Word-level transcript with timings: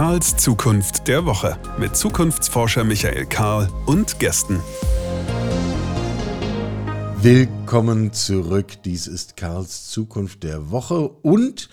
Karls 0.00 0.34
Zukunft 0.38 1.08
der 1.08 1.26
Woche 1.26 1.58
mit 1.78 1.94
Zukunftsforscher 1.94 2.84
Michael 2.84 3.26
Karl 3.26 3.68
und 3.84 4.18
Gästen. 4.18 4.58
Willkommen 7.20 8.10
zurück. 8.14 8.82
Dies 8.86 9.06
ist 9.06 9.36
Karls 9.36 9.90
Zukunft 9.90 10.42
der 10.42 10.70
Woche 10.70 11.06
und 11.06 11.68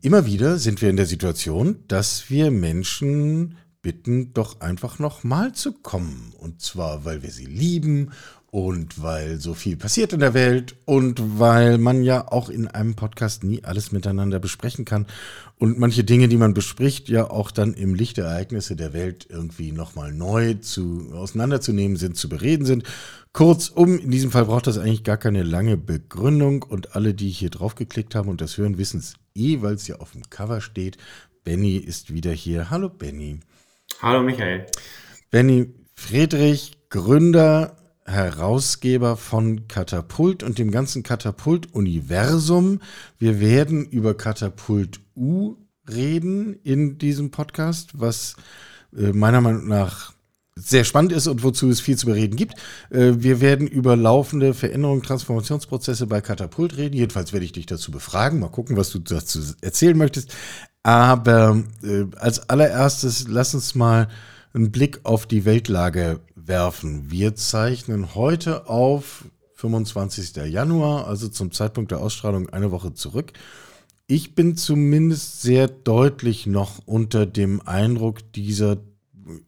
immer 0.00 0.24
wieder 0.24 0.56
sind 0.56 0.80
wir 0.80 0.88
in 0.88 0.96
der 0.96 1.04
Situation, 1.04 1.84
dass 1.86 2.30
wir 2.30 2.50
Menschen 2.50 3.58
bitten, 3.82 4.32
doch 4.32 4.62
einfach 4.62 4.98
nochmal 4.98 5.52
zu 5.52 5.74
kommen. 5.74 6.32
Und 6.38 6.62
zwar, 6.62 7.04
weil 7.04 7.22
wir 7.22 7.30
sie 7.30 7.44
lieben 7.44 8.12
und 8.56 9.02
weil 9.02 9.38
so 9.38 9.52
viel 9.52 9.76
passiert 9.76 10.14
in 10.14 10.20
der 10.20 10.32
Welt 10.32 10.76
und 10.86 11.38
weil 11.38 11.76
man 11.76 12.02
ja 12.02 12.32
auch 12.32 12.48
in 12.48 12.68
einem 12.68 12.94
Podcast 12.94 13.44
nie 13.44 13.62
alles 13.62 13.92
miteinander 13.92 14.38
besprechen 14.38 14.86
kann 14.86 15.04
und 15.58 15.78
manche 15.78 16.04
Dinge, 16.04 16.26
die 16.26 16.38
man 16.38 16.54
bespricht, 16.54 17.10
ja 17.10 17.28
auch 17.28 17.50
dann 17.50 17.74
im 17.74 17.94
Licht 17.94 18.16
der 18.16 18.24
Ereignisse 18.24 18.74
der 18.74 18.94
Welt 18.94 19.26
irgendwie 19.28 19.72
nochmal 19.72 20.10
neu 20.10 20.54
zu, 20.54 21.10
auseinanderzunehmen 21.12 21.98
sind, 21.98 22.16
zu 22.16 22.30
bereden 22.30 22.64
sind. 22.64 22.84
Kurzum, 23.34 23.98
in 23.98 24.10
diesem 24.10 24.30
Fall 24.30 24.46
braucht 24.46 24.68
das 24.68 24.78
eigentlich 24.78 25.04
gar 25.04 25.18
keine 25.18 25.42
lange 25.42 25.76
Begründung 25.76 26.62
und 26.62 26.96
alle, 26.96 27.12
die 27.12 27.28
hier 27.28 27.50
drauf 27.50 27.74
geklickt 27.74 28.14
haben 28.14 28.30
und 28.30 28.40
das 28.40 28.56
hören, 28.56 28.78
wissen 28.78 29.00
es 29.00 29.16
eh, 29.34 29.60
weil 29.60 29.74
es 29.74 29.86
ja 29.86 29.96
auf 29.96 30.12
dem 30.12 30.30
Cover 30.30 30.62
steht. 30.62 30.96
Benny 31.44 31.76
ist 31.76 32.10
wieder 32.10 32.32
hier. 32.32 32.70
Hallo 32.70 32.88
Benny. 32.88 33.38
Hallo 34.00 34.22
Michael. 34.22 34.64
Benny 35.30 35.74
Friedrich, 35.92 36.72
Gründer 36.88 37.76
Herausgeber 38.06 39.16
von 39.16 39.68
Katapult 39.68 40.42
und 40.42 40.58
dem 40.58 40.70
ganzen 40.70 41.02
Katapult-Universum. 41.02 42.80
Wir 43.18 43.40
werden 43.40 43.84
über 43.86 44.16
Katapult 44.16 45.00
U 45.16 45.56
reden 45.90 46.54
in 46.62 46.98
diesem 46.98 47.30
Podcast, 47.30 47.90
was 47.94 48.36
äh, 48.96 49.12
meiner 49.12 49.40
Meinung 49.40 49.66
nach 49.66 50.14
sehr 50.58 50.84
spannend 50.84 51.12
ist 51.12 51.26
und 51.26 51.42
wozu 51.42 51.68
es 51.68 51.80
viel 51.80 51.98
zu 51.98 52.06
bereden 52.06 52.36
gibt. 52.36 52.54
Äh, 52.90 53.14
wir 53.16 53.40
werden 53.40 53.66
über 53.66 53.94
laufende 53.94 54.54
Veränderungen, 54.54 55.02
Transformationsprozesse 55.02 56.06
bei 56.06 56.20
Katapult 56.20 56.76
reden. 56.76 56.96
Jedenfalls 56.96 57.32
werde 57.32 57.44
ich 57.44 57.52
dich 57.52 57.66
dazu 57.66 57.90
befragen. 57.90 58.40
Mal 58.40 58.48
gucken, 58.48 58.76
was 58.76 58.90
du 58.90 58.98
dazu 58.98 59.40
erzählen 59.60 59.98
möchtest. 59.98 60.34
Aber 60.82 61.62
äh, 61.82 62.04
als 62.16 62.48
allererstes 62.48 63.26
lass 63.28 63.54
uns 63.54 63.74
mal 63.74 64.08
einen 64.54 64.72
Blick 64.72 65.00
auf 65.02 65.26
die 65.26 65.44
Weltlage 65.44 66.20
werfen. 66.48 67.10
Wir 67.10 67.34
zeichnen 67.34 68.14
heute 68.14 68.68
auf 68.68 69.24
25. 69.54 70.36
Januar, 70.46 71.06
also 71.06 71.28
zum 71.28 71.50
Zeitpunkt 71.52 71.90
der 71.90 72.00
Ausstrahlung 72.00 72.50
eine 72.50 72.70
Woche 72.70 72.94
zurück. 72.94 73.32
Ich 74.06 74.34
bin 74.34 74.56
zumindest 74.56 75.42
sehr 75.42 75.66
deutlich 75.66 76.46
noch 76.46 76.80
unter 76.86 77.26
dem 77.26 77.60
Eindruck 77.66 78.32
dieser 78.32 78.78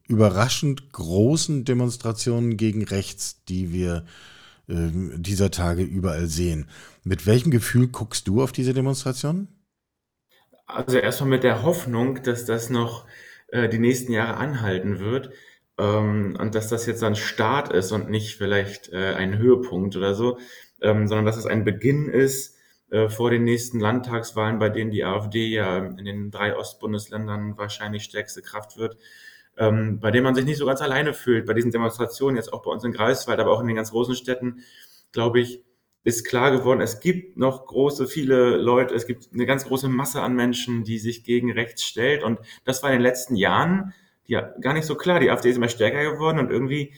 überraschend 0.09 0.93
großen 0.93 1.65
Demonstrationen 1.65 2.57
gegen 2.57 2.85
rechts, 2.85 3.45
die 3.45 3.73
wir 3.73 4.05
äh, 4.69 4.89
dieser 5.17 5.51
Tage 5.51 5.83
überall 5.83 6.27
sehen. 6.27 6.67
Mit 7.05 7.27
welchem 7.27 7.51
Gefühl 7.51 7.89
guckst 7.89 8.27
du 8.27 8.43
auf 8.43 8.53
diese 8.53 8.75
Demonstrationen? 8.75 9.49
Also 10.67 10.99
erstmal 10.99 11.31
mit 11.31 11.45
der 11.45 11.63
Hoffnung, 11.63 12.23
dass 12.23 12.45
das 12.45 12.69
noch 12.69 13.07
äh, 13.49 13.69
die 13.69 13.79
nächsten 13.79 14.13
Jahre 14.13 14.37
anhalten 14.37 14.99
wird. 14.99 15.31
Ähm, 15.79 16.37
und 16.39 16.55
dass 16.55 16.69
das 16.69 16.87
jetzt 16.87 17.03
ein 17.05 17.17
Start 17.17 17.73
ist 17.73 17.93
und 17.93 18.11
nicht 18.11 18.37
vielleicht 18.37 18.93
äh, 18.93 19.15
ein 19.15 19.39
Höhepunkt 19.39 19.97
oder 19.97 20.15
so, 20.15 20.39
ähm, 20.83 21.07
sondern 21.07 21.27
dass 21.27 21.37
es 21.37 21.47
ein 21.47 21.65
Beginn 21.65 22.09
ist 22.09 22.57
äh, 22.91 23.09
vor 23.09 23.31
den 23.31 23.45
nächsten 23.45 23.81
Landtagswahlen, 23.81 24.59
bei 24.59 24.71
denen 24.71 24.91
die 24.91 25.05
AfD 25.05 25.47
ja 25.49 25.79
in 25.79 26.05
den 26.05 26.31
drei 26.31 26.57
Ostbundesländern 26.57 27.57
wahrscheinlich 27.57 28.05
stärkste 28.05 28.43
Kraft 28.43 28.77
wird, 28.77 28.97
ähm, 29.57 30.01
bei 30.01 30.11
dem 30.11 30.25
man 30.25 30.35
sich 30.35 30.45
nicht 30.45 30.59
so 30.59 30.67
ganz 30.67 30.81
alleine 30.81 31.15
fühlt, 31.15 31.47
bei 31.47 31.55
diesen 31.55 31.71
Demonstrationen, 31.71 32.37
jetzt 32.37 32.53
auch 32.53 32.63
bei 32.63 32.71
uns 32.71 32.85
in 32.85 32.93
Greifswald, 32.93 33.41
aber 33.41 33.53
auch 33.53 33.61
in 33.61 33.67
den 33.67 33.77
ganz 33.77 33.91
großen 33.91 34.15
Städten, 34.15 34.61
glaube 35.13 35.41
ich, 35.41 35.63
ist 36.05 36.27
klar 36.27 36.51
geworden, 36.51 36.81
es 36.81 37.01
gibt 37.01 37.37
noch 37.37 37.67
große, 37.67 38.07
viele 38.07 38.57
Leute, 38.57 38.95
es 38.95 39.07
gibt 39.07 39.29
eine 39.35 39.47
ganz 39.47 39.67
große 39.67 39.89
Masse 39.89 40.23
an 40.23 40.35
Menschen, 40.35 40.85
die 40.85 40.99
sich 40.99 41.25
gegen 41.25 41.53
rechts 41.53 41.85
stellt. 41.85 42.23
Und 42.23 42.39
das 42.65 42.83
war 42.83 42.91
in 42.91 42.97
den 42.97 43.03
letzten 43.03 43.37
Jahren 43.37 43.93
ja 44.29 44.43
gar 44.61 44.75
nicht 44.75 44.87
so 44.87 44.95
klar. 44.95 45.19
Die 45.19 45.31
AfD 45.31 45.51
ist 45.51 45.57
immer 45.57 45.69
stärker 45.69 46.13
geworden 46.13 46.39
und 46.39 46.51
irgendwie 46.51 46.95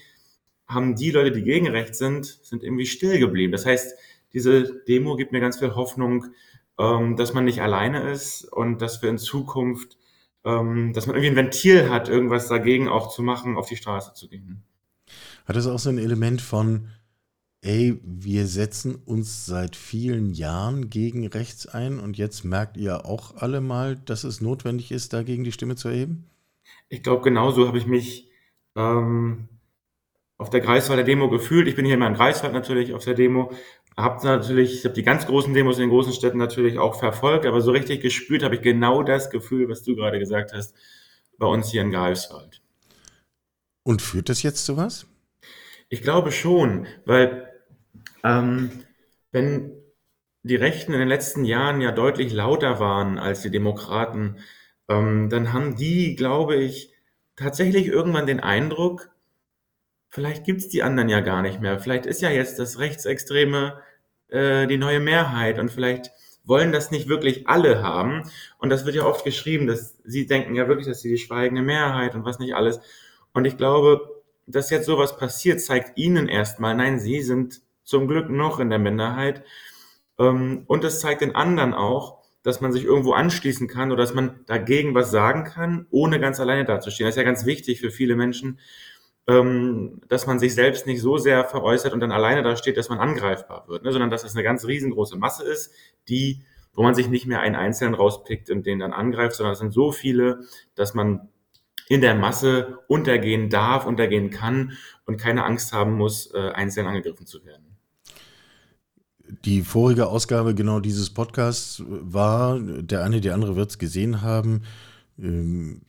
haben 0.67 0.95
die 0.95 1.11
Leute, 1.11 1.33
die 1.33 1.43
gegen 1.43 1.69
rechts 1.69 1.99
sind, 1.99 2.27
sind 2.27 2.63
irgendwie 2.63 2.87
still 2.87 3.19
geblieben. 3.19 3.53
Das 3.53 3.67
heißt, 3.67 3.95
diese 4.33 4.83
Demo 4.87 5.17
gibt 5.17 5.33
mir 5.33 5.41
ganz 5.41 5.59
viel 5.59 5.75
Hoffnung, 5.75 6.27
ähm, 6.79 7.17
dass 7.17 7.33
man 7.33 7.45
nicht 7.45 7.63
alleine 7.63 8.11
ist 8.11 8.45
und 8.45 8.81
dass 8.83 9.03
wir 9.03 9.09
in 9.09 9.19
Zukunft, 9.19 9.97
ähm, 10.45 10.93
dass 10.93 11.07
man 11.07 11.17
irgendwie 11.17 11.31
ein 11.31 11.45
Ventil 11.45 11.91
hat, 11.91 12.09
irgendwas 12.09 12.49
dagegen 12.49 12.89
auch 12.89 13.09
zu 13.09 13.23
machen, 13.23 13.57
auf 13.57 13.69
die 13.69 13.77
Straße 13.77 14.15
zu 14.15 14.29
gehen. 14.29 14.63
Hat 15.47 15.57
das 15.57 15.67
auch 15.67 15.79
so 15.79 15.91
ein 15.91 15.99
Element 15.99 16.41
von, 16.41 16.89
ey, 17.63 18.01
wir 18.05 18.47
setzen 18.47 18.95
uns 18.95 19.47
seit 19.47 19.75
vielen 19.75 20.33
Jahren 20.33 20.91
gegen 20.91 21.27
rechts 21.27 21.67
ein 21.67 21.99
und 21.99 22.17
jetzt 22.17 22.45
merkt 22.45 22.77
ihr 22.77 23.05
auch 23.05 23.37
alle 23.37 23.61
mal, 23.61 23.97
dass 23.97 24.25
es 24.25 24.41
notwendig 24.41 24.93
ist, 24.93 25.13
dagegen 25.13 25.45
die 25.45 25.53
Stimme 25.53 25.77
zu 25.77 25.89
erheben? 25.89 26.30
Ich 26.91 27.03
glaube, 27.05 27.23
genauso 27.23 27.69
habe 27.69 27.79
ich 27.79 27.87
mich 27.87 28.29
ähm, 28.77 29.49
auf 30.37 30.51
der 30.51 30.61
Greifswalder 30.61 31.05
Demo 31.05 31.31
gefühlt. 31.31 31.69
Ich 31.69 31.77
bin 31.77 31.85
hier 31.85 31.95
immer 31.95 32.09
in 32.09 32.15
Greifswald 32.15 32.53
natürlich 32.53 32.93
auf 32.93 33.05
der 33.05 33.15
Demo. 33.15 33.53
Habe 33.97 34.27
natürlich, 34.27 34.75
ich 34.75 34.85
habe 34.85 34.95
die 34.95 35.05
ganz 35.05 35.27
großen 35.27 35.55
Demos 35.55 35.77
in 35.77 35.83
den 35.83 35.91
großen 35.91 36.13
Städten 36.13 36.39
natürlich 36.39 36.79
auch 36.79 36.99
verfolgt, 36.99 37.47
aber 37.47 37.61
so 37.61 37.71
richtig 37.71 38.01
gespürt 38.01 38.43
habe 38.43 38.57
ich 38.57 38.63
genau 38.63 39.05
das 39.05 39.31
Gefühl, 39.31 39.69
was 39.69 39.83
du 39.83 39.95
gerade 39.95 40.19
gesagt 40.19 40.53
hast, 40.53 40.75
bei 41.39 41.47
uns 41.47 41.71
hier 41.71 41.83
in 41.83 41.93
Greifswald. 41.93 42.61
Und 43.85 44.03
führt 44.03 44.29
das 44.29 44.43
jetzt 44.43 44.67
zu 44.67 44.77
was? 44.77 45.07
Ich 45.89 46.03
glaube 46.03 46.33
schon, 46.33 46.87
weil 47.05 47.49
ähm, 48.25 48.71
wenn 49.31 49.73
die 50.43 50.57
Rechten 50.57 50.93
in 50.93 50.99
den 50.99 51.09
letzten 51.09 51.45
Jahren 51.45 51.81
ja 51.81 51.93
deutlich 51.93 52.33
lauter 52.33 52.81
waren 52.81 53.19
als 53.19 53.43
die 53.43 53.51
Demokraten, 53.51 54.39
ähm, 54.91 55.31
dann 55.31 55.53
haben 55.53 55.77
die, 55.77 56.17
glaube 56.17 56.57
ich, 56.57 56.93
tatsächlich 57.37 57.87
irgendwann 57.87 58.27
den 58.27 58.41
Eindruck, 58.41 59.11
vielleicht 60.11 60.45
gibt 60.45 60.61
es 60.61 60.69
die 60.69 60.83
anderen 60.83 61.09
ja 61.09 61.21
gar 61.21 61.43
nicht 61.43 61.61
mehr. 61.61 61.79
Vielleicht 61.79 62.05
ist 62.07 62.21
ja 62.21 62.31
jetzt 62.31 62.59
das 62.59 62.79
Rechtsextreme 62.79 63.81
äh, 64.29 64.67
die 64.67 64.79
neue 64.79 65.01
Mehrheit 65.01 65.59
und 65.59 65.71
vielleicht 65.71 66.11
wollen 66.45 66.73
das 66.73 66.91
nicht 66.91 67.09
wirklich 67.09 67.49
alle 67.49 67.83
haben. 67.83 68.29
Und 68.59 68.71
das 68.71 68.85
wird 68.85 68.97
ja 68.97 69.05
oft 69.05 69.25
geschrieben, 69.25 69.69
dass 69.69 69.97
sie 70.05 70.27
denken 70.27 70.57
ja 70.57 70.67
wirklich, 70.67 70.89
dass 70.89 71.01
sie 71.01 71.11
die 71.11 71.19
schweigende 71.19 71.63
Mehrheit 71.63 72.15
und 72.17 72.25
was 72.25 72.41
nicht 72.41 72.55
alles. 72.55 72.81
Und 73.33 73.45
ich 73.45 73.57
glaube, 73.57 74.23
dass 74.47 74.71
jetzt 74.71 74.87
sowas 74.87 75.17
passiert, 75.17 75.61
zeigt 75.61 75.97
ihnen 75.97 76.29
erstmal, 76.29 76.75
nein, 76.75 76.99
sie 76.99 77.23
sind 77.23 77.61
zum 77.85 78.09
Glück 78.09 78.29
noch 78.29 78.59
in 78.59 78.71
der 78.71 78.81
Minderheit. 78.81 79.45
Ähm, 80.19 80.65
und 80.67 80.83
es 80.83 80.99
zeigt 81.01 81.21
den 81.21 81.37
anderen 81.37 81.75
auch, 81.75 82.20
dass 82.43 82.61
man 82.61 82.73
sich 82.73 82.85
irgendwo 82.85 83.13
anschließen 83.13 83.69
kann 83.69 83.93
oder 83.93 84.03
dass 84.03 84.15
man 84.15 84.41
dagegen 84.47 84.95
was 84.95 85.11
sagen 85.11 85.45
kann, 85.45 85.87
ohne 85.91 86.21
ganz 86.21 86.41
alleine 86.41 86.65
dazustehen. 86.65 87.07
Das 87.07 87.15
ist 87.15 87.19
ja 87.19 87.25
ganz 87.25 87.45
wichtig 87.45 87.81
für 87.81 87.91
viele 87.91 88.17
Menschen, 88.17 88.59
ähm, 89.27 90.01
dass 90.09 90.27
man 90.27 90.39
sich 90.39 90.55
selbst 90.55 90.87
nicht 90.87 91.01
so 91.01 91.19
sehr 91.19 91.45
veräußert 91.45 91.93
und 91.93 92.01
dann 92.01 92.13
alleine 92.13 92.43
da 92.43 92.57
steht, 92.57 92.77
dass 92.77 92.89
man 92.89 92.99
angreifbar 92.99 93.69
wird, 93.69 93.85
ne? 93.85 93.93
sondern 93.93 94.11
dass 94.11 94.25
es 94.25 94.35
eine 94.35 94.43
ganz 94.43 94.67
riesengroße 94.67 95.17
Masse 95.19 95.45
ist, 95.45 95.73
die, 96.09 96.43
wo 96.73 96.83
man 96.83 96.95
sich 96.95 97.09
nicht 97.09 97.27
mehr 97.27 97.41
einen 97.41 97.57
Einzelnen 97.57 97.95
rauspickt 97.95 98.51
und 98.51 98.67
den 98.67 98.79
dann 98.79 98.93
angreift, 98.93 99.37
sondern 99.37 99.53
es 99.53 99.59
sind 99.59 99.73
so 99.73 99.93
viele, 99.93 100.41
dass 100.75 100.95
man 100.95 101.29
in 101.89 102.01
der 102.01 102.15
Masse 102.15 102.79
untergehen 102.87 103.51
darf, 103.51 103.85
untergehen 103.85 104.31
kann 104.31 104.79
und 105.07 105.17
keine 105.21 105.45
Angst 105.45 105.73
haben 105.73 105.97
muss, 105.97 106.33
äh, 106.33 106.51
einzeln 106.51 106.87
angegriffen 106.87 107.27
zu 107.27 107.45
werden. 107.45 107.70
Die 109.45 109.63
vorige 109.63 110.09
Ausgabe 110.09 110.55
genau 110.55 110.81
dieses 110.81 111.11
Podcasts 111.11 111.83
war, 111.87 112.59
der 112.59 113.05
eine, 113.05 113.21
die 113.21 113.31
andere 113.31 113.57
wird 113.57 113.71
es 113.71 113.79
gesehen 113.79 114.23
haben, 114.23 114.63
ähm, 115.19 115.83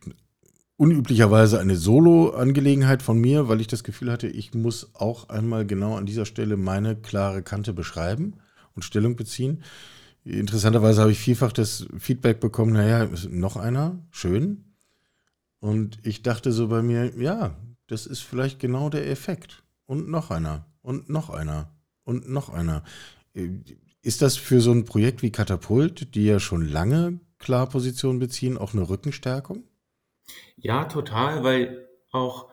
unüblicherweise 0.78 1.60
eine 1.60 1.76
Solo-Angelegenheit 1.76 3.04
von 3.04 3.20
mir, 3.20 3.48
weil 3.48 3.62
ich 3.62 3.68
das 3.68 3.84
Gefühl 3.84 4.12
hatte, 4.12 4.28
ich 4.28 4.54
muss 4.54 4.96
auch 4.96 5.30
einmal 5.30 5.66
genau 5.66 5.96
an 5.96 6.06
dieser 6.06 6.26
Stelle 6.26 6.58
meine 6.58 6.96
klare 6.96 7.44
Kante 7.44 7.72
beschreiben 7.74 8.34
und 8.76 8.84
Stellung 8.84 9.16
beziehen. 9.16 9.64
Interessanterweise 10.24 11.02
habe 11.02 11.12
ich 11.12 11.20
vielfach 11.20 11.52
das 11.52 11.88
Feedback 11.98 12.40
bekommen, 12.40 12.74
naja, 12.74 13.08
noch 13.30 13.58
einer, 13.58 14.00
schön. 14.10 14.66
Und 15.60 16.00
ich 16.04 16.24
dachte 16.24 16.52
so 16.52 16.68
bei 16.68 16.82
mir, 16.82 17.12
ja, 17.16 17.56
das 17.88 18.08
ist 18.08 18.22
vielleicht 18.22 18.60
genau 18.60 18.90
der 18.90 19.10
Effekt. 19.10 19.64
Und 19.86 20.10
noch 20.10 20.32
einer, 20.32 20.66
und 20.82 21.10
noch 21.10 21.30
einer, 21.30 21.70
und 22.04 22.30
noch 22.30 22.50
einer. 22.50 22.84
Ist 23.34 24.22
das 24.22 24.38
für 24.38 24.62
so 24.62 24.72
ein 24.72 24.86
Projekt 24.86 25.22
wie 25.22 25.32
Katapult, 25.32 26.16
die 26.16 26.26
ja 26.26 26.40
schon 26.40 26.68
lange 26.68 27.20
klar 27.38 27.68
Position 27.68 28.20
beziehen, 28.20 28.58
auch 28.58 28.74
eine 28.74 28.88
Rückenstärkung? 28.90 29.64
Ja, 30.58 30.86
total, 30.86 31.44
weil 31.44 31.88
auch, 32.12 32.50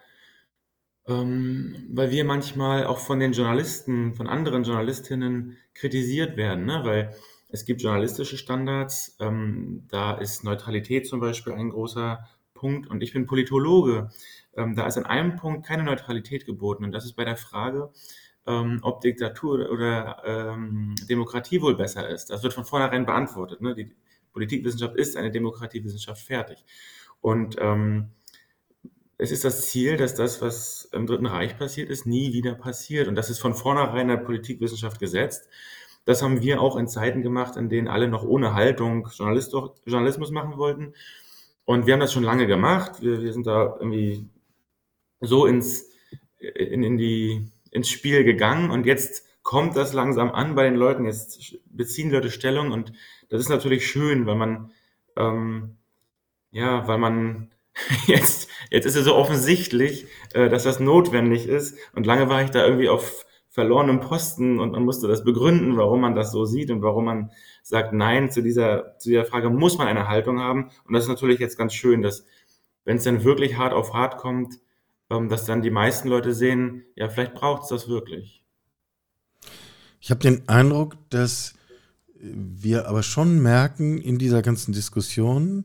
ähm, 1.06 1.86
weil 1.90 2.10
wir 2.10 2.24
manchmal 2.24 2.86
auch 2.86 2.98
von 2.98 3.20
den 3.20 3.32
Journalisten, 3.32 4.14
von 4.14 4.26
anderen 4.26 4.64
Journalistinnen 4.64 5.56
kritisiert 5.74 6.36
werden, 6.36 6.64
ne? 6.64 6.80
weil 6.84 7.14
es 7.48 7.64
gibt 7.64 7.82
journalistische 7.82 8.36
Standards, 8.36 9.16
ähm, 9.20 9.84
da 9.88 10.14
ist 10.14 10.44
Neutralität 10.44 11.06
zum 11.06 11.20
Beispiel 11.20 11.54
ein 11.54 11.70
großer 11.70 12.26
Punkt, 12.54 12.88
und 12.88 13.02
ich 13.02 13.12
bin 13.12 13.26
Politologe, 13.26 14.10
ähm, 14.56 14.74
da 14.74 14.86
ist 14.86 14.98
an 14.98 15.06
einem 15.06 15.36
Punkt 15.36 15.66
keine 15.66 15.84
Neutralität 15.84 16.44
geboten, 16.44 16.84
und 16.84 16.92
das 16.92 17.04
ist 17.04 17.14
bei 17.14 17.24
der 17.24 17.36
Frage, 17.36 17.90
ähm, 18.46 18.80
ob 18.82 19.00
Diktatur 19.00 19.70
oder 19.70 20.22
ähm, 20.24 20.94
Demokratie 21.08 21.60
wohl 21.60 21.76
besser 21.76 22.08
ist. 22.08 22.30
Das 22.30 22.42
wird 22.42 22.54
von 22.54 22.64
vornherein 22.64 23.06
beantwortet. 23.06 23.60
Ne? 23.60 23.74
Die 23.74 23.94
Politikwissenschaft 24.32 24.96
ist 24.96 25.16
eine 25.16 25.30
Demokratiewissenschaft 25.30 26.22
fertig. 26.22 26.64
Und 27.20 27.56
ähm, 27.58 28.10
es 29.18 29.32
ist 29.32 29.44
das 29.44 29.68
Ziel, 29.68 29.96
dass 29.96 30.14
das, 30.14 30.40
was 30.40 30.88
im 30.92 31.06
Dritten 31.06 31.26
Reich 31.26 31.58
passiert 31.58 31.90
ist, 31.90 32.06
nie 32.06 32.32
wieder 32.32 32.54
passiert. 32.54 33.08
Und 33.08 33.16
das 33.16 33.30
ist 33.30 33.40
von 33.40 33.54
vornherein 33.54 34.02
in 34.02 34.08
der 34.08 34.16
Politikwissenschaft 34.18 35.00
gesetzt. 35.00 35.48
Das 36.04 36.22
haben 36.22 36.40
wir 36.40 36.62
auch 36.62 36.76
in 36.76 36.88
Zeiten 36.88 37.22
gemacht, 37.22 37.56
in 37.56 37.68
denen 37.68 37.88
alle 37.88 38.08
noch 38.08 38.22
ohne 38.22 38.54
Haltung 38.54 39.08
Journalismus 39.16 40.30
machen 40.30 40.56
wollten. 40.56 40.94
Und 41.64 41.86
wir 41.86 41.92
haben 41.92 42.00
das 42.00 42.12
schon 42.14 42.22
lange 42.22 42.46
gemacht. 42.46 43.02
Wir, 43.02 43.20
wir 43.20 43.32
sind 43.32 43.46
da 43.46 43.76
irgendwie 43.78 44.26
so 45.20 45.44
ins, 45.44 45.90
in, 46.38 46.82
in 46.82 46.96
die, 46.96 47.50
ins 47.70 47.88
Spiel 47.88 48.24
gegangen 48.24 48.70
und 48.70 48.86
jetzt 48.86 49.24
kommt 49.42 49.76
das 49.76 49.92
langsam 49.92 50.30
an 50.30 50.54
bei 50.54 50.64
den 50.64 50.76
Leuten. 50.76 51.04
Jetzt 51.04 51.58
beziehen 51.66 52.10
Leute 52.10 52.30
Stellung 52.30 52.72
und 52.72 52.92
das 53.28 53.40
ist 53.40 53.48
natürlich 53.48 53.86
schön, 53.86 54.26
weil 54.26 54.36
man, 54.36 54.72
ähm, 55.16 55.76
ja, 56.50 56.86
weil 56.86 56.98
man 56.98 57.50
jetzt, 58.06 58.50
jetzt 58.70 58.86
ist 58.86 58.96
es 58.96 59.04
so 59.04 59.14
offensichtlich, 59.14 60.06
äh, 60.34 60.48
dass 60.48 60.64
das 60.64 60.80
notwendig 60.80 61.46
ist. 61.46 61.78
Und 61.94 62.06
lange 62.06 62.28
war 62.28 62.42
ich 62.42 62.50
da 62.50 62.64
irgendwie 62.64 62.88
auf 62.88 63.26
verlorenem 63.48 64.00
Posten 64.00 64.60
und 64.60 64.72
man 64.72 64.84
musste 64.84 65.08
das 65.08 65.24
begründen, 65.24 65.76
warum 65.76 66.00
man 66.00 66.14
das 66.14 66.30
so 66.30 66.44
sieht 66.44 66.70
und 66.70 66.82
warum 66.82 67.06
man 67.06 67.30
sagt, 67.62 67.92
nein, 67.92 68.30
zu 68.30 68.42
dieser, 68.42 68.96
zu 68.98 69.08
dieser 69.08 69.24
Frage 69.24 69.50
muss 69.50 69.78
man 69.78 69.88
eine 69.88 70.08
Haltung 70.08 70.40
haben. 70.40 70.70
Und 70.86 70.94
das 70.94 71.04
ist 71.04 71.08
natürlich 71.08 71.40
jetzt 71.40 71.58
ganz 71.58 71.74
schön, 71.74 72.02
dass, 72.02 72.24
wenn 72.84 72.98
es 72.98 73.04
dann 73.04 73.24
wirklich 73.24 73.56
hart 73.56 73.72
auf 73.72 73.94
hart 73.94 74.16
kommt, 74.16 74.58
ähm, 75.10 75.28
dass 75.28 75.44
dann 75.44 75.62
die 75.62 75.70
meisten 75.70 76.08
Leute 76.08 76.34
sehen, 76.34 76.84
ja, 76.96 77.08
vielleicht 77.08 77.34
braucht 77.34 77.62
es 77.62 77.68
das 77.68 77.88
wirklich. 77.88 78.44
Ich 80.00 80.10
habe 80.10 80.20
den 80.20 80.48
Eindruck, 80.48 80.96
dass 81.10 81.54
wir 82.20 82.88
aber 82.88 83.02
schon 83.02 83.40
merken 83.40 83.98
in 83.98 84.18
dieser 84.18 84.42
ganzen 84.42 84.72
Diskussion, 84.72 85.64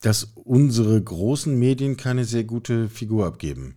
dass 0.00 0.24
unsere 0.34 1.00
großen 1.02 1.58
Medien 1.58 1.96
keine 1.96 2.24
sehr 2.24 2.44
gute 2.44 2.88
Figur 2.88 3.26
abgeben. 3.26 3.76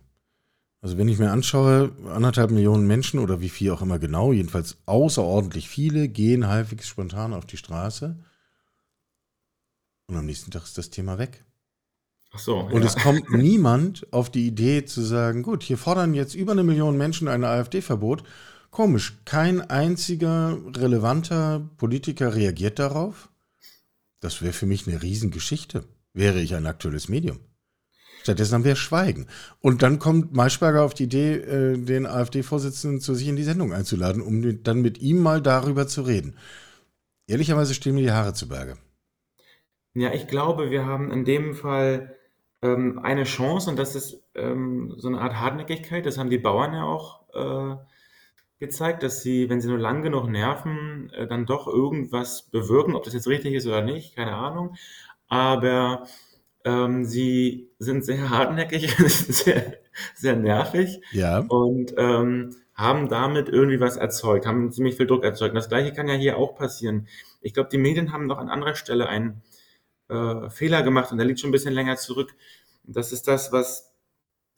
Also 0.80 0.98
wenn 0.98 1.08
ich 1.08 1.18
mir 1.18 1.30
anschaue, 1.30 1.92
anderthalb 2.08 2.50
Millionen 2.50 2.86
Menschen 2.86 3.18
oder 3.18 3.40
wie 3.40 3.48
viel 3.48 3.70
auch 3.70 3.82
immer 3.82 3.98
genau, 3.98 4.32
jedenfalls 4.32 4.76
außerordentlich 4.86 5.68
viele, 5.68 6.08
gehen 6.08 6.46
halbwegs 6.46 6.88
spontan 6.88 7.32
auf 7.32 7.46
die 7.46 7.56
Straße 7.56 8.18
und 10.06 10.16
am 10.16 10.26
nächsten 10.26 10.50
Tag 10.50 10.64
ist 10.64 10.76
das 10.76 10.90
Thema 10.90 11.18
weg. 11.18 11.44
Ach 12.34 12.38
so. 12.38 12.58
Und 12.58 12.82
ja. 12.82 12.88
es 12.88 12.96
kommt 12.96 13.30
niemand 13.30 14.12
auf 14.12 14.30
die 14.30 14.46
Idee 14.46 14.84
zu 14.84 15.02
sagen, 15.02 15.42
gut, 15.42 15.62
hier 15.62 15.78
fordern 15.78 16.14
jetzt 16.14 16.34
über 16.34 16.52
eine 16.52 16.64
Million 16.64 16.96
Menschen 16.96 17.28
ein 17.28 17.44
AfD-Verbot. 17.44 18.24
Komisch, 18.70 19.18
kein 19.24 19.60
einziger 19.60 20.58
relevanter 20.76 21.68
Politiker 21.76 22.34
reagiert 22.34 22.78
darauf. 22.78 23.28
Das 24.20 24.42
wäre 24.42 24.52
für 24.52 24.66
mich 24.66 24.88
eine 24.88 25.02
Riesengeschichte 25.02 25.84
wäre 26.14 26.40
ich 26.40 26.54
ein 26.54 26.66
aktuelles 26.66 27.08
Medium. 27.08 27.40
Stattdessen 28.22 28.54
haben 28.54 28.64
wir 28.64 28.76
Schweigen. 28.76 29.26
Und 29.60 29.82
dann 29.82 29.98
kommt 29.98 30.32
Maischberger 30.32 30.82
auf 30.82 30.94
die 30.94 31.04
Idee, 31.04 31.34
äh, 31.34 31.76
den 31.76 32.06
AfD-Vorsitzenden 32.06 33.00
zu 33.00 33.14
sich 33.14 33.28
in 33.28 33.36
die 33.36 33.42
Sendung 33.42 33.74
einzuladen, 33.74 34.22
um 34.22 34.62
dann 34.62 34.80
mit 34.80 34.98
ihm 34.98 35.18
mal 35.18 35.42
darüber 35.42 35.86
zu 35.86 36.02
reden. 36.02 36.36
Ehrlicherweise 37.26 37.74
stehen 37.74 37.94
mir 37.94 38.02
die 38.02 38.12
Haare 38.12 38.32
zu 38.32 38.48
Berge. 38.48 38.78
Ja, 39.92 40.12
ich 40.12 40.26
glaube, 40.26 40.70
wir 40.70 40.86
haben 40.86 41.12
in 41.12 41.24
dem 41.24 41.54
Fall 41.54 42.16
ähm, 42.64 42.98
eine 43.02 43.24
Chance 43.24 43.70
und 43.70 43.78
das 43.78 43.94
ist 43.94 44.22
ähm, 44.34 44.94
so 44.96 45.08
eine 45.08 45.20
Art 45.20 45.36
Hartnäckigkeit. 45.36 46.06
Das 46.06 46.18
haben 46.18 46.30
die 46.30 46.38
Bauern 46.38 46.72
ja 46.74 46.84
auch 46.84 47.22
äh, 47.34 47.76
gezeigt, 48.58 49.02
dass 49.02 49.22
sie, 49.22 49.48
wenn 49.48 49.60
sie 49.60 49.68
nur 49.68 49.78
lang 49.78 50.02
genug 50.02 50.28
nerven, 50.28 51.10
äh, 51.10 51.26
dann 51.26 51.46
doch 51.46 51.68
irgendwas 51.68 52.42
bewirken. 52.50 52.96
Ob 52.96 53.04
das 53.04 53.14
jetzt 53.14 53.28
richtig 53.28 53.54
ist 53.54 53.66
oder 53.66 53.82
nicht, 53.82 54.16
keine 54.16 54.34
Ahnung 54.34 54.76
aber 55.28 56.06
ähm, 56.64 57.04
sie 57.04 57.70
sind 57.78 58.04
sehr 58.04 58.30
hartnäckig, 58.30 58.94
sehr, 58.96 59.74
sehr 60.14 60.36
nervig 60.36 61.00
ja. 61.12 61.40
und 61.40 61.94
ähm, 61.96 62.54
haben 62.74 63.08
damit 63.08 63.48
irgendwie 63.48 63.80
was 63.80 63.96
erzeugt, 63.96 64.46
haben 64.46 64.72
ziemlich 64.72 64.96
viel 64.96 65.06
Druck 65.06 65.24
erzeugt. 65.24 65.50
Und 65.50 65.56
das 65.56 65.68
gleiche 65.68 65.92
kann 65.92 66.08
ja 66.08 66.14
hier 66.14 66.38
auch 66.38 66.56
passieren. 66.56 67.06
Ich 67.40 67.54
glaube, 67.54 67.68
die 67.70 67.78
Medien 67.78 68.12
haben 68.12 68.26
noch 68.26 68.38
an 68.38 68.48
anderer 68.48 68.74
Stelle 68.74 69.08
einen 69.08 69.42
äh, 70.08 70.50
Fehler 70.50 70.82
gemacht 70.82 71.12
und 71.12 71.18
der 71.18 71.26
liegt 71.26 71.40
schon 71.40 71.50
ein 71.50 71.52
bisschen 71.52 71.74
länger 71.74 71.96
zurück. 71.96 72.34
Das 72.84 73.12
ist 73.12 73.28
das, 73.28 73.52
was 73.52 73.94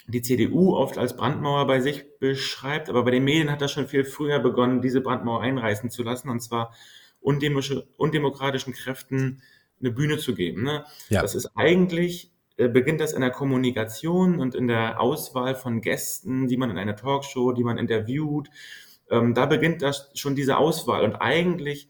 die 0.09 0.23
CDU 0.23 0.75
oft 0.75 0.99
als 0.99 1.17
Brandmauer 1.17 1.67
bei 1.67 1.81
sich 1.81 2.05
beschreibt, 2.19 2.89
aber 2.89 3.05
bei 3.05 3.11
den 3.11 3.25
Medien 3.25 3.51
hat 3.51 3.61
das 3.61 3.73
schon 3.73 3.89
viel 3.89 4.05
früher 4.05 4.39
begonnen, 4.39 4.81
diese 4.81 5.01
Brandmauer 5.01 5.43
einreißen 5.43 5.91
zu 5.91 6.03
lassen, 6.03 6.29
und 6.29 6.41
zwar 6.41 6.73
undemokratischen 7.21 8.73
Kräften 8.73 9.43
eine 9.81 9.91
Bühne 9.91 10.19
zu 10.19 10.35
geben. 10.35 10.63
Ne? 10.63 10.85
Ja. 11.09 11.23
Das 11.23 11.35
ist 11.35 11.51
eigentlich, 11.57 12.33
äh, 12.57 12.69
beginnt 12.69 13.01
das 13.01 13.13
in 13.13 13.21
der 13.21 13.31
Kommunikation 13.31 14.39
und 14.39 14.55
in 14.55 14.69
der 14.69 15.01
Auswahl 15.01 15.55
von 15.55 15.81
Gästen, 15.81 16.47
die 16.47 16.57
man 16.57 16.71
in 16.71 16.79
einer 16.79 16.97
Talkshow, 16.97 17.53
die 17.53 17.65
man 17.65 17.79
interviewt. 17.79 18.49
Ähm, 19.11 19.35
da 19.35 19.47
beginnt 19.47 19.83
das 19.83 20.11
schon 20.15 20.37
diese 20.37 20.57
Auswahl. 20.57 21.05
Und 21.05 21.17
eigentlich 21.17 21.89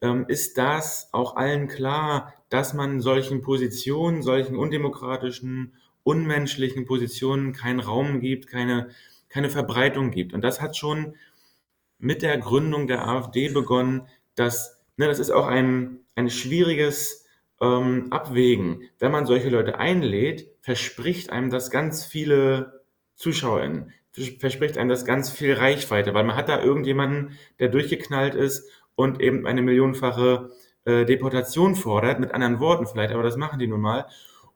ähm, 0.00 0.24
ist 0.28 0.58
das 0.58 1.10
auch 1.12 1.36
allen 1.36 1.68
klar, 1.68 2.32
dass 2.54 2.72
man 2.72 3.00
solchen 3.00 3.40
Positionen, 3.40 4.22
solchen 4.22 4.54
undemokratischen, 4.54 5.72
unmenschlichen 6.04 6.84
Positionen 6.84 7.52
keinen 7.52 7.80
Raum 7.80 8.20
gibt, 8.20 8.46
keine, 8.46 8.90
keine 9.28 9.50
Verbreitung 9.50 10.12
gibt. 10.12 10.32
Und 10.32 10.42
das 10.42 10.60
hat 10.60 10.76
schon 10.76 11.16
mit 11.98 12.22
der 12.22 12.38
Gründung 12.38 12.86
der 12.86 13.08
AfD 13.08 13.48
begonnen, 13.48 14.02
dass, 14.36 14.80
ne, 14.96 15.08
das 15.08 15.18
ist 15.18 15.32
auch 15.32 15.48
ein, 15.48 15.98
ein 16.14 16.30
schwieriges 16.30 17.26
ähm, 17.60 18.12
Abwägen. 18.12 18.88
Wenn 19.00 19.10
man 19.10 19.26
solche 19.26 19.48
Leute 19.48 19.80
einlädt, 19.80 20.46
verspricht 20.60 21.30
einem 21.30 21.50
das 21.50 21.72
ganz 21.72 22.04
viele 22.04 22.84
ZuschauerInnen, 23.16 23.92
verspricht 24.38 24.78
einem 24.78 24.90
das 24.90 25.04
ganz 25.04 25.28
viel 25.28 25.54
Reichweite, 25.54 26.14
weil 26.14 26.22
man 26.22 26.36
hat 26.36 26.48
da 26.48 26.62
irgendjemanden, 26.62 27.36
der 27.58 27.68
durchgeknallt 27.68 28.36
ist 28.36 28.70
und 28.94 29.20
eben 29.20 29.44
eine 29.44 29.60
millionenfache 29.60 30.52
äh, 30.84 31.04
Deportation 31.04 31.74
fordert, 31.74 32.20
mit 32.20 32.32
anderen 32.32 32.60
Worten 32.60 32.86
vielleicht, 32.86 33.12
aber 33.12 33.22
das 33.22 33.36
machen 33.36 33.58
die 33.58 33.66
nun 33.66 33.80
mal. 33.80 34.06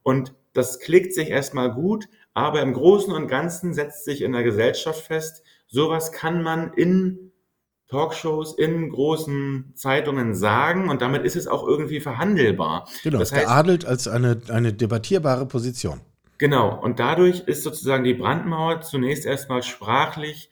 Und 0.03 0.35
das 0.53 0.81
klickt 0.81 1.15
sich 1.15 1.31
erstmal 1.31 1.73
gut, 1.73 2.07
aber 2.35 2.63
im 2.63 2.73
Großen 2.73 3.13
und 3.13 3.29
Ganzen 3.29 3.75
setzt 3.75 4.05
sich 4.05 4.23
in 4.23 4.33
der 4.33 4.43
Gesellschaft 4.43 5.07
fest, 5.07 5.43
sowas 5.67 6.13
kann 6.13 6.43
man 6.43 6.73
in 6.73 7.33
Talkshows 7.89 8.59
in 8.59 8.91
großen 8.91 9.73
Zeitungen 9.75 10.35
sagen 10.35 10.91
und 10.91 11.01
damit 11.01 11.25
ist 11.25 11.37
es 11.37 11.47
auch 11.47 11.67
irgendwie 11.67 12.01
verhandelbar. 12.01 12.87
Genau, 13.03 13.19
das 13.19 13.33
heißt, 13.33 13.47
geadelt 13.47 13.87
als 13.87 14.07
eine, 14.07 14.41
eine 14.49 14.75
debattierbare 14.75 15.47
Position. 15.47 16.01
Genau, 16.37 16.79
und 16.81 17.01
dadurch 17.01 17.41
ist 17.41 17.63
sozusagen 17.63 18.05
die 18.05 18.15
Brandmauer 18.15 18.83
zunächst 18.83 19.25
erstmal 19.25 19.63
sprachlich 19.63 20.51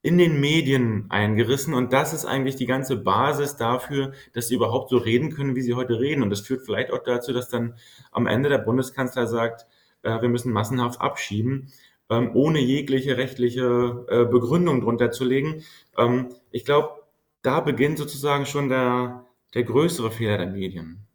in 0.00 0.16
den 0.18 0.40
Medien 0.40 1.06
eingerissen 1.08 1.74
und 1.74 1.92
das 1.92 2.12
ist 2.12 2.24
eigentlich 2.24 2.56
die 2.56 2.66
ganze 2.66 2.96
Basis 2.96 3.56
dafür, 3.56 4.12
dass 4.32 4.48
sie 4.48 4.54
überhaupt 4.54 4.90
so 4.90 4.98
reden 4.98 5.30
können, 5.30 5.56
wie 5.56 5.62
sie 5.62 5.74
heute 5.74 5.98
reden. 5.98 6.22
Und 6.22 6.30
das 6.30 6.40
führt 6.40 6.64
vielleicht 6.64 6.92
auch 6.92 7.02
dazu, 7.02 7.32
dass 7.32 7.48
dann 7.48 7.74
am 8.12 8.26
Ende 8.26 8.48
der 8.48 8.58
Bundeskanzler 8.58 9.26
sagt, 9.26 9.66
äh, 10.02 10.20
wir 10.22 10.28
müssen 10.28 10.52
massenhaft 10.52 11.00
abschieben 11.00 11.72
ähm, 12.10 12.30
ohne 12.34 12.60
jegliche 12.60 13.16
rechtliche 13.16 14.06
äh, 14.08 14.24
Begründung 14.24 14.80
drunter 14.80 15.10
zu 15.10 15.24
legen. 15.24 15.62
Ähm, 15.96 16.34
ich 16.50 16.64
glaube, 16.64 17.02
da 17.42 17.60
beginnt 17.60 17.98
sozusagen 17.98 18.46
schon 18.46 18.68
der, 18.68 19.26
der 19.54 19.64
größere 19.64 20.10
Fehler 20.10 20.38
der 20.38 20.48
Medien. 20.48 21.06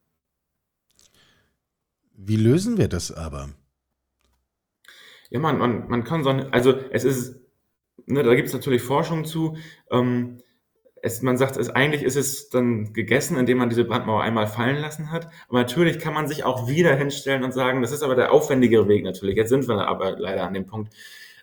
Wie 2.15 2.37
lösen 2.37 2.77
wir 2.77 2.87
das 2.87 3.11
aber? 3.11 3.49
Ja, 5.29 5.39
man, 5.39 5.57
man, 5.57 5.89
man 5.89 6.03
kann 6.03 6.23
so, 6.23 6.29
also 6.29 6.73
es 6.91 7.03
ist, 7.03 7.39
ne, 8.05 8.23
da 8.23 8.35
gibt 8.35 8.47
es 8.47 8.53
natürlich 8.53 8.81
Forschung 8.81 9.25
zu. 9.25 9.57
Ähm, 9.91 10.39
es, 11.01 11.21
man 11.21 11.37
sagt, 11.37 11.57
es, 11.57 11.69
eigentlich 11.69 12.03
ist 12.03 12.15
es 12.15 12.49
dann 12.49 12.93
gegessen, 12.93 13.37
indem 13.37 13.57
man 13.57 13.69
diese 13.69 13.83
Brandmauer 13.83 14.23
einmal 14.23 14.47
fallen 14.47 14.77
lassen 14.77 15.11
hat. 15.11 15.27
Aber 15.49 15.59
natürlich 15.59 15.99
kann 15.99 16.13
man 16.13 16.27
sich 16.27 16.45
auch 16.45 16.69
wieder 16.69 16.95
hinstellen 16.95 17.43
und 17.43 17.53
sagen, 17.53 17.81
das 17.81 17.91
ist 17.91 18.03
aber 18.03 18.15
der 18.15 18.31
aufwendigere 18.31 18.87
Weg 18.87 19.03
natürlich. 19.03 19.35
Jetzt 19.35 19.49
sind 19.49 19.67
wir 19.67 19.87
aber 19.87 20.17
leider 20.17 20.47
an 20.47 20.53
dem 20.53 20.65
Punkt. 20.65 20.93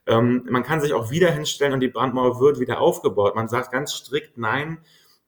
Ähm, 0.06 0.46
man 0.48 0.62
kann 0.62 0.80
sich 0.80 0.94
auch 0.94 1.10
wieder 1.10 1.30
hinstellen 1.30 1.74
und 1.74 1.80
die 1.80 1.88
Brandmauer 1.88 2.40
wird 2.40 2.58
wieder 2.58 2.80
aufgebaut. 2.80 3.36
Man 3.36 3.48
sagt 3.48 3.70
ganz 3.70 3.92
strikt, 3.92 4.38
nein, 4.38 4.78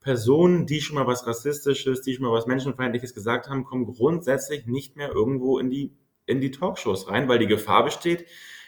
Personen, 0.01 0.67
die 0.67 0.81
schon 0.81 0.97
mal 0.97 1.07
was 1.07 1.27
Rassistisches, 1.27 2.01
die 2.01 2.15
schon 2.15 2.25
mal 2.25 2.33
was 2.33 2.47
Menschenfeindliches 2.47 3.15
gesagt 3.15 3.49
haben, 3.49 3.65
kommen 3.65 3.85
grundsätzlich 3.85 4.67
nicht 4.67 4.97
mehr 4.97 5.11
irgendwo 5.11 5.59
in 5.59 5.71
die, 5.71 5.95
in 6.25 6.41
die 6.41 6.51
Talkshows 6.51 7.09
rein, 7.09 7.29
weil 7.29 7.39
die 7.39 7.47
Gefahr 7.47 7.85
besteht, 7.85 8.27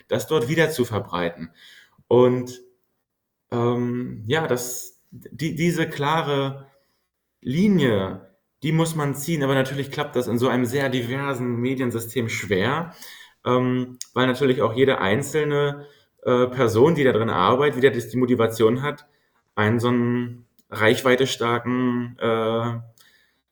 das 0.08 0.26
dort 0.26 0.48
wieder 0.48 0.70
zu 0.70 0.84
verbreiten. 0.84 1.50
Und 2.08 2.60
ähm, 3.50 4.22
ja, 4.26 4.46
das, 4.46 5.02
die, 5.10 5.54
diese 5.54 5.88
klare 5.88 6.66
Linie, 7.40 8.34
die 8.62 8.72
muss 8.72 8.94
man 8.94 9.14
ziehen, 9.14 9.42
aber 9.42 9.54
natürlich 9.54 9.90
klappt 9.90 10.16
das 10.16 10.26
in 10.26 10.38
so 10.38 10.48
einem 10.48 10.64
sehr 10.64 10.88
diversen 10.88 11.56
Mediensystem 11.56 12.28
schwer, 12.28 12.94
ähm, 13.44 13.98
weil 14.14 14.26
natürlich 14.26 14.62
auch 14.62 14.74
jede 14.74 14.98
einzelne 15.00 15.86
äh, 16.22 16.46
Person, 16.46 16.94
die 16.94 17.04
da 17.04 17.12
drin 17.12 17.30
arbeitet, 17.30 17.76
wieder 17.76 17.90
die 17.90 18.16
Motivation 18.16 18.82
hat, 18.82 19.06
einen 19.54 19.78
so 19.78 19.88
einen 19.88 20.46
reichweitestarken 20.70 22.16
äh, 22.18 22.80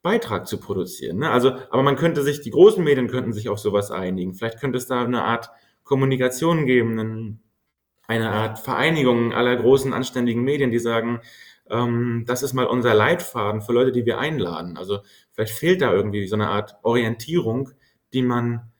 Beitrag 0.02 0.48
zu 0.48 0.58
produzieren. 0.58 1.18
Ne? 1.18 1.30
Also, 1.30 1.52
aber 1.70 1.82
man 1.82 1.96
könnte 1.96 2.22
sich, 2.22 2.40
die 2.40 2.50
großen 2.50 2.82
Medien 2.82 3.08
könnten 3.08 3.32
sich 3.32 3.48
auf 3.48 3.58
sowas 3.58 3.90
einigen. 3.90 4.34
Vielleicht 4.34 4.60
könnte 4.60 4.78
es 4.78 4.86
da 4.86 5.04
eine 5.04 5.22
Art 5.22 5.50
Kommunikation 5.84 6.66
geben, 6.66 7.42
eine 8.12 8.30
Art 8.30 8.58
Vereinigung 8.58 9.32
aller 9.32 9.56
großen 9.56 9.92
anständigen 9.92 10.42
Medien, 10.42 10.70
die 10.70 10.78
sagen, 10.78 11.20
ähm, 11.70 12.24
das 12.26 12.42
ist 12.42 12.52
mal 12.52 12.66
unser 12.66 12.94
Leitfaden 12.94 13.62
für 13.62 13.72
Leute, 13.72 13.92
die 13.92 14.06
wir 14.06 14.18
einladen. 14.18 14.76
Also 14.76 15.00
vielleicht 15.32 15.54
fehlt 15.54 15.80
da 15.80 15.92
irgendwie 15.92 16.26
so 16.26 16.36
eine 16.36 16.48
Art 16.48 16.76
Orientierung, 16.82 17.70
die 18.12 18.22
man 18.22 18.72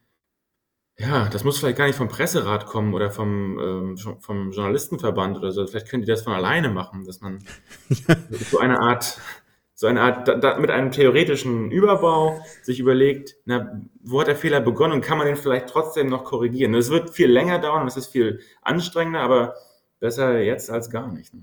ja, 0.98 1.28
das 1.30 1.42
muss 1.42 1.58
vielleicht 1.58 1.78
gar 1.78 1.86
nicht 1.86 1.96
vom 1.96 2.08
Presserat 2.08 2.66
kommen 2.66 2.92
oder 2.94 3.10
vom, 3.10 3.58
ähm, 3.58 3.96
vom 4.20 4.52
Journalistenverband 4.52 5.38
oder 5.38 5.50
so. 5.50 5.66
Vielleicht 5.66 5.88
können 5.88 6.02
die 6.02 6.08
das 6.08 6.22
von 6.22 6.34
alleine 6.34 6.68
machen, 6.68 7.04
dass 7.04 7.20
man 7.20 7.42
so 8.50 8.58
eine 8.58 8.78
Art, 8.78 9.18
so 9.82 9.88
eine 9.88 10.00
Art, 10.00 10.28
da, 10.28 10.36
da, 10.36 10.60
mit 10.60 10.70
einem 10.70 10.92
theoretischen 10.92 11.72
Überbau 11.72 12.40
sich 12.62 12.78
überlegt, 12.78 13.34
na, 13.46 13.82
wo 14.00 14.20
hat 14.20 14.28
der 14.28 14.36
Fehler 14.36 14.60
begonnen 14.60 14.92
und 14.92 15.00
kann 15.00 15.18
man 15.18 15.26
den 15.26 15.34
vielleicht 15.34 15.66
trotzdem 15.66 16.08
noch 16.08 16.22
korrigieren? 16.22 16.72
Es 16.74 16.88
wird 16.88 17.10
viel 17.10 17.28
länger 17.28 17.58
dauern, 17.58 17.88
es 17.88 17.96
ist 17.96 18.06
viel 18.06 18.38
anstrengender, 18.62 19.18
aber 19.18 19.56
besser 19.98 20.38
jetzt 20.38 20.70
als 20.70 20.88
gar 20.88 21.10
nicht. 21.10 21.34
Ne? 21.34 21.40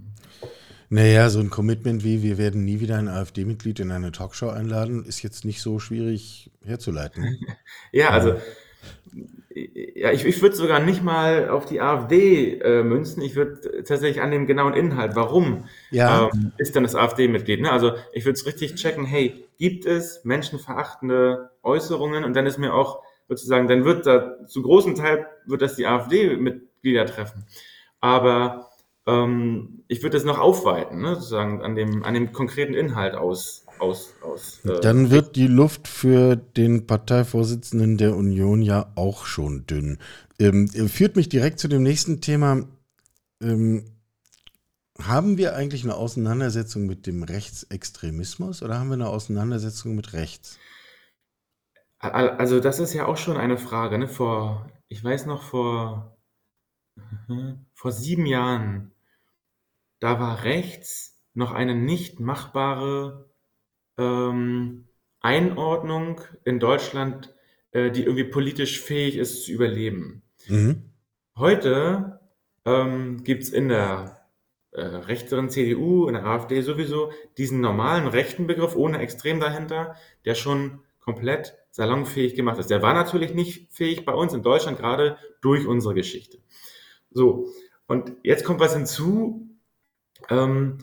Naja, 0.87 1.29
so 1.29 1.41
ein 1.41 1.49
Commitment 1.49 2.05
wie 2.05 2.23
wir 2.23 2.37
werden 2.37 2.63
nie 2.63 2.79
wieder 2.79 2.97
ein 2.97 3.09
AfD-Mitglied 3.09 3.81
in 3.81 3.91
eine 3.91 4.13
Talkshow 4.13 4.47
einladen, 4.47 5.03
ist 5.03 5.21
jetzt 5.21 5.43
nicht 5.43 5.61
so 5.61 5.79
schwierig 5.79 6.49
herzuleiten. 6.63 7.37
ja, 7.91 8.11
also 8.11 8.35
ja, 9.95 10.11
ich, 10.11 10.25
ich 10.25 10.41
würde 10.41 10.55
sogar 10.55 10.79
nicht 10.79 11.03
mal 11.03 11.49
auf 11.49 11.65
die 11.65 11.81
AfD 11.81 12.59
äh, 12.59 12.83
münzen. 12.83 13.21
Ich 13.21 13.35
würde 13.35 13.83
tatsächlich 13.83 14.21
an 14.21 14.31
dem 14.31 14.47
genauen 14.47 14.73
Inhalt, 14.73 15.15
warum 15.15 15.65
ja. 15.91 16.29
ähm, 16.33 16.51
ist 16.57 16.75
denn 16.75 16.83
das 16.83 16.95
AfD-Mitglied? 16.95 17.61
Ne? 17.61 17.71
Also 17.71 17.93
ich 18.13 18.25
würde 18.25 18.33
es 18.33 18.45
richtig 18.45 18.75
checken, 18.75 19.05
hey, 19.05 19.45
gibt 19.57 19.85
es 19.85 20.23
menschenverachtende 20.23 21.51
Äußerungen? 21.63 22.23
Und 22.23 22.35
dann 22.35 22.45
ist 22.45 22.57
mir 22.57 22.73
auch 22.73 23.03
sozusagen, 23.27 23.67
dann 23.67 23.85
wird 23.85 24.05
da 24.05 24.45
zu 24.47 24.61
großem 24.61 24.95
Teil 24.95 25.27
wird 25.45 25.61
das 25.61 25.75
die 25.75 25.85
AfD-Mitglieder 25.85 27.05
treffen. 27.05 27.45
Aber 27.99 28.69
ähm, 29.05 29.83
ich 29.87 30.01
würde 30.03 30.17
das 30.17 30.23
noch 30.23 30.39
aufweiten, 30.39 31.01
ne? 31.01 31.15
sozusagen 31.15 31.61
an 31.61 31.75
dem, 31.75 32.03
an 32.03 32.13
dem 32.13 32.31
konkreten 32.31 32.73
Inhalt 32.73 33.15
aus, 33.15 33.65
aus, 33.79 34.13
aus 34.21 34.63
äh, 34.65 34.79
Dann 34.81 35.11
wird 35.11 35.35
die 35.35 35.47
Luft 35.47 35.87
für 35.87 36.35
den 36.35 36.87
Parteivorsitzenden 36.87 37.97
der 37.97 38.15
Union 38.15 38.61
ja 38.61 38.91
auch 38.95 39.25
schon 39.25 39.65
dünn. 39.65 39.97
Ähm, 40.39 40.67
führt 40.67 41.15
mich 41.15 41.29
direkt 41.29 41.59
zu 41.59 41.67
dem 41.67 41.83
nächsten 41.83 42.21
Thema. 42.21 42.67
Ähm, 43.41 43.85
haben 45.01 45.37
wir 45.37 45.55
eigentlich 45.55 45.83
eine 45.83 45.95
Auseinandersetzung 45.95 46.85
mit 46.85 47.07
dem 47.07 47.23
Rechtsextremismus 47.23 48.63
oder 48.63 48.79
haben 48.79 48.89
wir 48.89 48.95
eine 48.95 49.07
Auseinandersetzung 49.07 49.95
mit 49.95 50.13
rechts? 50.13 50.59
Also 51.99 52.59
das 52.59 52.79
ist 52.79 52.93
ja 52.93 53.05
auch 53.05 53.17
schon 53.17 53.37
eine 53.37 53.57
Frage. 53.57 53.97
Ne? 53.97 54.07
Vor, 54.07 54.69
ich 54.87 55.03
weiß 55.03 55.25
noch, 55.25 55.43
vor, 55.43 56.17
vor 57.73 57.91
sieben 57.91 58.25
Jahren, 58.25 58.91
da 59.99 60.19
war 60.19 60.43
rechts 60.43 61.17
noch 61.33 61.51
eine 61.51 61.75
nicht 61.75 62.19
machbare 62.19 63.28
ähm, 63.99 64.85
Einordnung 65.21 66.21
in 66.45 66.59
Deutschland, 66.59 67.35
äh, 67.71 67.91
die 67.91 68.03
irgendwie 68.03 68.23
politisch 68.23 68.79
fähig 68.79 69.17
ist 69.17 69.45
zu 69.45 69.51
überleben. 69.51 70.23
Mhm. 70.47 70.83
Heute 71.35 72.19
ähm, 72.65 73.23
gibt 73.23 73.43
es 73.43 73.49
in 73.49 73.69
der 73.69 74.25
äh, 74.71 74.81
rechteren 74.81 75.49
CDU, 75.49 76.07
in 76.07 76.13
der 76.13 76.25
AfD 76.25 76.61
sowieso 76.61 77.11
diesen 77.37 77.61
normalen 77.61 78.07
rechten 78.07 78.47
Begriff 78.47 78.75
ohne 78.75 78.99
Extrem 78.99 79.39
dahinter, 79.39 79.95
der 80.25 80.35
schon 80.35 80.79
komplett 80.99 81.55
salonfähig 81.71 82.35
gemacht 82.35 82.59
ist. 82.59 82.69
Der 82.69 82.81
war 82.81 82.93
natürlich 82.93 83.33
nicht 83.33 83.71
fähig 83.71 84.05
bei 84.05 84.13
uns 84.13 84.33
in 84.33 84.43
Deutschland, 84.43 84.77
gerade 84.77 85.17
durch 85.41 85.65
unsere 85.65 85.93
Geschichte. 85.93 86.39
So, 87.11 87.47
und 87.87 88.13
jetzt 88.23 88.43
kommt 88.45 88.59
was 88.59 88.73
hinzu, 88.73 89.49
ähm, 90.29 90.77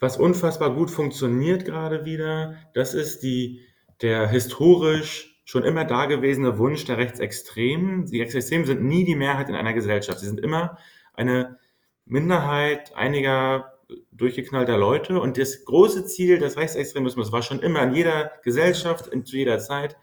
was 0.00 0.16
unfassbar 0.16 0.74
gut 0.74 0.90
funktioniert 0.90 1.64
gerade 1.64 2.04
wieder, 2.04 2.56
das 2.74 2.94
ist 2.94 3.22
die, 3.22 3.60
der 4.00 4.28
historisch 4.28 5.42
schon 5.44 5.64
immer 5.64 5.84
dagewesene 5.84 6.58
Wunsch 6.58 6.84
der 6.84 6.96
Rechtsextremen. 6.96 8.06
Die 8.06 8.20
Rechtsextremen 8.20 8.66
sind 8.66 8.82
nie 8.82 9.04
die 9.04 9.16
Mehrheit 9.16 9.48
in 9.48 9.54
einer 9.54 9.74
Gesellschaft. 9.74 10.20
Sie 10.20 10.26
sind 10.26 10.40
immer 10.40 10.78
eine 11.12 11.58
Minderheit 12.06 12.94
einiger 12.94 13.78
durchgeknallter 14.12 14.78
Leute. 14.78 15.20
Und 15.20 15.38
das 15.38 15.64
große 15.64 16.06
Ziel 16.06 16.38
des 16.38 16.56
Rechtsextremismus 16.56 17.32
war 17.32 17.42
schon 17.42 17.60
immer 17.60 17.82
in 17.82 17.94
jeder 17.94 18.32
Gesellschaft, 18.42 19.08
in, 19.08 19.24
zu 19.24 19.36
jeder 19.36 19.58
Zeit, 19.58 19.96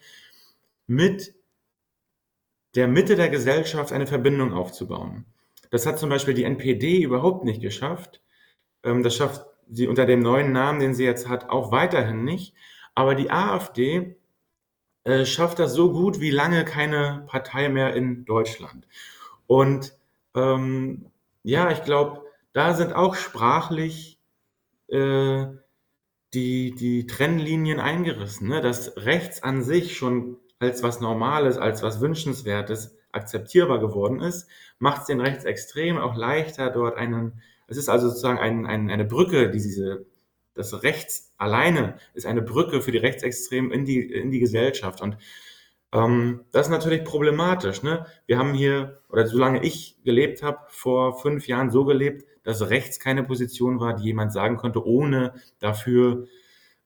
mit 0.86 1.34
der 2.76 2.88
Mitte 2.88 3.16
der 3.16 3.30
Gesellschaft 3.30 3.92
eine 3.92 4.08
Verbindung 4.08 4.54
aufzubauen. 4.54 5.26
Das 5.72 5.86
hat 5.86 6.00
zum 6.00 6.10
Beispiel 6.10 6.34
die 6.34 6.44
NPD 6.44 7.02
überhaupt 7.02 7.44
nicht 7.44 7.62
geschafft. 7.62 8.22
Ähm, 8.84 9.04
das 9.04 9.16
schafft 9.16 9.46
sie 9.70 9.88
unter 9.88 10.06
dem 10.06 10.20
neuen 10.20 10.52
Namen, 10.52 10.80
den 10.80 10.94
sie 10.94 11.06
jetzt 11.06 11.28
hat, 11.28 11.50
auch 11.50 11.72
weiterhin 11.72 12.24
nicht. 12.24 12.54
Aber 12.96 13.16
die 13.16 13.32
AfD 13.32 14.18
äh, 15.04 15.26
schafft 15.26 15.60
das 15.60 15.74
so 15.74 15.92
gut 15.92 16.20
wie 16.20 16.32
lange 16.32 16.66
keine 16.66 17.26
Partei 17.28 17.70
mehr 17.70 17.94
in 17.96 18.26
Deutschland. 18.26 18.88
Und 19.46 19.94
ähm, 20.36 21.12
ja, 21.44 21.72
ich 21.72 21.84
glaube, 21.84 22.24
da 22.54 22.74
sind 22.74 22.94
auch 22.94 23.16
sprachlich 23.16 24.20
äh, 24.88 25.46
die, 26.34 26.76
die 26.76 27.08
Trennlinien 27.08 27.80
eingerissen. 27.80 28.48
Ne? 28.48 28.62
Dass 28.62 28.98
rechts 28.98 29.44
an 29.44 29.64
sich 29.64 29.98
schon 29.98 30.38
als 30.60 30.84
was 30.84 31.00
Normales, 31.00 31.58
als 31.58 31.84
was 31.84 32.02
Wünschenswertes 32.02 32.98
akzeptierbar 33.12 33.80
geworden 33.80 34.20
ist, 34.20 34.50
macht 34.80 35.02
es 35.02 35.08
den 35.08 35.22
Rechtsextremen 35.22 36.02
auch 36.02 36.16
leichter, 36.16 36.70
dort 36.70 36.98
einen 36.98 37.42
es 37.68 37.78
ist 37.78 37.90
also 37.90 38.08
sozusagen 38.10 38.40
ein, 38.40 38.66
ein, 38.66 38.90
eine 38.90 39.06
Brücke, 39.06 39.50
die 39.50 39.60
diese, 39.60 40.06
das 40.54 40.84
Rechts 40.84 41.34
alleine 41.38 41.98
ist 42.14 42.26
eine 42.26 42.42
Brücke 42.42 42.82
für 42.82 42.92
die 42.92 42.98
Rechtsextremen 42.98 43.72
in 43.72 43.86
die, 43.86 44.02
in 44.02 44.32
die 44.32 44.40
Gesellschaft. 44.40 45.02
Und 45.02 45.18
ähm, 45.94 46.46
das 46.52 46.68
ist 46.68 46.72
natürlich 46.72 47.04
problematisch. 47.04 47.84
Ne? 47.84 48.06
Wir 48.26 48.38
haben 48.38 48.54
hier, 48.54 49.02
oder 49.10 49.28
solange 49.28 49.64
ich 49.64 49.98
gelebt 50.04 50.44
habe, 50.44 50.60
vor 50.70 51.20
fünf 51.20 51.48
Jahren 51.48 51.70
so 51.70 51.86
gelebt, 51.86 52.26
dass 52.44 52.70
rechts 52.70 53.00
keine 53.00 53.24
Position 53.24 53.80
war, 53.80 53.96
die 53.96 54.06
jemand 54.06 54.32
sagen 54.32 54.58
konnte, 54.58 54.86
ohne 54.86 55.34
dafür 55.60 56.28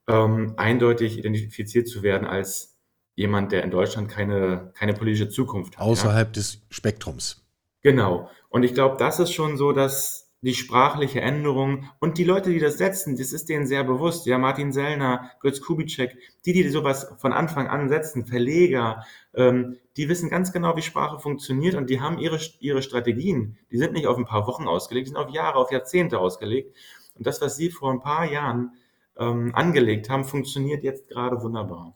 ähm, 0.07 0.55
eindeutig 0.57 1.19
identifiziert 1.19 1.87
zu 1.87 2.01
werden 2.01 2.27
als 2.27 2.79
jemand, 3.15 3.51
der 3.51 3.63
in 3.63 3.69
Deutschland 3.69 4.09
keine, 4.09 4.71
keine 4.73 4.93
politische 4.93 5.29
Zukunft 5.29 5.77
hat. 5.77 5.85
Außerhalb 5.85 6.29
ja? 6.29 6.33
des 6.33 6.61
Spektrums. 6.69 7.45
Genau. 7.81 8.29
Und 8.49 8.63
ich 8.63 8.73
glaube, 8.73 8.97
das 8.97 9.19
ist 9.19 9.33
schon 9.33 9.57
so, 9.57 9.71
dass 9.71 10.30
die 10.41 10.55
sprachliche 10.55 11.21
Änderung 11.21 11.89
und 11.99 12.17
die 12.17 12.23
Leute, 12.23 12.49
die 12.49 12.59
das 12.59 12.77
setzen, 12.77 13.15
das 13.15 13.31
ist 13.31 13.47
denen 13.47 13.67
sehr 13.67 13.83
bewusst. 13.83 14.25
Ja, 14.25 14.39
Martin 14.39 14.71
Sellner, 14.71 15.29
Götz 15.39 15.61
Kubitschek, 15.61 16.17
die, 16.45 16.53
die 16.53 16.67
sowas 16.69 17.13
von 17.19 17.31
Anfang 17.31 17.67
an 17.67 17.89
setzen, 17.89 18.25
Verleger, 18.25 19.05
ähm, 19.35 19.77
die 19.97 20.09
wissen 20.09 20.29
ganz 20.29 20.51
genau, 20.51 20.75
wie 20.75 20.81
Sprache 20.81 21.19
funktioniert 21.19 21.75
und 21.75 21.89
die 21.91 22.01
haben 22.01 22.17
ihre, 22.17 22.39
ihre 22.59 22.81
Strategien. 22.81 23.57
Die 23.71 23.77
sind 23.77 23.93
nicht 23.93 24.07
auf 24.07 24.17
ein 24.17 24.25
paar 24.25 24.47
Wochen 24.47 24.67
ausgelegt, 24.67 25.07
die 25.07 25.11
sind 25.11 25.19
auf 25.19 25.29
Jahre, 25.29 25.59
auf 25.59 25.71
Jahrzehnte 25.71 26.17
ausgelegt. 26.17 26.75
Und 27.15 27.27
das, 27.27 27.39
was 27.41 27.55
sie 27.55 27.69
vor 27.69 27.91
ein 27.91 28.01
paar 28.01 28.25
Jahren 28.25 28.71
ähm, 29.17 29.53
angelegt 29.53 30.09
haben, 30.09 30.23
funktioniert 30.23 30.83
jetzt 30.83 31.07
gerade 31.07 31.41
wunderbar 31.43 31.95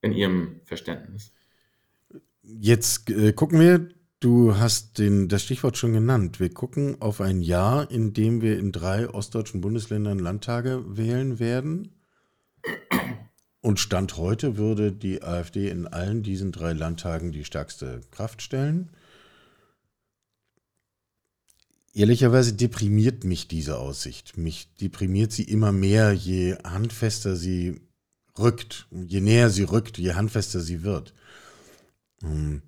in 0.00 0.12
ihrem 0.12 0.60
Verständnis. 0.64 1.32
Jetzt 2.42 3.10
äh, 3.10 3.32
gucken 3.32 3.60
wir 3.60 3.88
Du 4.22 4.56
hast 4.56 4.98
den, 4.98 5.26
das 5.26 5.42
Stichwort 5.42 5.76
schon 5.76 5.94
genannt. 5.94 6.38
Wir 6.38 6.54
gucken 6.54 7.02
auf 7.02 7.20
ein 7.20 7.42
Jahr, 7.42 7.90
in 7.90 8.14
dem 8.14 8.40
wir 8.40 8.56
in 8.56 8.70
drei 8.70 9.10
ostdeutschen 9.10 9.60
Bundesländern 9.60 10.20
Landtage 10.20 10.96
wählen 10.96 11.40
werden. 11.40 11.90
Und 13.60 13.80
Stand 13.80 14.18
heute 14.18 14.56
würde 14.56 14.92
die 14.92 15.24
AfD 15.24 15.68
in 15.68 15.88
allen 15.88 16.22
diesen 16.22 16.52
drei 16.52 16.72
Landtagen 16.72 17.32
die 17.32 17.44
stärkste 17.44 18.00
Kraft 18.12 18.42
stellen. 18.42 18.90
Ehrlicherweise 21.92 22.52
deprimiert 22.52 23.24
mich 23.24 23.48
diese 23.48 23.78
Aussicht. 23.78 24.36
Mich 24.38 24.72
deprimiert 24.76 25.32
sie 25.32 25.42
immer 25.42 25.72
mehr, 25.72 26.12
je 26.12 26.54
handfester 26.62 27.34
sie 27.34 27.80
rückt. 28.38 28.86
Je 28.92 29.20
näher 29.20 29.50
sie 29.50 29.64
rückt, 29.64 29.98
je 29.98 30.12
handfester 30.12 30.60
sie 30.60 30.84
wird. 30.84 31.12
Hm. 32.22 32.62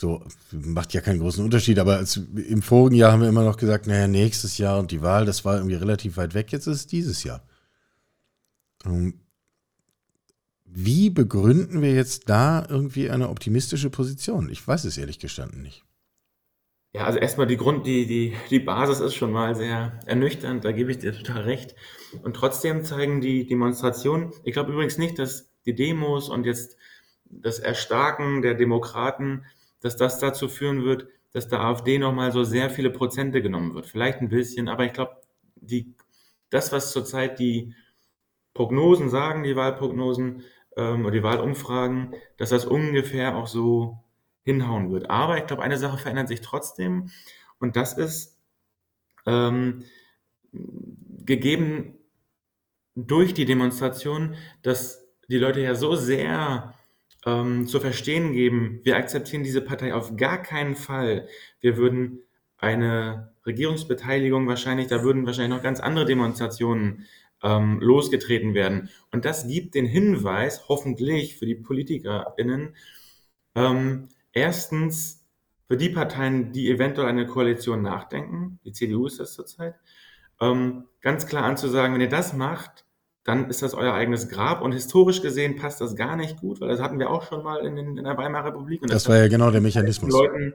So, 0.00 0.24
macht 0.52 0.94
ja 0.94 1.00
keinen 1.00 1.18
großen 1.20 1.44
Unterschied, 1.44 1.78
aber 1.78 1.96
als, 1.96 2.16
im 2.16 2.62
vorigen 2.62 2.96
Jahr 2.96 3.12
haben 3.12 3.22
wir 3.22 3.28
immer 3.28 3.44
noch 3.44 3.56
gesagt, 3.56 3.86
naja, 3.88 4.06
nächstes 4.06 4.56
Jahr 4.58 4.78
und 4.78 4.92
die 4.92 5.02
Wahl, 5.02 5.26
das 5.26 5.44
war 5.44 5.56
irgendwie 5.56 5.74
relativ 5.74 6.16
weit 6.16 6.34
weg, 6.34 6.52
jetzt 6.52 6.68
ist 6.68 6.76
es 6.76 6.86
dieses 6.86 7.24
Jahr. 7.24 7.42
Ähm, 8.84 9.20
Wie 10.66 11.10
begründen 11.10 11.82
wir 11.82 11.92
jetzt 11.92 12.28
da 12.28 12.64
irgendwie 12.68 13.10
eine 13.10 13.28
optimistische 13.28 13.90
Position? 13.90 14.50
Ich 14.50 14.66
weiß 14.66 14.84
es 14.84 14.96
ehrlich 14.96 15.18
gestanden 15.18 15.62
nicht. 15.62 15.84
Ja, 16.94 17.04
also 17.04 17.18
erstmal 17.18 17.46
die 17.46 17.56
Grund, 17.58 17.86
die, 17.86 18.06
die, 18.06 18.34
die 18.50 18.60
Basis 18.60 19.00
ist 19.00 19.14
schon 19.14 19.30
mal 19.30 19.54
sehr 19.54 20.00
ernüchternd, 20.06 20.64
da 20.64 20.72
gebe 20.72 20.90
ich 20.90 20.98
dir 20.98 21.12
total 21.12 21.42
recht. 21.42 21.74
Und 22.22 22.34
trotzdem 22.34 22.82
zeigen 22.84 23.20
die 23.20 23.46
Demonstrationen, 23.46 24.32
ich 24.42 24.54
glaube 24.54 24.72
übrigens 24.72 24.96
nicht, 24.98 25.18
dass 25.18 25.50
die 25.66 25.74
Demos 25.74 26.28
und 26.30 26.46
jetzt 26.46 26.76
das 27.24 27.58
Erstarken 27.58 28.40
der 28.42 28.54
Demokraten, 28.54 29.44
dass 29.80 29.96
das 29.96 30.18
dazu 30.18 30.48
führen 30.48 30.84
wird, 30.84 31.08
dass 31.32 31.48
der 31.48 31.60
AfD 31.60 31.98
nochmal 31.98 32.32
so 32.32 32.44
sehr 32.44 32.70
viele 32.70 32.90
Prozente 32.90 33.42
genommen 33.42 33.74
wird. 33.74 33.86
Vielleicht 33.86 34.20
ein 34.20 34.28
bisschen, 34.28 34.68
aber 34.68 34.84
ich 34.84 34.92
glaube, 34.92 35.20
die, 35.56 35.94
das, 36.50 36.72
was 36.72 36.92
zurzeit 36.92 37.38
die 37.38 37.74
Prognosen 38.54 39.08
sagen, 39.10 39.44
die 39.44 39.56
Wahlprognosen 39.56 40.44
ähm, 40.76 41.02
oder 41.02 41.12
die 41.12 41.22
Wahlumfragen, 41.22 42.14
dass 42.38 42.50
das 42.50 42.64
ungefähr 42.64 43.36
auch 43.36 43.46
so 43.46 43.98
hinhauen 44.44 44.90
wird. 44.90 45.10
Aber 45.10 45.38
ich 45.38 45.46
glaube, 45.46 45.62
eine 45.62 45.78
Sache 45.78 45.98
verändert 45.98 46.28
sich 46.28 46.40
trotzdem 46.40 47.10
und 47.60 47.76
das 47.76 47.96
ist 47.96 48.38
ähm, 49.26 49.84
gegeben 50.52 51.98
durch 52.94 53.34
die 53.34 53.44
Demonstration, 53.44 54.34
dass 54.62 55.06
die 55.28 55.38
Leute 55.38 55.60
ja 55.60 55.74
so 55.74 55.94
sehr 55.94 56.74
ähm, 57.26 57.66
zu 57.66 57.80
verstehen 57.80 58.32
geben, 58.32 58.80
wir 58.84 58.96
akzeptieren 58.96 59.44
diese 59.44 59.60
Partei 59.60 59.94
auf 59.94 60.16
gar 60.16 60.42
keinen 60.42 60.76
Fall. 60.76 61.28
Wir 61.60 61.76
würden 61.76 62.20
eine 62.58 63.32
Regierungsbeteiligung 63.46 64.46
wahrscheinlich, 64.46 64.88
da 64.88 65.02
würden 65.02 65.26
wahrscheinlich 65.26 65.56
noch 65.56 65.62
ganz 65.62 65.80
andere 65.80 66.04
Demonstrationen 66.04 67.06
ähm, 67.42 67.80
losgetreten 67.80 68.54
werden. 68.54 68.90
Und 69.12 69.24
das 69.24 69.46
gibt 69.46 69.74
den 69.74 69.86
Hinweis, 69.86 70.68
hoffentlich 70.68 71.36
für 71.36 71.46
die 71.46 71.54
PolitikerInnen, 71.54 72.74
ähm, 73.54 74.08
erstens 74.32 75.26
für 75.66 75.76
die 75.76 75.90
Parteien, 75.90 76.52
die 76.52 76.70
eventuell 76.70 77.08
eine 77.08 77.26
Koalition 77.26 77.82
nachdenken, 77.82 78.58
die 78.64 78.72
CDU 78.72 79.06
ist 79.06 79.20
das 79.20 79.34
zurzeit, 79.34 79.74
ähm, 80.40 80.84
ganz 81.00 81.26
klar 81.26 81.44
anzusagen, 81.44 81.94
wenn 81.94 82.00
ihr 82.00 82.08
das 82.08 82.32
macht, 82.32 82.84
dann 83.28 83.50
ist 83.50 83.60
das 83.60 83.74
euer 83.74 83.92
eigenes 83.92 84.30
Grab. 84.30 84.62
Und 84.62 84.72
historisch 84.72 85.20
gesehen 85.20 85.56
passt 85.56 85.82
das 85.82 85.94
gar 85.96 86.16
nicht 86.16 86.40
gut, 86.40 86.60
weil 86.60 86.68
das 86.68 86.80
hatten 86.80 86.98
wir 86.98 87.10
auch 87.10 87.24
schon 87.28 87.42
mal 87.42 87.58
in, 87.58 87.76
den, 87.76 87.98
in 87.98 88.04
der 88.04 88.16
Weimarer 88.16 88.46
Republik. 88.46 88.80
Und 88.80 88.90
das, 88.90 89.02
das 89.02 89.12
war 89.12 89.18
ja 89.18 89.28
genau 89.28 89.50
der 89.50 89.60
Mechanismus. 89.60 90.10
Den, 90.10 90.18
Leuten, 90.18 90.54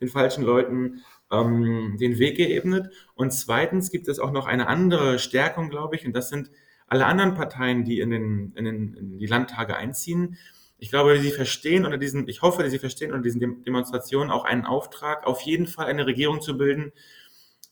den 0.00 0.08
falschen 0.08 0.42
Leuten 0.42 1.02
ähm, 1.30 1.98
den 2.00 2.18
Weg 2.18 2.38
geebnet. 2.38 2.90
Und 3.14 3.32
zweitens 3.32 3.90
gibt 3.90 4.08
es 4.08 4.18
auch 4.18 4.32
noch 4.32 4.46
eine 4.46 4.68
andere 4.68 5.18
Stärkung, 5.18 5.68
glaube 5.68 5.96
ich, 5.96 6.06
und 6.06 6.16
das 6.16 6.30
sind 6.30 6.50
alle 6.86 7.04
anderen 7.04 7.34
Parteien, 7.34 7.84
die 7.84 8.00
in, 8.00 8.10
den, 8.10 8.52
in, 8.56 8.64
den, 8.64 8.94
in 8.94 9.18
die 9.18 9.26
Landtage 9.26 9.76
einziehen. 9.76 10.38
Ich 10.78 10.88
glaube, 10.88 11.18
sie 11.18 11.30
verstehen 11.30 11.84
unter 11.84 11.98
diesen, 11.98 12.26
ich 12.26 12.40
hoffe, 12.40 12.68
sie 12.70 12.78
verstehen 12.78 13.12
unter 13.12 13.22
diesen 13.22 13.64
Demonstrationen 13.64 14.30
auch 14.30 14.44
einen 14.44 14.64
Auftrag, 14.64 15.26
auf 15.26 15.42
jeden 15.42 15.66
Fall 15.66 15.86
eine 15.86 16.06
Regierung 16.06 16.40
zu 16.40 16.56
bilden 16.56 16.92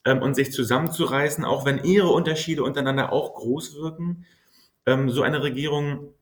ähm, 0.04 0.20
und 0.20 0.34
sich 0.34 0.52
zusammenzureißen, 0.52 1.44
auch 1.44 1.64
wenn 1.64 1.84
ihre 1.84 2.08
Unterschiede 2.08 2.62
untereinander 2.62 3.12
auch 3.12 3.34
groß 3.34 3.76
wirken, 3.76 4.26
ähm, 4.86 5.10
so 5.10 5.22
eine 5.22 5.42
Regierung 5.42 6.14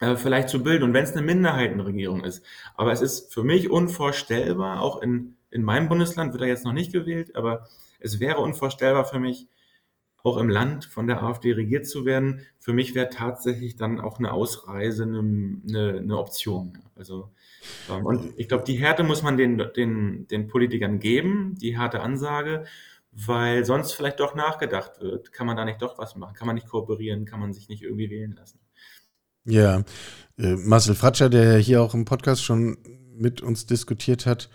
äh, 0.00 0.16
vielleicht 0.16 0.48
zu 0.48 0.62
bilden. 0.62 0.84
Und 0.84 0.94
wenn 0.94 1.04
es 1.04 1.12
eine 1.12 1.22
Minderheitenregierung 1.22 2.24
ist. 2.24 2.44
Aber 2.74 2.92
es 2.92 3.00
ist 3.00 3.32
für 3.32 3.44
mich 3.44 3.70
unvorstellbar, 3.70 4.80
auch 4.80 5.02
in 5.02 5.36
in 5.50 5.62
meinem 5.62 5.88
Bundesland 5.88 6.32
wird 6.32 6.42
er 6.42 6.48
jetzt 6.48 6.64
noch 6.64 6.72
nicht 6.72 6.92
gewählt, 6.92 7.34
aber 7.36 7.66
es 7.98 8.20
wäre 8.20 8.38
unvorstellbar 8.38 9.04
für 9.04 9.18
mich, 9.18 9.48
auch 10.22 10.36
im 10.36 10.50
Land 10.50 10.84
von 10.84 11.06
der 11.06 11.22
AfD 11.22 11.52
regiert 11.52 11.86
zu 11.86 12.04
werden. 12.04 12.46
Für 12.58 12.74
mich 12.74 12.94
wäre 12.94 13.08
tatsächlich 13.08 13.76
dann 13.76 13.98
auch 13.98 14.18
eine 14.18 14.32
Ausreise 14.32 15.04
eine, 15.04 15.20
eine, 15.20 15.98
eine 15.98 16.18
Option. 16.18 16.78
Also, 16.94 17.30
ähm, 17.90 18.04
und 18.04 18.34
ich 18.36 18.46
glaube, 18.46 18.64
die 18.64 18.76
Härte 18.76 19.02
muss 19.02 19.22
man 19.22 19.38
den, 19.38 19.62
den, 19.74 20.26
den 20.26 20.46
Politikern 20.46 21.00
geben, 21.00 21.54
die 21.58 21.78
harte 21.78 22.00
Ansage, 22.00 22.66
weil 23.12 23.64
sonst 23.64 23.92
vielleicht 23.92 24.20
doch 24.20 24.34
nachgedacht 24.34 25.00
wird. 25.00 25.32
Kann 25.32 25.46
man 25.46 25.56
da 25.56 25.64
nicht 25.64 25.82
doch 25.82 25.98
was 25.98 26.16
machen? 26.16 26.34
Kann 26.34 26.46
man 26.46 26.54
nicht 26.54 26.68
kooperieren? 26.68 27.24
Kann 27.24 27.40
man 27.40 27.52
sich 27.52 27.68
nicht 27.68 27.82
irgendwie 27.82 28.10
wählen 28.10 28.34
lassen? 28.34 28.60
Ja, 29.44 29.82
äh, 30.38 30.56
Marcel 30.56 30.94
Fratscher, 30.94 31.28
der 31.28 31.58
hier 31.58 31.82
auch 31.82 31.94
im 31.94 32.04
Podcast 32.04 32.42
schon 32.42 32.76
mit 33.14 33.40
uns 33.40 33.66
diskutiert 33.66 34.26
hat, 34.26 34.48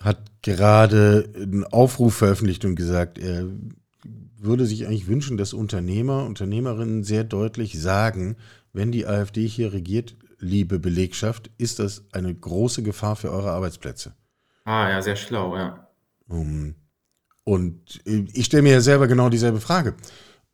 hat 0.00 0.42
gerade 0.42 1.30
einen 1.34 1.64
Aufruf 1.64 2.16
veröffentlicht 2.16 2.64
und 2.64 2.76
gesagt, 2.76 3.18
er 3.18 3.46
würde 4.38 4.66
sich 4.66 4.86
eigentlich 4.86 5.08
wünschen, 5.08 5.36
dass 5.36 5.54
Unternehmer, 5.54 6.24
Unternehmerinnen 6.24 7.02
sehr 7.04 7.24
deutlich 7.24 7.80
sagen, 7.80 8.36
wenn 8.72 8.92
die 8.92 9.06
AfD 9.06 9.46
hier 9.46 9.72
regiert, 9.72 10.16
liebe 10.38 10.78
Belegschaft, 10.78 11.50
ist 11.56 11.78
das 11.78 12.04
eine 12.12 12.34
große 12.34 12.82
Gefahr 12.82 13.16
für 13.16 13.30
eure 13.30 13.52
Arbeitsplätze. 13.52 14.14
Ah, 14.64 14.90
ja, 14.90 15.00
sehr 15.00 15.16
schlau, 15.16 15.56
ja. 15.56 15.88
Und 17.48 18.00
ich 18.04 18.46
stelle 18.46 18.64
mir 18.64 18.72
ja 18.72 18.80
selber 18.80 19.06
genau 19.06 19.28
dieselbe 19.28 19.60
Frage. 19.60 19.94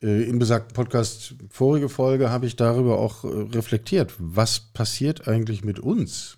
Äh, 0.01 0.29
Im 0.29 0.37
besagten 0.37 0.75
Podcast, 0.75 1.33
vorige 1.49 1.89
Folge, 1.89 2.29
habe 2.29 2.45
ich 2.45 2.55
darüber 2.55 2.99
auch 2.99 3.23
äh, 3.23 3.27
reflektiert. 3.27 4.13
Was 4.19 4.59
passiert 4.59 5.27
eigentlich 5.27 5.63
mit 5.63 5.79
uns? 5.79 6.37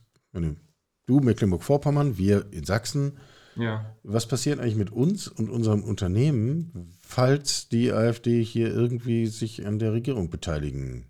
Du 1.07 1.19
Mecklenburg-Vorpommern, 1.19 2.17
wir 2.17 2.45
in 2.51 2.63
Sachsen. 2.63 3.19
Ja. 3.57 3.97
Was 4.03 4.27
passiert 4.27 4.59
eigentlich 4.59 4.77
mit 4.77 4.91
uns 4.91 5.27
und 5.27 5.49
unserem 5.49 5.83
Unternehmen, 5.83 6.93
falls 7.01 7.67
die 7.67 7.91
AfD 7.91 8.41
hier 8.41 8.73
irgendwie 8.73 9.27
sich 9.27 9.65
an 9.65 9.77
der 9.77 9.91
Regierung 9.91 10.29
beteiligen 10.29 11.05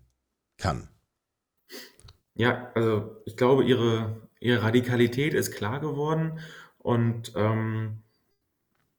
kann? 0.58 0.88
Ja, 2.34 2.72
also 2.74 3.22
ich 3.26 3.36
glaube, 3.36 3.64
ihre, 3.64 4.28
ihre 4.40 4.62
Radikalität 4.62 5.34
ist 5.34 5.52
klar 5.52 5.78
geworden 5.80 6.40
und 6.78 7.32
ähm, 7.36 8.02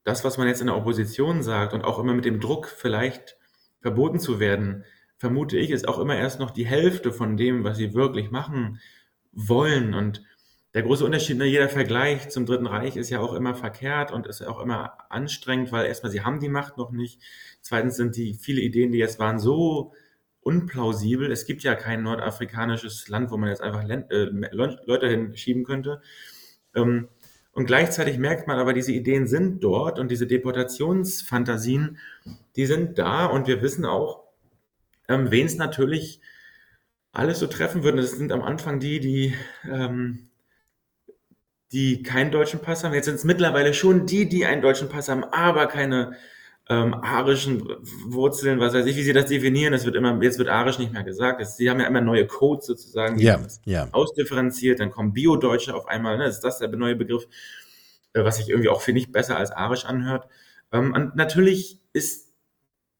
das, 0.08 0.24
was 0.24 0.38
man 0.38 0.48
jetzt 0.48 0.62
in 0.62 0.68
der 0.68 0.76
Opposition 0.76 1.42
sagt 1.42 1.74
und 1.74 1.84
auch 1.84 1.98
immer 1.98 2.14
mit 2.14 2.24
dem 2.24 2.40
Druck 2.40 2.66
vielleicht 2.66 3.36
verboten 3.80 4.18
zu 4.18 4.40
werden, 4.40 4.84
vermute 5.18 5.58
ich, 5.58 5.70
ist 5.70 5.86
auch 5.86 5.98
immer 5.98 6.16
erst 6.16 6.40
noch 6.40 6.50
die 6.50 6.66
Hälfte 6.66 7.12
von 7.12 7.36
dem, 7.36 7.62
was 7.62 7.76
sie 7.76 7.92
wirklich 7.92 8.30
machen 8.30 8.80
wollen 9.32 9.92
und 9.92 10.22
der 10.74 10.82
große 10.82 11.04
Unterschied, 11.04 11.38
ne, 11.38 11.44
jeder 11.44 11.68
Vergleich 11.68 12.28
zum 12.28 12.46
Dritten 12.46 12.66
Reich 12.66 12.96
ist 12.96 13.10
ja 13.10 13.20
auch 13.20 13.34
immer 13.34 13.54
verkehrt 13.54 14.12
und 14.12 14.26
ist 14.26 14.42
auch 14.42 14.60
immer 14.60 15.10
anstrengend, 15.10 15.72
weil 15.72 15.86
erstmal 15.86 16.12
sie 16.12 16.22
haben 16.22 16.40
die 16.40 16.48
Macht 16.48 16.76
noch 16.76 16.90
nicht. 16.90 17.20
Zweitens 17.62 17.96
sind 17.96 18.16
die 18.16 18.34
viele 18.34 18.60
Ideen, 18.60 18.92
die 18.92 18.98
jetzt 18.98 19.18
waren, 19.18 19.38
so 19.38 19.92
unplausibel. 20.40 21.32
Es 21.32 21.46
gibt 21.46 21.62
ja 21.62 21.74
kein 21.74 22.02
nordafrikanisches 22.02 23.08
Land, 23.08 23.30
wo 23.30 23.36
man 23.38 23.48
jetzt 23.48 23.62
einfach 23.62 23.82
äh, 23.88 24.28
Leute 24.52 25.08
hinschieben 25.08 25.64
könnte. 25.64 26.00
Ähm, 26.74 27.08
und 27.52 27.66
gleichzeitig 27.66 28.18
merkt 28.18 28.46
man 28.46 28.58
aber, 28.58 28.72
diese 28.72 28.92
Ideen 28.92 29.26
sind 29.26 29.64
dort 29.64 29.98
und 29.98 30.10
diese 30.10 30.26
Deportationsfantasien, 30.26 31.98
die 32.56 32.66
sind 32.66 32.98
da 32.98 33.26
und 33.26 33.46
wir 33.46 33.62
wissen 33.62 33.84
auch, 33.84 34.24
ähm, 35.08 35.30
wen 35.30 35.46
es 35.46 35.56
natürlich 35.56 36.20
alles 37.12 37.38
so 37.38 37.46
treffen 37.46 37.82
würde. 37.82 37.98
Das 37.98 38.12
sind 38.12 38.30
am 38.32 38.42
Anfang 38.42 38.80
die, 38.80 39.00
die 39.00 39.34
ähm, 39.64 40.28
die 41.72 42.02
keinen 42.02 42.30
deutschen 42.30 42.60
Pass 42.60 42.84
haben. 42.84 42.94
Jetzt 42.94 43.06
sind 43.06 43.16
es 43.16 43.24
mittlerweile 43.24 43.74
schon 43.74 44.06
die, 44.06 44.28
die 44.28 44.46
einen 44.46 44.62
deutschen 44.62 44.88
Pass 44.88 45.08
haben, 45.08 45.24
aber 45.24 45.66
keine 45.66 46.16
ähm, 46.70 46.94
arischen 46.94 47.62
Wurzeln, 48.06 48.60
was 48.60 48.74
weiß 48.74 48.84
ich, 48.86 48.96
wie 48.96 49.02
sie 49.02 49.14
das 49.14 49.26
definieren. 49.26 49.72
Es 49.72 49.86
wird 49.86 49.96
immer, 49.96 50.22
jetzt 50.22 50.38
wird 50.38 50.48
arisch 50.48 50.78
nicht 50.78 50.92
mehr 50.92 51.02
gesagt. 51.02 51.40
Es, 51.40 51.56
sie 51.56 51.70
haben 51.70 51.80
ja 51.80 51.86
immer 51.86 52.02
neue 52.02 52.26
Codes 52.26 52.66
sozusagen, 52.66 53.16
die 53.16 53.24
ja, 53.24 53.40
ja. 53.64 53.88
ausdifferenziert. 53.92 54.80
Dann 54.80 54.90
kommen 54.90 55.14
Bio-Deutsche 55.14 55.74
auf 55.74 55.86
einmal. 55.88 56.18
Ne? 56.18 56.26
Ist 56.26 56.40
das 56.40 56.58
der 56.58 56.68
neue 56.68 56.96
Begriff, 56.96 57.26
äh, 58.12 58.22
was 58.22 58.36
sich 58.36 58.50
irgendwie 58.50 58.68
auch 58.68 58.82
finde 58.82 59.00
ich 59.00 59.10
besser 59.10 59.38
als 59.38 59.50
arisch 59.50 59.86
anhört. 59.86 60.28
Ähm, 60.72 60.92
und 60.92 61.16
natürlich 61.16 61.80
ist 61.92 62.28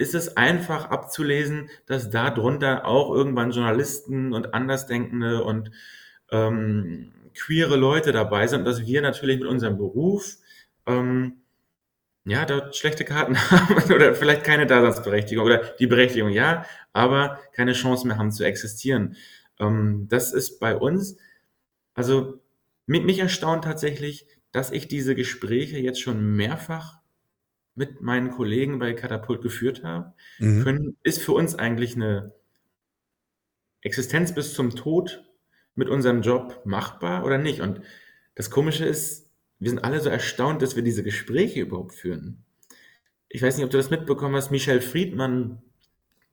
ist 0.00 0.14
es 0.14 0.36
einfach 0.36 0.90
abzulesen, 0.90 1.70
dass 1.86 2.08
da 2.08 2.30
drunter 2.30 2.86
auch 2.86 3.12
irgendwann 3.12 3.50
Journalisten 3.50 4.32
und 4.32 4.54
Andersdenkende 4.54 5.42
und 5.42 5.72
ähm, 6.30 7.12
queere 7.34 7.76
Leute 7.76 8.12
dabei 8.12 8.46
sind, 8.46 8.64
dass 8.64 8.86
wir 8.86 9.02
natürlich 9.02 9.40
mit 9.40 9.48
unserem 9.48 9.76
Beruf 9.76 10.36
ähm, 10.86 11.42
ja, 12.28 12.44
dort 12.44 12.76
schlechte 12.76 13.04
Karten 13.04 13.36
haben 13.50 13.92
oder 13.92 14.14
vielleicht 14.14 14.44
keine 14.44 14.66
Daseinsberechtigung 14.66 15.44
oder 15.44 15.58
die 15.78 15.86
Berechtigung 15.86 16.30
ja, 16.30 16.64
aber 16.92 17.38
keine 17.52 17.72
Chance 17.72 18.06
mehr 18.06 18.18
haben 18.18 18.32
zu 18.32 18.44
existieren. 18.44 19.16
Ähm, 19.58 20.06
das 20.08 20.32
ist 20.32 20.58
bei 20.58 20.76
uns, 20.76 21.16
also 21.94 22.40
mich, 22.86 23.02
mich 23.02 23.18
erstaunt 23.18 23.64
tatsächlich, 23.64 24.26
dass 24.52 24.70
ich 24.70 24.88
diese 24.88 25.14
Gespräche 25.14 25.78
jetzt 25.78 26.00
schon 26.00 26.36
mehrfach 26.36 26.98
mit 27.74 28.00
meinen 28.00 28.30
Kollegen 28.30 28.78
bei 28.78 28.92
Katapult 28.92 29.40
geführt 29.40 29.84
habe. 29.84 30.12
Mhm. 30.38 30.64
Können, 30.64 30.96
ist 31.02 31.22
für 31.22 31.32
uns 31.32 31.54
eigentlich 31.54 31.94
eine 31.94 32.32
Existenz 33.82 34.34
bis 34.34 34.54
zum 34.54 34.74
Tod 34.74 35.24
mit 35.76 35.88
unserem 35.88 36.22
Job 36.22 36.62
machbar 36.64 37.24
oder 37.24 37.38
nicht? 37.38 37.60
Und 37.60 37.80
das 38.34 38.50
Komische 38.50 38.84
ist, 38.84 39.27
wir 39.58 39.70
sind 39.70 39.84
alle 39.84 40.00
so 40.00 40.08
erstaunt, 40.08 40.62
dass 40.62 40.76
wir 40.76 40.82
diese 40.82 41.02
Gespräche 41.02 41.60
überhaupt 41.60 41.94
führen. 41.94 42.44
Ich 43.28 43.42
weiß 43.42 43.56
nicht, 43.56 43.64
ob 43.64 43.70
du 43.70 43.76
das 43.76 43.90
mitbekommen 43.90 44.36
hast. 44.36 44.50
Michel 44.50 44.80
Friedmann 44.80 45.62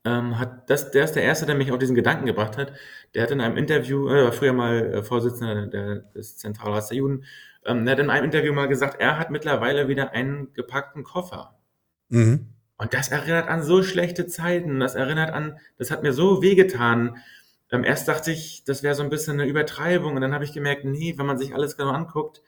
ähm, 0.04 0.38
hat 0.38 0.70
das, 0.70 0.92
der 0.92 1.04
ist 1.04 1.12
der 1.12 1.24
Erste, 1.24 1.44
der 1.46 1.56
mich 1.56 1.72
auf 1.72 1.78
diesen 1.78 1.96
Gedanken 1.96 2.26
gebracht 2.26 2.56
hat. 2.56 2.72
Der 3.14 3.22
hat 3.22 3.30
in 3.30 3.40
einem 3.40 3.56
Interview, 3.56 4.08
äh, 4.08 4.24
war 4.24 4.32
früher 4.32 4.52
mal 4.52 4.94
äh, 4.94 5.02
Vorsitzender 5.02 5.66
der, 5.66 5.96
des 6.14 6.36
Zentralrats 6.38 6.88
der 6.88 6.98
Juden, 6.98 7.24
ähm, 7.66 7.84
der 7.84 7.92
hat 7.92 7.98
in 7.98 8.10
einem 8.10 8.24
Interview 8.24 8.52
mal 8.52 8.68
gesagt, 8.68 9.00
er 9.00 9.18
hat 9.18 9.30
mittlerweile 9.30 9.88
wieder 9.88 10.12
einen 10.12 10.52
gepackten 10.54 11.02
Koffer. 11.02 11.58
Mhm. 12.08 12.46
Und 12.78 12.94
das 12.94 13.08
erinnert 13.08 13.48
an 13.48 13.62
so 13.62 13.82
schlechte 13.82 14.26
Zeiten. 14.26 14.80
Das 14.80 14.94
erinnert 14.94 15.32
an, 15.32 15.58
das 15.78 15.90
hat 15.90 16.02
mir 16.02 16.12
so 16.12 16.42
wehgetan. 16.42 17.16
Ähm, 17.72 17.84
erst 17.84 18.06
dachte 18.06 18.30
ich, 18.30 18.64
das 18.64 18.82
wäre 18.82 18.94
so 18.94 19.02
ein 19.02 19.10
bisschen 19.10 19.40
eine 19.40 19.48
Übertreibung. 19.48 20.14
Und 20.14 20.20
dann 20.20 20.34
habe 20.34 20.44
ich 20.44 20.52
gemerkt, 20.52 20.84
nee, 20.84 21.14
wenn 21.16 21.26
man 21.26 21.38
sich 21.38 21.54
alles 21.54 21.76
genau 21.76 21.90
anguckt, 21.90 22.42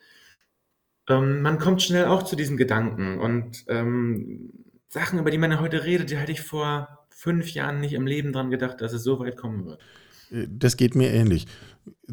ähm, 1.09 1.41
man 1.41 1.59
kommt 1.59 1.81
schnell 1.81 2.05
auch 2.05 2.23
zu 2.23 2.35
diesen 2.35 2.57
Gedanken. 2.57 3.19
Und 3.19 3.65
ähm, 3.67 4.51
Sachen, 4.87 5.19
über 5.19 5.31
die 5.31 5.37
man 5.37 5.59
heute 5.59 5.83
redet, 5.83 6.09
die 6.09 6.17
hätte 6.17 6.31
ich 6.31 6.41
vor 6.41 7.05
fünf 7.09 7.51
Jahren 7.51 7.79
nicht 7.81 7.93
im 7.93 8.07
Leben 8.07 8.31
dran 8.31 8.49
gedacht, 8.49 8.81
dass 8.81 8.93
es 8.93 9.03
so 9.03 9.19
weit 9.19 9.35
kommen 9.35 9.65
wird. 9.65 9.81
Äh, 10.31 10.47
das 10.49 10.77
geht 10.77 10.95
mir 10.95 11.11
ähnlich. 11.11 11.47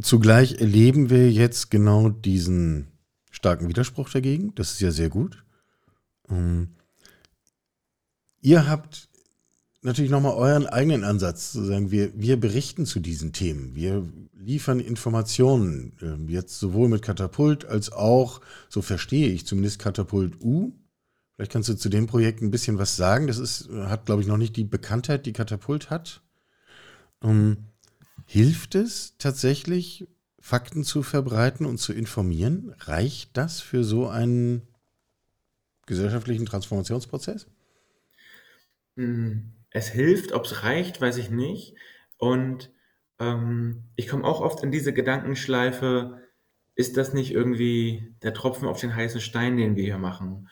Zugleich 0.00 0.60
erleben 0.60 1.10
wir 1.10 1.30
jetzt 1.30 1.70
genau 1.70 2.08
diesen 2.08 2.88
starken 3.30 3.68
Widerspruch 3.68 4.10
dagegen. 4.10 4.54
Das 4.54 4.72
ist 4.72 4.80
ja 4.80 4.90
sehr 4.90 5.10
gut. 5.10 5.44
Ähm, 6.30 6.76
ihr 8.40 8.68
habt 8.68 9.05
natürlich 9.86 10.10
nochmal 10.10 10.34
euren 10.34 10.66
eigenen 10.66 11.04
Ansatz, 11.04 11.52
zu 11.52 11.64
sagen, 11.64 11.90
wir, 11.90 12.10
wir 12.14 12.38
berichten 12.38 12.84
zu 12.84 13.00
diesen 13.00 13.32
Themen. 13.32 13.74
Wir 13.74 14.06
liefern 14.34 14.80
Informationen, 14.80 15.92
äh, 16.02 16.32
jetzt 16.32 16.58
sowohl 16.58 16.88
mit 16.88 17.02
Katapult 17.02 17.64
als 17.64 17.92
auch, 17.92 18.40
so 18.68 18.82
verstehe 18.82 19.28
ich 19.28 19.46
zumindest 19.46 19.78
Katapult 19.78 20.40
U. 20.42 20.72
Vielleicht 21.34 21.52
kannst 21.52 21.68
du 21.68 21.74
zu 21.74 21.88
dem 21.88 22.06
Projekt 22.06 22.42
ein 22.42 22.50
bisschen 22.50 22.78
was 22.78 22.96
sagen. 22.96 23.26
Das 23.26 23.38
ist, 23.38 23.68
hat, 23.70 24.06
glaube 24.06 24.22
ich, 24.22 24.28
noch 24.28 24.38
nicht 24.38 24.56
die 24.56 24.64
Bekanntheit, 24.64 25.24
die 25.24 25.32
Katapult 25.32 25.88
hat. 25.88 26.22
Ähm, 27.22 27.58
hilft 28.26 28.74
es 28.74 29.14
tatsächlich, 29.18 30.08
Fakten 30.40 30.84
zu 30.84 31.02
verbreiten 31.02 31.66
und 31.66 31.78
zu 31.78 31.92
informieren? 31.92 32.74
Reicht 32.80 33.36
das 33.36 33.60
für 33.60 33.84
so 33.84 34.08
einen 34.08 34.62
gesellschaftlichen 35.86 36.46
Transformationsprozess? 36.46 37.46
Hm, 38.96 39.52
es 39.76 39.90
hilft, 39.90 40.32
ob 40.32 40.46
es 40.46 40.62
reicht, 40.62 41.02
weiß 41.02 41.18
ich 41.18 41.30
nicht. 41.30 41.74
Und 42.16 42.72
ähm, 43.20 43.84
ich 43.94 44.08
komme 44.08 44.24
auch 44.24 44.40
oft 44.40 44.62
in 44.62 44.70
diese 44.70 44.94
Gedankenschleife, 44.94 46.22
ist 46.74 46.96
das 46.96 47.12
nicht 47.12 47.30
irgendwie 47.30 48.14
der 48.22 48.32
Tropfen 48.32 48.68
auf 48.68 48.80
den 48.80 48.96
heißen 48.96 49.20
Stein, 49.20 49.58
den 49.58 49.76
wir 49.76 49.84
hier 49.84 49.98
machen? 49.98 50.48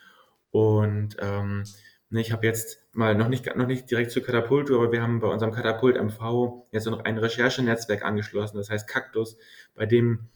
Und 0.50 1.16
ähm, 1.20 1.64
ne, 2.10 2.20
ich 2.20 2.32
habe 2.32 2.46
jetzt 2.46 2.82
mal 2.92 3.14
noch 3.14 3.28
nicht, 3.28 3.46
noch 3.56 3.66
nicht 3.66 3.90
direkt 3.90 4.10
zur 4.10 4.22
Katapultur, 4.22 4.76
aber 4.76 4.92
wir 4.92 5.00
haben 5.00 5.20
bei 5.20 5.28
unserem 5.28 5.52
Katapult 5.52 5.96
MV 5.96 6.66
jetzt 6.70 6.86
noch 6.86 7.04
ein 7.04 7.16
Recherchenetzwerk 7.16 8.04
angeschlossen, 8.04 8.58
das 8.58 8.68
heißt 8.68 8.86
Kaktus, 8.86 9.38
bei 9.74 9.86
dem 9.86 10.28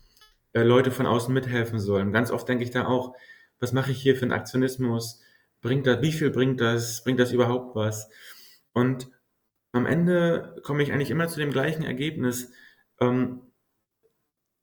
äh, 0.53 0.63
Leute 0.63 0.89
von 0.89 1.05
außen 1.05 1.31
mithelfen 1.31 1.79
sollen. 1.79 2.11
Ganz 2.11 2.31
oft 2.31 2.49
denke 2.49 2.63
ich 2.63 2.71
da 2.71 2.87
auch, 2.87 3.15
was 3.59 3.71
mache 3.71 3.91
ich 3.91 4.01
hier 4.01 4.15
für 4.15 4.23
einen 4.23 4.31
Aktionismus? 4.31 5.21
Bringt 5.61 5.85
das, 5.85 6.01
wie 6.01 6.11
viel 6.11 6.31
bringt 6.31 6.59
das? 6.59 7.03
Bringt 7.03 7.19
das 7.19 7.31
überhaupt 7.31 7.75
was? 7.75 8.09
Und 8.73 9.09
am 9.71 9.85
Ende 9.85 10.55
komme 10.63 10.83
ich 10.83 10.91
eigentlich 10.91 11.11
immer 11.11 11.27
zu 11.27 11.39
dem 11.39 11.51
gleichen 11.51 11.83
Ergebnis. 11.83 12.51
Ähm, 12.99 13.41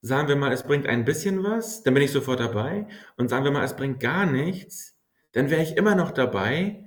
sagen 0.03 0.29
wir 0.29 0.37
mal, 0.37 0.53
es 0.53 0.63
bringt 0.63 0.87
ein 0.87 1.05
bisschen 1.05 1.43
was, 1.43 1.83
dann 1.83 1.95
bin 1.95 2.03
ich 2.03 2.13
sofort 2.13 2.41
dabei. 2.41 2.87
Und 3.17 3.29
sagen 3.29 3.45
wir 3.45 3.53
mal, 3.53 3.65
es 3.65 3.77
bringt 3.77 4.01
gar 4.01 4.27
nichts, 4.27 4.97
dann 5.33 5.51
wäre 5.51 5.63
ich 5.63 5.77
immer 5.77 5.95
noch 5.95 6.11
dabei, 6.13 6.83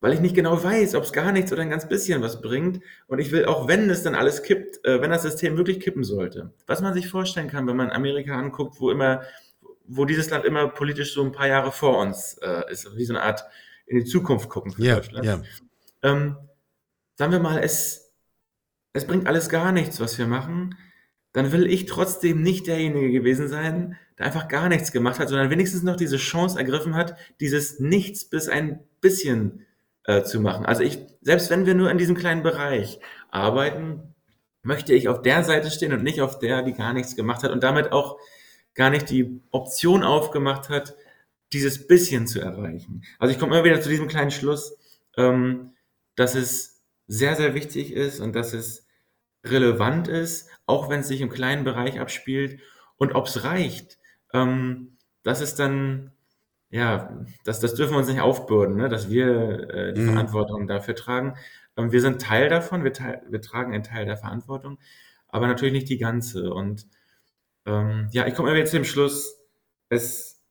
weil 0.00 0.14
ich 0.14 0.20
nicht 0.20 0.34
genau 0.34 0.62
weiß, 0.62 0.94
ob 0.94 1.04
es 1.04 1.12
gar 1.12 1.30
nichts 1.30 1.52
oder 1.52 1.62
ein 1.62 1.70
ganz 1.70 1.86
bisschen 1.88 2.22
was 2.22 2.40
bringt. 2.40 2.80
Und 3.06 3.18
ich 3.18 3.32
will 3.32 3.44
auch, 3.44 3.68
wenn 3.68 3.90
es 3.90 4.02
dann 4.02 4.14
alles 4.14 4.42
kippt, 4.42 4.84
äh, 4.84 5.00
wenn 5.02 5.10
das 5.10 5.22
System 5.22 5.58
wirklich 5.58 5.80
kippen 5.80 6.04
sollte. 6.04 6.52
Was 6.66 6.80
man 6.80 6.94
sich 6.94 7.08
vorstellen 7.08 7.48
kann, 7.48 7.66
wenn 7.66 7.76
man 7.76 7.90
Amerika 7.90 8.38
anguckt, 8.38 8.80
wo 8.80 8.90
immer, 8.90 9.22
wo 9.86 10.06
dieses 10.06 10.30
Land 10.30 10.46
immer 10.46 10.68
politisch 10.68 11.12
so 11.12 11.22
ein 11.22 11.32
paar 11.32 11.48
Jahre 11.48 11.70
vor 11.72 11.98
uns 11.98 12.38
äh, 12.38 12.70
ist, 12.70 12.96
wie 12.96 13.04
so 13.04 13.12
eine 13.12 13.22
Art 13.22 13.44
in 13.86 13.98
die 13.98 14.04
Zukunft 14.04 14.48
gucken 14.48 14.72
für 14.72 14.82
Ja, 14.82 14.94
Deutschland. 14.96 15.26
ja. 15.26 15.42
Ähm, 16.02 16.36
sagen 17.16 17.32
wir 17.32 17.40
mal, 17.40 17.58
es, 17.58 18.12
es 18.92 19.06
bringt 19.06 19.26
alles 19.26 19.48
gar 19.48 19.72
nichts, 19.72 20.00
was 20.00 20.18
wir 20.18 20.26
machen, 20.26 20.76
dann 21.32 21.52
will 21.52 21.66
ich 21.66 21.86
trotzdem 21.86 22.42
nicht 22.42 22.66
derjenige 22.66 23.10
gewesen 23.10 23.48
sein, 23.48 23.96
der 24.18 24.26
einfach 24.26 24.48
gar 24.48 24.68
nichts 24.68 24.92
gemacht 24.92 25.18
hat, 25.18 25.28
sondern 25.28 25.50
wenigstens 25.50 25.82
noch 25.82 25.96
diese 25.96 26.16
Chance 26.16 26.58
ergriffen 26.58 26.96
hat, 26.96 27.16
dieses 27.40 27.78
Nichts 27.78 28.24
bis 28.24 28.48
ein 28.48 28.80
bisschen 29.00 29.66
äh, 30.04 30.22
zu 30.22 30.40
machen. 30.40 30.66
Also 30.66 30.82
ich, 30.82 30.98
selbst 31.20 31.50
wenn 31.50 31.66
wir 31.66 31.74
nur 31.74 31.90
in 31.90 31.98
diesem 31.98 32.16
kleinen 32.16 32.42
Bereich 32.42 33.00
arbeiten, 33.30 34.14
möchte 34.62 34.92
ich 34.92 35.08
auf 35.08 35.22
der 35.22 35.44
Seite 35.44 35.70
stehen 35.70 35.92
und 35.92 36.02
nicht 36.02 36.20
auf 36.20 36.38
der, 36.38 36.62
die 36.62 36.72
gar 36.72 36.92
nichts 36.92 37.16
gemacht 37.16 37.42
hat 37.42 37.52
und 37.52 37.62
damit 37.62 37.92
auch 37.92 38.18
gar 38.74 38.90
nicht 38.90 39.08
die 39.10 39.40
Option 39.50 40.02
aufgemacht 40.02 40.68
hat, 40.68 40.94
dieses 41.52 41.86
bisschen 41.86 42.26
zu 42.26 42.40
erreichen. 42.40 43.02
Also 43.18 43.32
ich 43.32 43.38
komme 43.38 43.54
immer 43.54 43.64
wieder 43.64 43.80
zu 43.80 43.88
diesem 43.88 44.08
kleinen 44.08 44.30
Schluss, 44.30 44.76
ähm, 45.16 45.72
dass 46.16 46.34
es 46.34 46.82
sehr, 47.06 47.36
sehr 47.36 47.54
wichtig 47.54 47.92
ist 47.92 48.20
und 48.20 48.34
dass 48.34 48.52
es 48.52 48.86
relevant 49.44 50.08
ist, 50.08 50.48
auch 50.66 50.88
wenn 50.90 51.00
es 51.00 51.08
sich 51.08 51.20
im 51.20 51.30
kleinen 51.30 51.64
Bereich 51.64 51.98
abspielt. 52.00 52.60
Und 52.96 53.14
ob 53.14 53.26
es 53.26 53.44
reicht, 53.44 53.98
ähm, 54.32 54.98
das 55.22 55.40
ist 55.40 55.58
dann, 55.58 56.12
ja, 56.70 57.24
das, 57.44 57.60
das 57.60 57.74
dürfen 57.74 57.92
wir 57.94 57.98
uns 57.98 58.08
nicht 58.08 58.20
aufbürden, 58.20 58.76
ne? 58.76 58.88
dass 58.88 59.10
wir 59.10 59.70
äh, 59.70 59.92
die 59.94 60.02
Mhm. 60.02 60.06
Verantwortung 60.12 60.66
dafür 60.66 60.94
tragen. 60.94 61.36
Ähm, 61.76 61.92
wir 61.92 62.00
sind 62.00 62.20
Teil 62.22 62.48
davon, 62.48 62.84
wir, 62.84 62.92
teil, 62.92 63.22
wir 63.28 63.40
tragen 63.40 63.74
einen 63.74 63.82
Teil 63.84 64.06
der 64.06 64.16
Verantwortung, 64.16 64.78
aber 65.28 65.46
natürlich 65.46 65.72
nicht 65.74 65.88
die 65.88 65.98
ganze. 65.98 66.52
Und 66.52 66.86
ähm, 67.66 68.08
ja, 68.12 68.26
ich 68.26 68.34
komme 68.34 68.48
immer 68.50 68.56
wieder 68.58 68.66
zu 68.66 68.76
dem 68.76 68.84
Schluss, 68.84 69.38
es, 69.88 70.42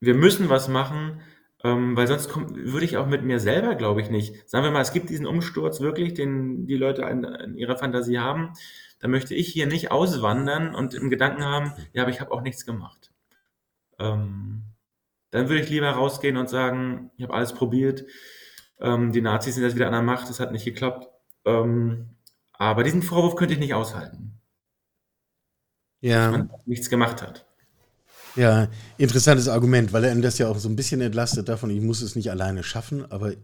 wir 0.00 0.14
müssen 0.14 0.48
was 0.48 0.68
machen, 0.68 1.20
ähm, 1.64 1.96
weil 1.96 2.06
sonst 2.06 2.28
komm, 2.30 2.54
würde 2.54 2.84
ich 2.86 2.96
auch 2.96 3.06
mit 3.06 3.22
mir 3.24 3.40
selber, 3.40 3.74
glaube 3.74 4.00
ich, 4.00 4.10
nicht. 4.10 4.48
Sagen 4.48 4.64
wir 4.64 4.70
mal, 4.70 4.80
es 4.80 4.92
gibt 4.92 5.10
diesen 5.10 5.26
Umsturz 5.26 5.80
wirklich, 5.80 6.14
den 6.14 6.66
die 6.66 6.76
Leute 6.76 7.02
in, 7.02 7.24
in 7.24 7.56
ihrer 7.56 7.76
Fantasie 7.78 8.18
haben. 8.18 8.52
Da 9.00 9.08
möchte 9.08 9.34
ich 9.34 9.48
hier 9.48 9.66
nicht 9.66 9.90
auswandern 9.90 10.74
und 10.74 10.94
im 10.94 11.10
Gedanken 11.10 11.44
haben, 11.44 11.72
ja, 11.92 12.02
aber 12.02 12.10
ich 12.10 12.20
habe 12.20 12.32
auch 12.32 12.42
nichts 12.42 12.66
gemacht. 12.66 13.12
Ähm, 13.98 14.62
dann 15.30 15.48
würde 15.48 15.62
ich 15.62 15.70
lieber 15.70 15.90
rausgehen 15.90 16.36
und 16.36 16.50
sagen, 16.50 17.10
ich 17.16 17.24
habe 17.24 17.34
alles 17.34 17.54
probiert. 17.54 18.04
Ähm, 18.80 19.12
die 19.12 19.22
Nazis 19.22 19.54
sind 19.56 19.64
jetzt 19.64 19.76
wieder 19.76 19.86
an 19.88 19.92
der 19.92 20.02
Macht, 20.02 20.30
es 20.30 20.40
hat 20.40 20.52
nicht 20.52 20.64
geklappt. 20.64 21.08
Ähm, 21.46 22.16
aber 22.54 22.84
diesen 22.84 23.02
Vorwurf 23.02 23.36
könnte 23.36 23.54
ich 23.54 23.60
nicht 23.60 23.74
aushalten, 23.74 24.40
dass 26.12 26.28
Ja, 26.30 26.30
man 26.30 26.50
nichts 26.66 26.88
gemacht 26.88 27.20
hat. 27.22 27.46
Ja, 28.36 28.68
interessantes 28.98 29.48
Argument, 29.48 29.92
weil 29.92 30.04
er 30.04 30.14
das 30.16 30.38
ja 30.38 30.48
auch 30.48 30.58
so 30.58 30.68
ein 30.68 30.76
bisschen 30.76 31.00
entlastet 31.00 31.48
davon, 31.48 31.70
ich 31.70 31.80
muss 31.80 32.02
es 32.02 32.16
nicht 32.16 32.30
alleine 32.30 32.62
schaffen, 32.62 33.10
aber 33.10 33.34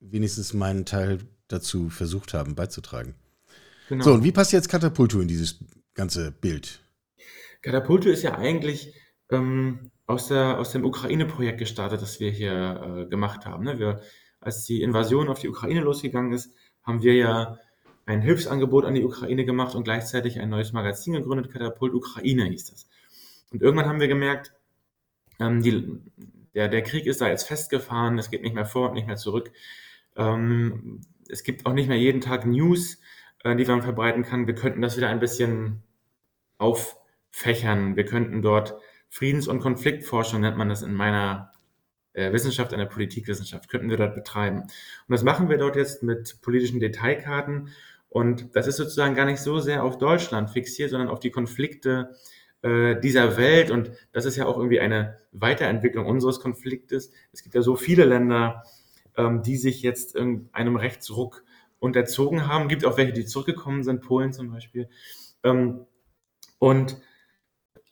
wenigstens 0.00 0.52
meinen 0.52 0.84
Teil 0.84 1.18
dazu 1.48 1.90
versucht 1.90 2.34
haben 2.34 2.54
beizutragen. 2.54 3.14
Genau. 3.88 4.04
So, 4.04 4.12
und 4.14 4.24
wie 4.24 4.32
passt 4.32 4.52
jetzt 4.52 4.68
Katapultu 4.68 5.20
in 5.20 5.28
dieses 5.28 5.60
ganze 5.94 6.32
Bild? 6.32 6.80
Katapultu 7.62 8.08
ist 8.08 8.22
ja 8.22 8.36
eigentlich 8.36 8.94
ähm, 9.30 9.90
aus, 10.06 10.28
der, 10.28 10.58
aus 10.58 10.72
dem 10.72 10.84
Ukraine-Projekt 10.84 11.58
gestartet, 11.58 12.02
das 12.02 12.20
wir 12.20 12.30
hier 12.30 13.06
äh, 13.06 13.08
gemacht 13.08 13.46
haben. 13.46 13.64
Ne? 13.64 13.78
Wir, 13.78 14.00
als 14.40 14.64
die 14.64 14.82
Invasion 14.82 15.28
auf 15.28 15.40
die 15.40 15.48
Ukraine 15.48 15.80
losgegangen 15.80 16.32
ist, 16.32 16.52
haben 16.82 17.02
wir 17.02 17.14
ja 17.14 17.58
ein 18.06 18.22
Hilfsangebot 18.22 18.84
an 18.84 18.94
die 18.94 19.04
Ukraine 19.04 19.44
gemacht 19.44 19.74
und 19.74 19.84
gleichzeitig 19.84 20.38
ein 20.38 20.48
neues 20.48 20.72
Magazin 20.72 21.14
gegründet, 21.14 21.52
Katapult 21.52 21.92
Ukraine 21.92 22.44
hieß 22.44 22.70
das. 22.70 22.88
Und 23.52 23.62
irgendwann 23.62 23.86
haben 23.86 24.00
wir 24.00 24.08
gemerkt, 24.08 24.52
ähm, 25.38 25.62
die, 25.62 26.00
der, 26.54 26.68
der 26.68 26.82
Krieg 26.82 27.06
ist 27.06 27.20
da 27.20 27.28
jetzt 27.28 27.46
festgefahren, 27.46 28.18
es 28.18 28.30
geht 28.30 28.42
nicht 28.42 28.54
mehr 28.54 28.66
vor 28.66 28.88
und 28.88 28.94
nicht 28.94 29.06
mehr 29.06 29.16
zurück. 29.16 29.52
Ähm, 30.16 31.00
es 31.28 31.42
gibt 31.42 31.66
auch 31.66 31.72
nicht 31.72 31.88
mehr 31.88 31.98
jeden 31.98 32.20
Tag 32.20 32.46
News, 32.46 33.00
äh, 33.44 33.54
die 33.56 33.64
man 33.64 33.82
verbreiten 33.82 34.22
kann. 34.22 34.46
Wir 34.46 34.54
könnten 34.54 34.82
das 34.82 34.96
wieder 34.96 35.08
ein 35.08 35.20
bisschen 35.20 35.82
auffächern. 36.58 37.96
Wir 37.96 38.04
könnten 38.04 38.42
dort 38.42 38.76
Friedens- 39.10 39.48
und 39.48 39.60
Konfliktforschung, 39.60 40.40
nennt 40.40 40.56
man 40.56 40.68
das 40.68 40.82
in 40.82 40.94
meiner 40.94 41.52
äh, 42.12 42.32
Wissenschaft, 42.32 42.72
in 42.72 42.78
der 42.78 42.86
Politikwissenschaft, 42.86 43.68
könnten 43.68 43.90
wir 43.90 43.96
dort 43.96 44.14
betreiben. 44.14 44.62
Und 44.62 44.72
das 45.08 45.22
machen 45.22 45.48
wir 45.48 45.58
dort 45.58 45.76
jetzt 45.76 46.02
mit 46.02 46.40
politischen 46.42 46.80
Detailkarten. 46.80 47.68
Und 48.08 48.56
das 48.56 48.66
ist 48.66 48.76
sozusagen 48.76 49.14
gar 49.14 49.26
nicht 49.26 49.40
so 49.40 49.58
sehr 49.58 49.84
auf 49.84 49.98
Deutschland 49.98 50.50
fixiert, 50.50 50.90
sondern 50.90 51.08
auf 51.08 51.20
die 51.20 51.30
Konflikte 51.30 52.16
äh, 52.62 52.98
dieser 53.00 53.36
Welt. 53.36 53.70
Und 53.70 53.90
das 54.12 54.24
ist 54.24 54.36
ja 54.36 54.46
auch 54.46 54.56
irgendwie 54.56 54.80
eine 54.80 55.18
Weiterentwicklung 55.32 56.06
unseres 56.06 56.40
Konfliktes. 56.40 57.10
Es 57.32 57.42
gibt 57.42 57.54
ja 57.54 57.62
so 57.62 57.76
viele 57.76 58.04
Länder, 58.04 58.62
ähm, 59.16 59.42
die 59.42 59.56
sich 59.56 59.82
jetzt 59.82 60.16
einem 60.16 60.76
Rechtsruck 60.76 61.44
unterzogen 61.78 62.46
haben. 62.46 62.68
Gibt 62.68 62.84
auch 62.84 62.96
welche, 62.96 63.12
die 63.12 63.26
zurückgekommen 63.26 63.82
sind, 63.82 64.02
Polen 64.02 64.32
zum 64.32 64.50
Beispiel. 64.50 64.88
Ähm, 65.44 65.86
und 66.58 67.00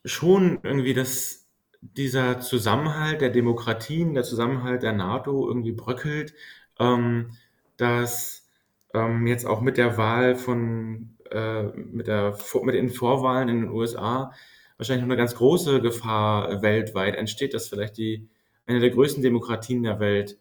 schon 0.04 0.58
irgendwie 0.62 0.94
das, 0.94 1.46
dieser 1.80 2.40
Zusammenhalt 2.40 3.20
der 3.20 3.30
Demokratien, 3.30 4.14
der 4.14 4.22
Zusammenhalt 4.22 4.82
der 4.82 4.92
NATO 4.92 5.46
irgendwie 5.48 5.72
bröckelt, 5.72 6.34
ähm, 6.78 7.36
dass 7.76 8.48
ähm, 8.94 9.26
jetzt 9.26 9.46
auch 9.46 9.60
mit 9.60 9.76
der 9.76 9.96
Wahl 9.96 10.36
von, 10.36 11.16
äh, 11.30 11.64
mit, 11.64 12.06
der, 12.06 12.36
mit 12.62 12.74
den 12.74 12.90
Vorwahlen 12.90 13.48
in 13.48 13.60
den 13.62 13.70
USA 13.70 14.32
wahrscheinlich 14.76 15.02
noch 15.02 15.10
eine 15.10 15.16
ganz 15.16 15.34
große 15.34 15.80
Gefahr 15.80 16.62
weltweit 16.62 17.16
entsteht, 17.16 17.54
dass 17.54 17.68
vielleicht 17.68 17.96
die, 17.96 18.28
eine 18.66 18.80
der 18.80 18.90
größten 18.90 19.22
Demokratien 19.22 19.82
der 19.82 20.00
Welt 20.00 20.38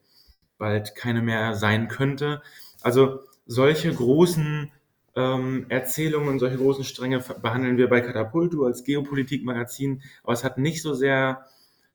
bald 0.58 0.96
keine 0.96 1.22
mehr 1.22 1.56
sein 1.56 1.88
könnte. 1.88 2.42
Also 2.82 3.20
solche 3.46 3.94
großen 3.94 4.72
ähm, 5.16 5.66
Erzählungen, 5.70 6.40
solche 6.40 6.58
großen 6.58 6.84
Stränge 6.84 7.24
behandeln 7.42 7.78
wir 7.78 7.90
bei 7.90 8.02
Katapultu 8.02 8.66
als 8.66 8.84
Geopolitikmagazin, 8.84 10.02
aber 10.24 10.34
es 10.34 10.44
hat 10.44 10.58
nicht 10.58 10.82
so 10.82 10.94
sehr 10.94 11.46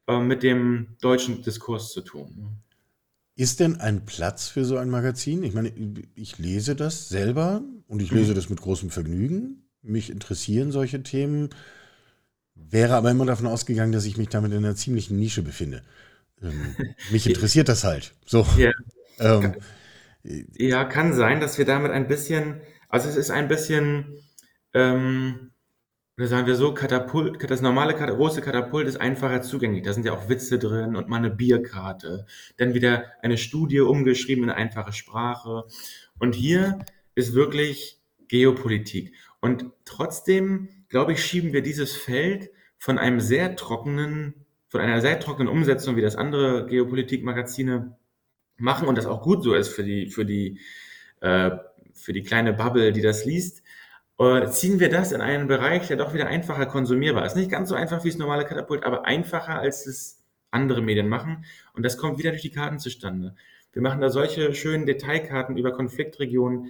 äh, 0.07 0.21
mit 0.21 0.43
dem 0.43 0.97
deutschen 1.01 1.43
Diskurs 1.43 1.93
zu 1.93 2.01
tun. 2.03 2.61
Ist 3.35 3.61
denn 3.61 3.81
ein 3.81 4.05
Platz 4.05 4.49
für 4.49 4.65
so 4.65 4.79
ein 4.79 4.91
Magazin? 4.91 5.45
Ich 5.45 5.55
meine, 5.55 5.73
ich 6.17 6.39
lese 6.39 6.75
das 6.75 7.09
selber 7.09 7.63
und 7.87 8.03
ich 8.03 8.11
lese 8.11 8.33
mhm. 8.33 8.35
das 8.35 8.51
mit 8.51 8.61
großem 8.61 8.91
Vergnügen. 8.91 9.69
Mich 9.81 10.11
interessieren 10.11 10.73
solche 10.73 11.05
Themen, 11.05 11.51
wäre 12.71 12.95
aber 12.95 13.11
immer 13.11 13.27
davon 13.27 13.47
ausgegangen, 13.47 13.93
dass 13.93 14.05
ich 14.05 14.17
mich 14.17 14.29
damit 14.29 14.53
in 14.53 14.59
einer 14.59 14.77
ziemlichen 14.77 15.19
Nische 15.19 15.43
befinde. 15.43 15.83
Ähm, 16.43 16.77
mich 17.11 17.27
interessiert 17.29 17.69
das 17.69 17.85
halt. 17.85 18.15
So. 18.27 18.47
Ja. 18.57 18.71
Ähm, 19.19 19.55
ja, 20.23 20.85
kann 20.85 21.13
sein, 21.13 21.41
dass 21.41 21.59
wir 21.59 21.65
damit 21.65 21.93
ein 21.93 22.09
bisschen, 22.09 22.61
also 22.89 23.09
es 23.09 23.17
ist 23.17 23.31
ein 23.31 23.49
bisschen, 23.49 24.19
ähm, 24.75 25.53
sagen 26.17 26.47
wir 26.47 26.57
so, 26.57 26.75
Katapult, 26.75 27.49
das 27.49 27.61
normale 27.61 27.95
große 27.95 28.41
Katapult 28.41 28.89
ist 28.89 29.01
einfacher 29.01 29.41
zugänglich. 29.43 29.85
Da 29.85 29.93
sind 29.93 30.05
ja 30.05 30.13
auch 30.13 30.29
Witze 30.29 30.59
drin 30.59 30.97
und 30.97 31.09
mal 31.09 31.19
eine 31.19 31.31
Bierkarte. 31.31 32.27
Dann 32.57 32.75
wieder 32.75 33.05
eine 33.23 33.39
Studie 33.39 33.81
umgeschrieben 33.81 34.45
in 34.45 34.51
einfache 34.51 34.93
Sprache. 34.93 35.65
Und 36.19 36.35
hier 36.35 36.81
ist 37.15 37.35
wirklich 37.35 38.01
Geopolitik. 38.27 39.15
Und 39.41 39.67
trotzdem, 39.85 40.69
glaube 40.89 41.13
ich, 41.13 41.25
schieben 41.25 41.53
wir 41.53 41.63
dieses 41.63 41.97
Feld 41.97 42.51
von 42.79 42.99
einem 42.99 43.21
sehr 43.21 43.57
trockenen, 43.57 44.47
von 44.69 44.81
einer 44.81 45.01
sehr 45.01 45.21
trockenen 45.21 45.49
Umsetzung, 45.49 45.97
wie 45.97 46.03
das 46.03 46.17
andere 46.17 46.67
Geopolitikmagazine 46.67 47.97
machen 48.57 48.89
und 48.89 48.99
das 48.99 49.07
auch 49.07 49.23
gut 49.23 49.43
so 49.43 49.55
ist 49.55 49.69
für 49.69 49.85
die, 49.85 50.11
für 50.11 50.25
die, 50.25 50.61
äh, 51.21 51.51
für 51.95 52.13
die 52.13 52.23
kleine 52.23 52.53
Bubble, 52.53 52.93
die 52.93 53.03
das 53.03 53.25
liest, 53.25 53.63
äh, 54.19 54.49
ziehen 54.49 54.81
wir 54.81 54.89
das 54.89 55.13
in 55.13 55.21
einen 55.21 55.47
Bereich, 55.47 55.87
der 55.89 55.97
doch 55.97 56.13
wieder 56.13 56.27
einfacher 56.27 56.67
konsumierbar 56.67 57.25
ist. 57.25 57.37
Nicht 57.37 57.51
ganz 57.51 57.69
so 57.69 57.75
einfach 57.75 58.05
wie 58.05 58.09
das 58.11 58.19
normale 58.19 58.45
Katapult, 58.45 58.85
aber 58.85 59.05
einfacher, 59.05 59.59
als 59.59 59.87
es 59.87 60.25
andere 60.51 60.83
Medien 60.83 61.09
machen. 61.09 61.45
Und 61.75 61.85
das 61.85 61.99
kommt 61.99 62.19
wieder 62.19 62.31
durch 62.31 62.43
die 62.43 62.51
Karten 62.51 62.79
zustande. 62.79 63.37
Wir 63.73 63.83
machen 63.83 64.01
da 64.01 64.11
solche 64.11 64.55
schönen 64.55 64.87
Detailkarten 64.87 65.57
über 65.57 65.73
Konfliktregionen, 65.73 66.69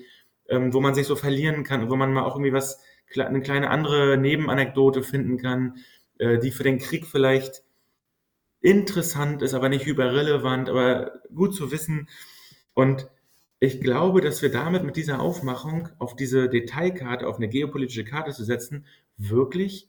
ähm, 0.48 0.74
wo 0.74 0.81
man 0.81 0.94
sich 0.94 1.07
so 1.07 1.16
verlieren 1.16 1.64
kann 1.64 1.83
und 1.83 1.90
wo 1.90 1.96
man 1.96 2.12
mal 2.12 2.24
auch 2.24 2.35
irgendwie 2.35 2.52
was, 2.52 2.83
eine 3.16 3.40
kleine 3.40 3.71
andere 3.71 4.16
Nebenanekdote 4.18 5.03
finden 5.03 5.38
kann, 5.38 5.77
äh, 6.18 6.38
die 6.38 6.51
für 6.51 6.62
den 6.62 6.79
Krieg 6.79 7.07
vielleicht 7.07 7.62
interessant 8.61 9.42
ist, 9.42 9.55
aber 9.55 9.68
nicht 9.68 9.87
überrelevant, 9.87 10.68
aber 10.68 11.21
gut 11.35 11.55
zu 11.55 11.71
wissen. 11.71 12.09
Und 12.75 13.09
ich 13.61 13.81
glaube, 13.81 14.21
dass 14.21 14.42
wir 14.42 14.51
damit 14.51 14.85
mit 14.85 14.97
dieser 14.97 15.21
Aufmachung 15.21 15.88
auf 15.99 16.16
diese 16.16 16.49
Detailkarte, 16.49 17.27
auf 17.27 17.37
eine 17.37 17.49
geopolitische 17.49 18.05
Karte 18.05 18.33
zu 18.33 18.44
setzen, 18.44 18.87
wirklich, 19.16 19.88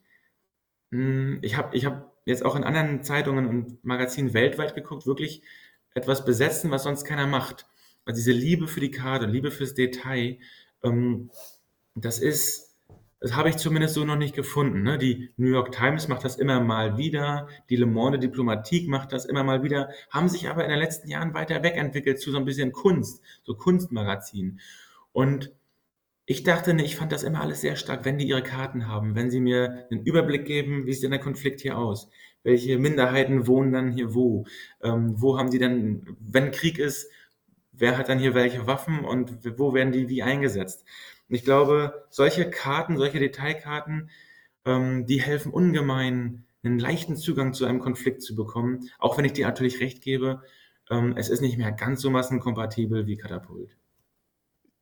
hm, 0.91 1.39
ich 1.41 1.57
habe 1.57 1.75
ich 1.75 1.85
hab 1.85 2.15
jetzt 2.25 2.43
auch 2.45 2.55
in 2.55 2.63
anderen 2.63 3.03
Zeitungen 3.03 3.47
und 3.47 3.83
Magazinen 3.83 4.33
weltweit 4.33 4.75
geguckt, 4.75 5.05
wirklich 5.05 5.41
etwas 5.93 6.25
besetzen, 6.25 6.71
was 6.71 6.83
sonst 6.83 7.05
keiner 7.05 7.27
macht. 7.27 7.67
Also 8.05 8.19
diese 8.19 8.31
Liebe 8.31 8.67
für 8.67 8.79
die 8.79 8.91
Karte, 8.91 9.25
Liebe 9.25 9.51
fürs 9.51 9.73
Detail, 9.73 10.39
ähm, 10.83 11.29
das 11.95 12.19
ist, 12.19 12.68
das 13.19 13.35
habe 13.35 13.49
ich 13.49 13.57
zumindest 13.57 13.95
so 13.95 14.05
noch 14.05 14.15
nicht 14.15 14.35
gefunden. 14.35 14.81
Ne? 14.81 14.97
Die 14.97 15.31
New 15.35 15.49
York 15.49 15.71
Times 15.71 16.07
macht 16.07 16.23
das 16.23 16.37
immer 16.37 16.61
mal 16.61 16.97
wieder, 16.97 17.47
die 17.69 17.75
Le 17.75 17.85
Monde 17.85 18.17
Diplomatique 18.17 18.89
macht 18.89 19.11
das 19.11 19.25
immer 19.25 19.43
mal 19.43 19.61
wieder, 19.63 19.89
haben 20.09 20.29
sich 20.29 20.49
aber 20.49 20.63
in 20.63 20.69
den 20.69 20.79
letzten 20.79 21.09
Jahren 21.09 21.33
weiter 21.33 21.61
wegentwickelt 21.61 22.19
zu 22.19 22.31
so 22.31 22.37
ein 22.37 22.45
bisschen 22.45 22.71
Kunst, 22.71 23.21
so 23.43 23.55
Kunstmagazin. 23.55 24.59
Und 25.11 25.51
ich 26.25 26.43
dachte, 26.43 26.73
ne, 26.73 26.83
ich 26.85 26.95
fand 26.95 27.11
das 27.11 27.23
immer 27.23 27.41
alles 27.41 27.61
sehr 27.61 27.75
stark, 27.75 28.05
wenn 28.05 28.17
die 28.19 28.27
ihre 28.27 28.43
Karten 28.43 28.87
haben, 28.87 29.15
wenn 29.15 29.31
sie 29.31 29.41
mir 29.41 29.87
einen 29.91 30.03
Überblick 30.03 30.45
geben, 30.45 30.85
wie 30.85 30.93
sieht 30.93 31.03
denn 31.03 31.11
der 31.11 31.19
Konflikt 31.19 31.59
hier 31.61 31.77
aus? 31.77 32.09
Welche 32.43 32.77
Minderheiten 32.77 33.47
wohnen 33.47 33.73
dann 33.73 33.91
hier 33.91 34.13
wo? 34.13 34.45
Ähm, 34.81 35.15
wo 35.17 35.37
haben 35.37 35.49
die 35.49 35.59
denn, 35.59 36.15
wenn 36.19 36.51
Krieg 36.51 36.79
ist, 36.79 37.09
wer 37.73 37.97
hat 37.97 38.09
dann 38.09 38.19
hier 38.19 38.33
welche 38.33 38.67
Waffen 38.67 39.03
und 39.03 39.39
wo 39.57 39.73
werden 39.73 39.91
die 39.91 40.07
wie 40.07 40.23
eingesetzt? 40.23 40.85
Und 41.29 41.35
ich 41.35 41.43
glaube, 41.43 42.05
solche 42.09 42.49
Karten, 42.49 42.97
solche 42.97 43.19
Detailkarten, 43.19 44.09
ähm, 44.65 45.05
die 45.05 45.21
helfen 45.21 45.51
ungemein, 45.51 46.45
einen 46.63 46.79
leichten 46.79 47.15
Zugang 47.15 47.53
zu 47.53 47.65
einem 47.65 47.79
Konflikt 47.79 48.21
zu 48.21 48.35
bekommen. 48.35 48.89
Auch 48.97 49.17
wenn 49.17 49.25
ich 49.25 49.33
dir 49.33 49.47
natürlich 49.47 49.79
recht 49.79 50.01
gebe, 50.01 50.41
ähm, 50.89 51.15
es 51.15 51.29
ist 51.29 51.41
nicht 51.41 51.57
mehr 51.57 51.71
ganz 51.71 52.01
so 52.01 52.09
massenkompatibel 52.09 53.05
wie 53.05 53.15
Katapult. 53.15 53.77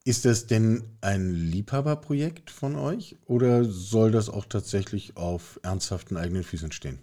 Ist 0.06 0.24
das 0.24 0.48
denn 0.48 0.98
ein 1.02 1.34
Liebhaberprojekt 1.34 2.50
von 2.50 2.78
euch 2.78 3.18
oder 3.26 3.66
soll 3.66 4.12
das 4.12 4.30
auch 4.30 4.46
tatsächlich 4.46 5.18
auf 5.18 5.60
ernsthaften 5.64 6.16
eigenen 6.16 6.44
Füßen 6.44 6.72
stehen? 6.72 7.00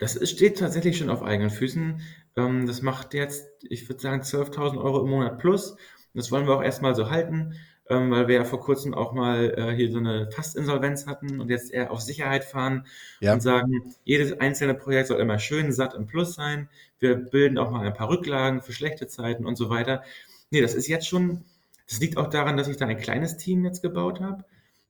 Das 0.00 0.28
steht 0.28 0.58
tatsächlich 0.58 0.98
schon 0.98 1.10
auf 1.10 1.22
eigenen 1.22 1.50
Füßen. 1.50 2.00
Ähm, 2.36 2.66
das 2.66 2.82
macht 2.82 3.14
jetzt, 3.14 3.46
ich 3.62 3.88
würde 3.88 4.02
sagen, 4.02 4.22
12.000 4.22 4.78
Euro 4.78 5.04
im 5.04 5.10
Monat 5.10 5.38
plus. 5.38 5.76
Das 6.12 6.32
wollen 6.32 6.48
wir 6.48 6.56
auch 6.56 6.62
erstmal 6.62 6.96
so 6.96 7.08
halten 7.08 7.54
ähm, 7.90 8.10
weil 8.10 8.28
wir 8.28 8.36
ja 8.36 8.44
vor 8.44 8.60
kurzem 8.60 8.94
auch 8.94 9.12
mal 9.12 9.54
äh, 9.56 9.74
hier 9.74 9.90
so 9.90 9.98
eine 9.98 10.30
Fastinsolvenz 10.30 11.06
hatten 11.06 11.40
und 11.40 11.48
jetzt 11.48 11.72
eher 11.72 11.90
auf 11.90 12.00
Sicherheit 12.00 12.44
fahren 12.44 12.86
ja. 13.20 13.32
und 13.32 13.40
sagen, 13.40 13.94
jedes 14.04 14.38
einzelne 14.40 14.74
Projekt 14.74 15.08
soll 15.08 15.20
immer 15.20 15.38
schön 15.38 15.72
satt 15.72 15.94
im 15.94 16.06
Plus 16.06 16.34
sein. 16.34 16.68
Wir 16.98 17.16
bilden 17.16 17.58
auch 17.58 17.70
mal 17.70 17.86
ein 17.86 17.94
paar 17.94 18.10
Rücklagen 18.10 18.60
für 18.62 18.72
schlechte 18.72 19.06
Zeiten 19.06 19.46
und 19.46 19.56
so 19.56 19.70
weiter. 19.70 20.02
Nee, 20.50 20.60
das 20.60 20.74
ist 20.74 20.88
jetzt 20.88 21.06
schon, 21.06 21.44
das 21.88 22.00
liegt 22.00 22.16
auch 22.16 22.28
daran, 22.28 22.56
dass 22.56 22.68
ich 22.68 22.76
da 22.76 22.86
ein 22.86 22.98
kleines 22.98 23.36
Team 23.36 23.64
jetzt 23.64 23.82
gebaut 23.82 24.20
habe. 24.20 24.44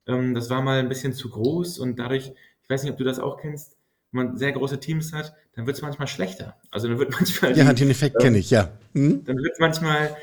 Ähm, 0.06 0.34
das 0.34 0.50
war 0.50 0.62
mal 0.62 0.80
ein 0.80 0.88
bisschen 0.88 1.12
zu 1.12 1.30
groß 1.30 1.78
und 1.78 1.98
dadurch, 1.98 2.32
ich 2.62 2.70
weiß 2.70 2.82
nicht, 2.82 2.92
ob 2.92 2.98
du 2.98 3.04
das 3.04 3.20
auch 3.20 3.40
kennst, 3.40 3.76
wenn 4.10 4.26
man 4.26 4.38
sehr 4.38 4.52
große 4.52 4.80
Teams 4.80 5.12
hat, 5.12 5.34
dann 5.54 5.66
wird 5.66 5.76
es 5.76 5.82
manchmal 5.82 6.08
schlechter. 6.08 6.56
Also 6.70 6.88
dann 6.88 6.98
wird 6.98 7.12
manchmal. 7.18 7.56
Ja, 7.56 7.72
die, 7.72 7.82
den 7.82 7.90
Effekt 7.90 8.16
ähm, 8.16 8.22
kenne 8.22 8.38
ich, 8.38 8.50
ja. 8.50 8.72
Hm? 8.94 9.24
Dann 9.24 9.36
wird 9.36 9.60
manchmal 9.60 10.16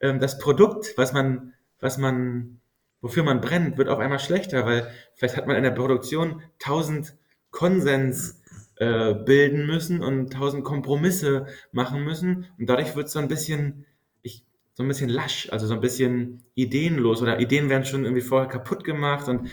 ähm, 0.00 0.20
das 0.20 0.38
Produkt, 0.38 0.94
was 0.96 1.12
man 1.12 1.54
was 1.80 1.98
man, 1.98 2.60
wofür 3.00 3.22
man 3.22 3.40
brennt, 3.40 3.78
wird 3.78 3.88
auf 3.88 3.98
einmal 3.98 4.18
schlechter, 4.18 4.66
weil 4.66 4.90
vielleicht 5.14 5.36
hat 5.36 5.46
man 5.46 5.56
in 5.56 5.62
der 5.62 5.70
Produktion 5.70 6.42
tausend 6.58 7.16
Konsens 7.50 8.40
äh, 8.76 9.14
bilden 9.14 9.66
müssen 9.66 10.02
und 10.02 10.32
tausend 10.32 10.64
Kompromisse 10.64 11.46
machen 11.72 12.04
müssen 12.04 12.46
und 12.58 12.68
dadurch 12.68 12.94
wird 12.94 13.06
es 13.06 13.12
so 13.12 13.18
ein 13.18 13.28
bisschen, 13.28 13.86
ich, 14.22 14.44
so 14.74 14.82
ein 14.82 14.88
bisschen 14.88 15.08
lasch, 15.08 15.48
also 15.50 15.66
so 15.66 15.74
ein 15.74 15.80
bisschen 15.80 16.44
ideenlos 16.54 17.22
oder 17.22 17.40
Ideen 17.40 17.68
werden 17.68 17.84
schon 17.84 18.04
irgendwie 18.04 18.22
vorher 18.22 18.48
kaputt 18.48 18.84
gemacht 18.84 19.28
und 19.28 19.48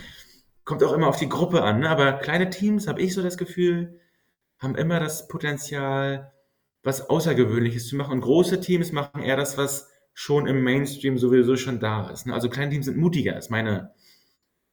kommt 0.66 0.84
auch 0.84 0.92
immer 0.92 1.06
auf 1.06 1.18
die 1.18 1.28
Gruppe 1.28 1.62
an. 1.62 1.80
Ne? 1.80 1.88
Aber 1.88 2.12
kleine 2.12 2.50
Teams, 2.50 2.86
habe 2.88 3.00
ich 3.00 3.14
so 3.14 3.22
das 3.22 3.38
Gefühl, 3.38 3.98
haben 4.58 4.74
immer 4.74 5.00
das 5.00 5.28
Potenzial, 5.28 6.32
was 6.82 7.08
Außergewöhnliches 7.08 7.88
zu 7.88 7.96
machen. 7.96 8.12
Und 8.12 8.20
große 8.20 8.60
Teams 8.60 8.92
machen 8.92 9.22
eher 9.22 9.36
das, 9.36 9.56
was 9.56 9.90
schon 10.18 10.46
im 10.46 10.64
Mainstream 10.64 11.18
sowieso 11.18 11.56
schon 11.56 11.78
da 11.78 12.08
ist. 12.08 12.26
Ne? 12.26 12.32
Also 12.32 12.48
kleine 12.48 12.70
Teams 12.70 12.86
sind 12.86 12.96
mutiger, 12.96 13.36
ist 13.36 13.50
meine, 13.50 13.90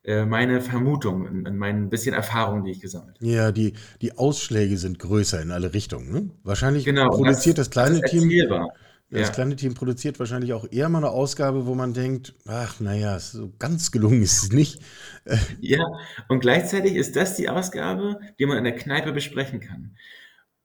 äh, 0.03 0.25
meine 0.25 0.61
Vermutung 0.61 1.27
und 1.27 1.57
mein 1.57 1.89
bisschen 1.89 2.15
Erfahrung, 2.15 2.63
die 2.63 2.71
ich 2.71 2.79
gesammelt 2.79 3.17
habe. 3.17 3.27
Ja, 3.27 3.51
die, 3.51 3.73
die 4.01 4.17
Ausschläge 4.17 4.77
sind 4.77 4.99
größer 4.99 5.41
in 5.41 5.51
alle 5.51 5.73
Richtungen. 5.73 6.11
Ne? 6.13 6.29
Wahrscheinlich 6.43 6.85
genau, 6.85 7.09
produziert 7.09 7.57
das, 7.57 7.69
das 7.69 7.71
kleine 7.71 7.99
das 7.99 8.09
Team. 8.09 8.29
Ja. 8.29 8.69
Das 9.09 9.33
kleine 9.33 9.57
Team 9.57 9.73
produziert 9.73 10.17
wahrscheinlich 10.17 10.53
auch 10.53 10.65
eher 10.71 10.87
mal 10.87 10.99
eine 10.99 11.09
Ausgabe, 11.09 11.67
wo 11.67 11.75
man 11.75 11.93
denkt, 11.93 12.33
ach 12.47 12.79
naja, 12.79 13.19
so 13.19 13.51
ganz 13.59 13.91
gelungen 13.91 14.23
ist 14.23 14.43
es 14.43 14.51
nicht. 14.51 14.81
Ja, 15.59 15.85
und 16.29 16.39
gleichzeitig 16.39 16.95
ist 16.95 17.15
das 17.15 17.35
die 17.35 17.49
Ausgabe, 17.49 18.19
die 18.39 18.45
man 18.45 18.57
in 18.57 18.63
der 18.63 18.75
Kneipe 18.75 19.11
besprechen 19.11 19.59
kann. 19.59 19.95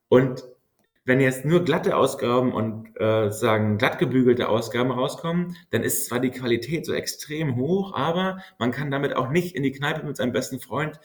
Und 0.07 0.43
wenn 1.09 1.19
jetzt 1.19 1.43
nur 1.43 1.65
glatte 1.65 1.97
Ausgaben 1.97 2.53
und 2.53 2.95
äh, 3.01 3.31
sagen 3.31 3.79
glatt 3.79 3.97
gebügelte 3.97 4.47
Ausgaben 4.47 4.91
rauskommen, 4.91 5.57
dann 5.71 5.81
ist 5.81 6.05
zwar 6.05 6.19
die 6.19 6.29
Qualität 6.29 6.85
so 6.85 6.93
extrem 6.93 7.55
hoch, 7.55 7.95
aber 7.95 8.43
man 8.59 8.71
kann 8.71 8.91
damit 8.91 9.15
auch 9.15 9.29
nicht 9.29 9.55
in 9.55 9.63
die 9.63 9.71
Kneipe 9.71 10.05
mit 10.05 10.15
seinem 10.15 10.33
besten 10.33 10.59
Freund 10.59 10.99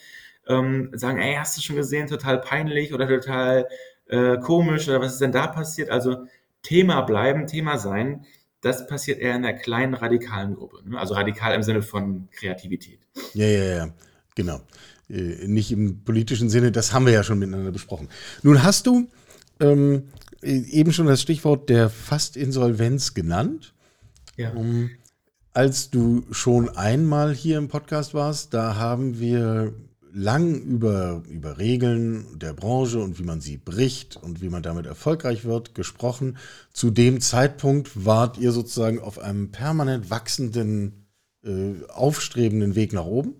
ähm, 0.46 0.90
sagen, 0.92 1.18
ey, 1.18 1.36
hast 1.36 1.56
du 1.56 1.62
schon 1.62 1.76
gesehen, 1.76 2.06
total 2.06 2.38
peinlich 2.38 2.92
oder 2.92 3.08
total 3.08 3.66
äh, 4.06 4.36
komisch 4.36 4.86
oder 4.88 5.00
was 5.00 5.14
ist 5.14 5.22
denn 5.22 5.32
da 5.32 5.46
passiert? 5.46 5.88
Also 5.88 6.26
Thema 6.62 7.00
bleiben, 7.00 7.46
Thema 7.46 7.78
sein, 7.78 8.26
das 8.60 8.86
passiert 8.86 9.20
eher 9.20 9.36
in 9.36 9.42
der 9.42 9.54
kleinen 9.54 9.94
radikalen 9.94 10.54
Gruppe. 10.54 10.86
Ne? 10.86 10.98
Also 10.98 11.14
radikal 11.14 11.54
im 11.54 11.62
Sinne 11.62 11.80
von 11.80 12.28
Kreativität. 12.30 13.00
Ja, 13.32 13.46
ja, 13.46 13.64
ja, 13.64 13.88
genau. 14.34 14.60
Äh, 15.08 15.46
nicht 15.46 15.72
im 15.72 16.04
politischen 16.04 16.50
Sinne, 16.50 16.72
das 16.72 16.92
haben 16.92 17.06
wir 17.06 17.14
ja 17.14 17.22
schon 17.24 17.38
miteinander 17.38 17.72
besprochen. 17.72 18.10
Nun 18.42 18.62
hast 18.62 18.86
du 18.86 19.08
ähm, 19.60 20.04
eben 20.42 20.92
schon 20.92 21.06
das 21.06 21.22
Stichwort 21.22 21.68
der 21.68 21.90
Fastinsolvenz 21.90 23.14
genannt. 23.14 23.74
Ja. 24.36 24.52
Um, 24.52 24.90
als 25.52 25.90
du 25.90 26.24
schon 26.32 26.68
einmal 26.68 27.32
hier 27.32 27.58
im 27.58 27.68
Podcast 27.68 28.12
warst. 28.12 28.52
Da 28.52 28.74
haben 28.74 29.20
wir 29.20 29.72
lang 30.12 30.54
über, 30.54 31.22
über 31.28 31.58
Regeln 31.58 32.38
der 32.38 32.52
Branche 32.52 33.00
und 33.00 33.18
wie 33.18 33.24
man 33.24 33.40
sie 33.40 33.56
bricht 33.56 34.16
und 34.16 34.40
wie 34.42 34.48
man 34.48 34.62
damit 34.62 34.86
erfolgreich 34.86 35.44
wird 35.44 35.74
gesprochen. 35.74 36.36
Zu 36.72 36.90
dem 36.90 37.20
Zeitpunkt 37.20 38.04
wart 38.04 38.38
ihr 38.38 38.52
sozusagen 38.52 39.00
auf 39.00 39.18
einem 39.18 39.50
permanent 39.50 40.10
wachsenden, 40.10 41.06
äh, 41.44 41.74
aufstrebenden 41.88 42.74
Weg 42.74 42.92
nach 42.92 43.06
oben. 43.06 43.34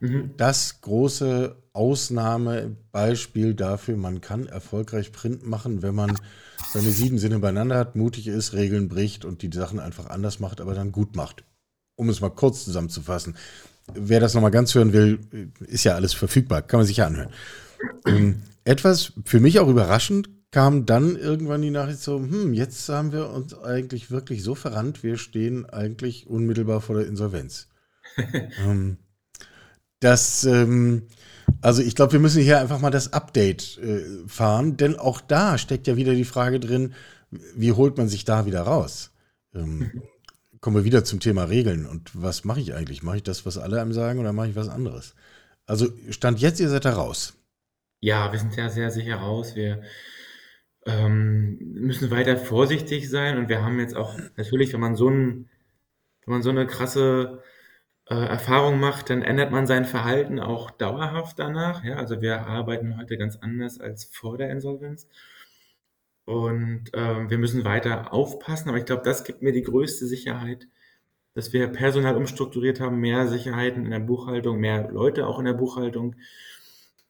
Mhm. 0.00 0.30
Das 0.36 0.80
große 0.80 1.56
Ausnahmebeispiel 1.78 3.54
dafür, 3.54 3.96
man 3.96 4.20
kann 4.20 4.46
erfolgreich 4.46 5.12
Print 5.12 5.46
machen, 5.46 5.80
wenn 5.80 5.94
man 5.94 6.18
seine 6.72 6.90
sieben 6.90 7.18
Sinne 7.18 7.38
beieinander 7.38 7.78
hat, 7.78 7.94
mutig 7.94 8.26
ist, 8.26 8.52
Regeln 8.52 8.88
bricht 8.88 9.24
und 9.24 9.42
die 9.42 9.50
Sachen 9.52 9.78
einfach 9.78 10.06
anders 10.06 10.40
macht, 10.40 10.60
aber 10.60 10.74
dann 10.74 10.90
gut 10.90 11.14
macht. 11.14 11.44
Um 11.94 12.08
es 12.08 12.20
mal 12.20 12.30
kurz 12.30 12.64
zusammenzufassen. 12.64 13.36
Wer 13.94 14.18
das 14.18 14.34
nochmal 14.34 14.50
ganz 14.50 14.74
hören 14.74 14.92
will, 14.92 15.20
ist 15.60 15.84
ja 15.84 15.94
alles 15.94 16.14
verfügbar, 16.14 16.62
kann 16.62 16.80
man 16.80 16.86
sich 16.86 16.96
ja 16.96 17.06
anhören. 17.06 17.30
Ähm, 18.06 18.42
etwas 18.64 19.12
für 19.24 19.38
mich 19.38 19.60
auch 19.60 19.68
überraschend 19.68 20.28
kam 20.50 20.84
dann 20.84 21.14
irgendwann 21.14 21.62
die 21.62 21.70
Nachricht 21.70 22.00
so, 22.00 22.18
hm, 22.18 22.54
jetzt 22.54 22.88
haben 22.88 23.12
wir 23.12 23.30
uns 23.30 23.54
eigentlich 23.56 24.10
wirklich 24.10 24.42
so 24.42 24.56
verrannt, 24.56 25.04
wir 25.04 25.16
stehen 25.16 25.64
eigentlich 25.66 26.26
unmittelbar 26.26 26.80
vor 26.80 26.96
der 26.96 27.06
Insolvenz. 27.06 27.68
ähm, 28.66 28.96
das, 30.00 30.44
ähm, 30.44 31.04
also 31.60 31.82
ich 31.82 31.94
glaube, 31.94 32.12
wir 32.12 32.20
müssen 32.20 32.42
hier 32.42 32.60
einfach 32.60 32.80
mal 32.80 32.90
das 32.90 33.12
Update 33.12 33.78
äh, 33.78 34.04
fahren, 34.26 34.76
denn 34.76 34.96
auch 34.96 35.20
da 35.20 35.58
steckt 35.58 35.86
ja 35.86 35.96
wieder 35.96 36.14
die 36.14 36.24
Frage 36.24 36.60
drin, 36.60 36.94
wie 37.30 37.72
holt 37.72 37.96
man 37.96 38.08
sich 38.08 38.24
da 38.24 38.46
wieder 38.46 38.62
raus? 38.62 39.12
Ähm, 39.54 40.02
kommen 40.60 40.76
wir 40.76 40.84
wieder 40.84 41.04
zum 41.04 41.20
Thema 41.20 41.44
Regeln. 41.44 41.86
Und 41.86 42.10
was 42.14 42.44
mache 42.44 42.60
ich 42.60 42.74
eigentlich? 42.74 43.02
Mache 43.02 43.18
ich 43.18 43.22
das, 43.22 43.46
was 43.46 43.58
alle 43.58 43.80
einem 43.80 43.92
sagen, 43.92 44.18
oder 44.20 44.32
mache 44.32 44.48
ich 44.48 44.56
was 44.56 44.68
anderes? 44.68 45.14
Also 45.66 45.88
Stand 46.10 46.40
jetzt, 46.40 46.60
ihr 46.60 46.68
seid 46.68 46.84
da 46.84 46.92
raus. 46.94 47.34
Ja, 48.00 48.32
wir 48.32 48.38
sind 48.38 48.56
ja 48.56 48.70
sehr 48.70 48.90
sicher 48.90 49.16
raus. 49.16 49.54
Wir 49.56 49.82
ähm, 50.86 51.58
müssen 51.60 52.10
weiter 52.10 52.36
vorsichtig 52.36 53.10
sein 53.10 53.36
und 53.36 53.48
wir 53.48 53.62
haben 53.62 53.78
jetzt 53.78 53.96
auch 53.96 54.16
natürlich, 54.36 54.72
wenn 54.72 54.80
man 54.80 54.96
so 54.96 55.08
ein, 55.10 55.48
wenn 56.24 56.34
man 56.34 56.42
so 56.42 56.50
eine 56.50 56.66
krasse 56.66 57.42
äh, 58.10 58.14
Erfahrung 58.14 58.80
macht, 58.80 59.10
dann 59.10 59.22
ändert 59.22 59.50
man 59.50 59.66
sein 59.66 59.84
Verhalten 59.84 60.40
auch 60.40 60.70
dauerhaft 60.70 61.38
danach. 61.38 61.84
Ja, 61.84 61.96
also 61.96 62.20
wir 62.22 62.46
arbeiten 62.46 62.96
heute 62.96 63.18
ganz 63.18 63.36
anders 63.36 63.80
als 63.80 64.04
vor 64.04 64.38
der 64.38 64.50
Insolvenz. 64.50 65.08
Und 66.24 66.84
ähm, 66.94 67.30
wir 67.30 67.38
müssen 67.38 67.64
weiter 67.64 68.12
aufpassen, 68.12 68.68
aber 68.68 68.78
ich 68.78 68.84
glaube, 68.84 69.02
das 69.02 69.24
gibt 69.24 69.42
mir 69.42 69.52
die 69.52 69.62
größte 69.62 70.06
Sicherheit, 70.06 70.66
dass 71.34 71.52
wir 71.52 71.68
Personal 71.68 72.16
umstrukturiert 72.16 72.80
haben, 72.80 73.00
mehr 73.00 73.28
Sicherheiten 73.28 73.84
in 73.84 73.90
der 73.90 74.00
Buchhaltung, 74.00 74.58
mehr 74.58 74.90
Leute 74.90 75.26
auch 75.26 75.38
in 75.38 75.46
der 75.46 75.54
Buchhaltung 75.54 76.16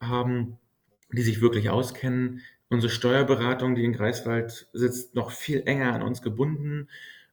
haben, 0.00 0.58
die 1.12 1.22
sich 1.22 1.40
wirklich 1.40 1.70
auskennen. 1.70 2.42
Unsere 2.68 2.92
Steuerberatung, 2.92 3.74
die 3.74 3.84
in 3.84 3.92
Greifswald 3.92 4.68
sitzt, 4.72 5.14
noch 5.14 5.30
viel 5.30 5.62
enger 5.66 5.94
an 5.94 6.02
uns 6.02 6.22
gebunden. 6.22 6.88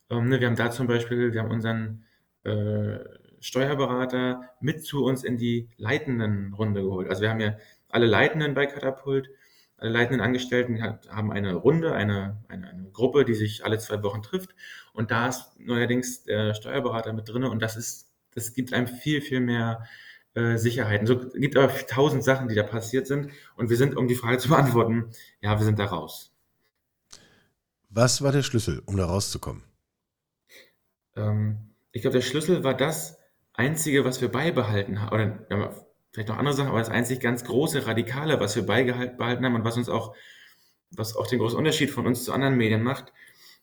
Ähm, 0.10 0.30
ne, 0.30 0.39
wir 0.39 0.47
haben 0.47 0.56
da 0.56 0.71
zum 0.71 0.88
Beispiel, 0.88 1.34
wir 1.34 1.41
haben 1.41 1.51
unseren 1.51 2.06
äh, 2.45 2.99
Steuerberater 3.45 4.49
mit 4.60 4.84
zu 4.84 5.03
uns 5.03 5.23
in 5.23 5.38
die 5.38 5.69
leitenden 5.77 6.53
Runde 6.53 6.81
geholt. 6.81 7.10
Also 7.10 7.21
wir 7.21 7.29
haben 7.29 7.39
ja 7.39 7.58
alle 7.89 8.08
Leitenden 8.08 8.53
bei 8.53 8.65
Katapult 8.65 9.29
alle 9.77 9.91
leitenden 9.91 10.21
Angestellten 10.21 10.81
haben 10.81 11.31
eine 11.31 11.53
Runde, 11.53 11.93
eine, 11.93 12.41
eine, 12.47 12.69
eine, 12.69 12.89
Gruppe, 12.91 13.25
die 13.25 13.34
sich 13.34 13.65
alle 13.65 13.77
zwei 13.77 14.01
Wochen 14.03 14.21
trifft. 14.21 14.55
Und 14.93 15.12
da 15.12 15.27
ist 15.27 15.60
neuerdings 15.60 16.23
der 16.23 16.53
Steuerberater 16.53 17.12
mit 17.12 17.27
drin 17.27 17.43
und 17.43 17.62
das 17.62 17.75
ist, 17.75 18.10
das 18.34 18.53
gibt 18.53 18.71
einem 18.71 18.88
viel, 18.88 19.21
viel 19.21 19.41
mehr 19.41 19.86
äh, 20.34 20.58
Sicherheiten. 20.58 21.08
So 21.08 21.29
gibt 21.29 21.58
aber 21.58 21.73
tausend 21.88 22.23
Sachen, 22.23 22.47
die 22.47 22.55
da 22.55 22.63
passiert 22.63 23.05
sind. 23.05 23.31
Und 23.58 23.69
wir 23.69 23.77
sind, 23.77 23.97
um 23.97 24.08
die 24.08 24.15
Frage 24.15 24.38
zu 24.38 24.49
beantworten, 24.49 25.12
ja, 25.41 25.60
wir 25.60 25.65
sind 25.65 25.77
da 25.77 25.86
raus. 25.86 26.34
Was 27.89 28.21
war 28.21 28.31
der 28.31 28.43
Schlüssel, 28.43 28.81
um 28.86 28.95
da 28.95 29.05
rauszukommen? 29.05 29.63
Ähm, 31.17 31.58
ich 31.91 32.01
glaube, 32.01 32.17
der 32.17 32.23
Schlüssel 32.23 32.63
war 32.63 32.75
das 32.75 33.17
Einzige, 33.58 34.06
was 34.06 34.22
wir 34.22 34.30
beibehalten 34.30 35.02
haben. 35.02 35.13
Oder 35.13 35.46
ja, 35.50 35.76
vielleicht 36.12 36.30
noch 36.30 36.38
andere 36.38 36.56
Sachen, 36.56 36.70
aber 36.70 36.80
das 36.80 36.89
einzig 36.89 37.20
ganz 37.20 37.44
große 37.44 37.88
Radikale, 37.88 38.39
was 38.39 38.56
wir 38.56 38.65
beibehalten 38.65 39.46
haben 39.46 39.56
und 39.56 39.65
was 39.65 39.78
uns 39.78 39.89
auch, 39.89 40.15
was 40.91 41.15
auch 41.15 41.28
den 41.28 41.39
großen 41.39 41.58
Unterschied 41.58 41.91
von 41.91 42.08
uns 42.08 42.24
zu 42.24 42.34
anderen 42.34 42.58
Medien 42.58 42.84
macht, 42.84 43.12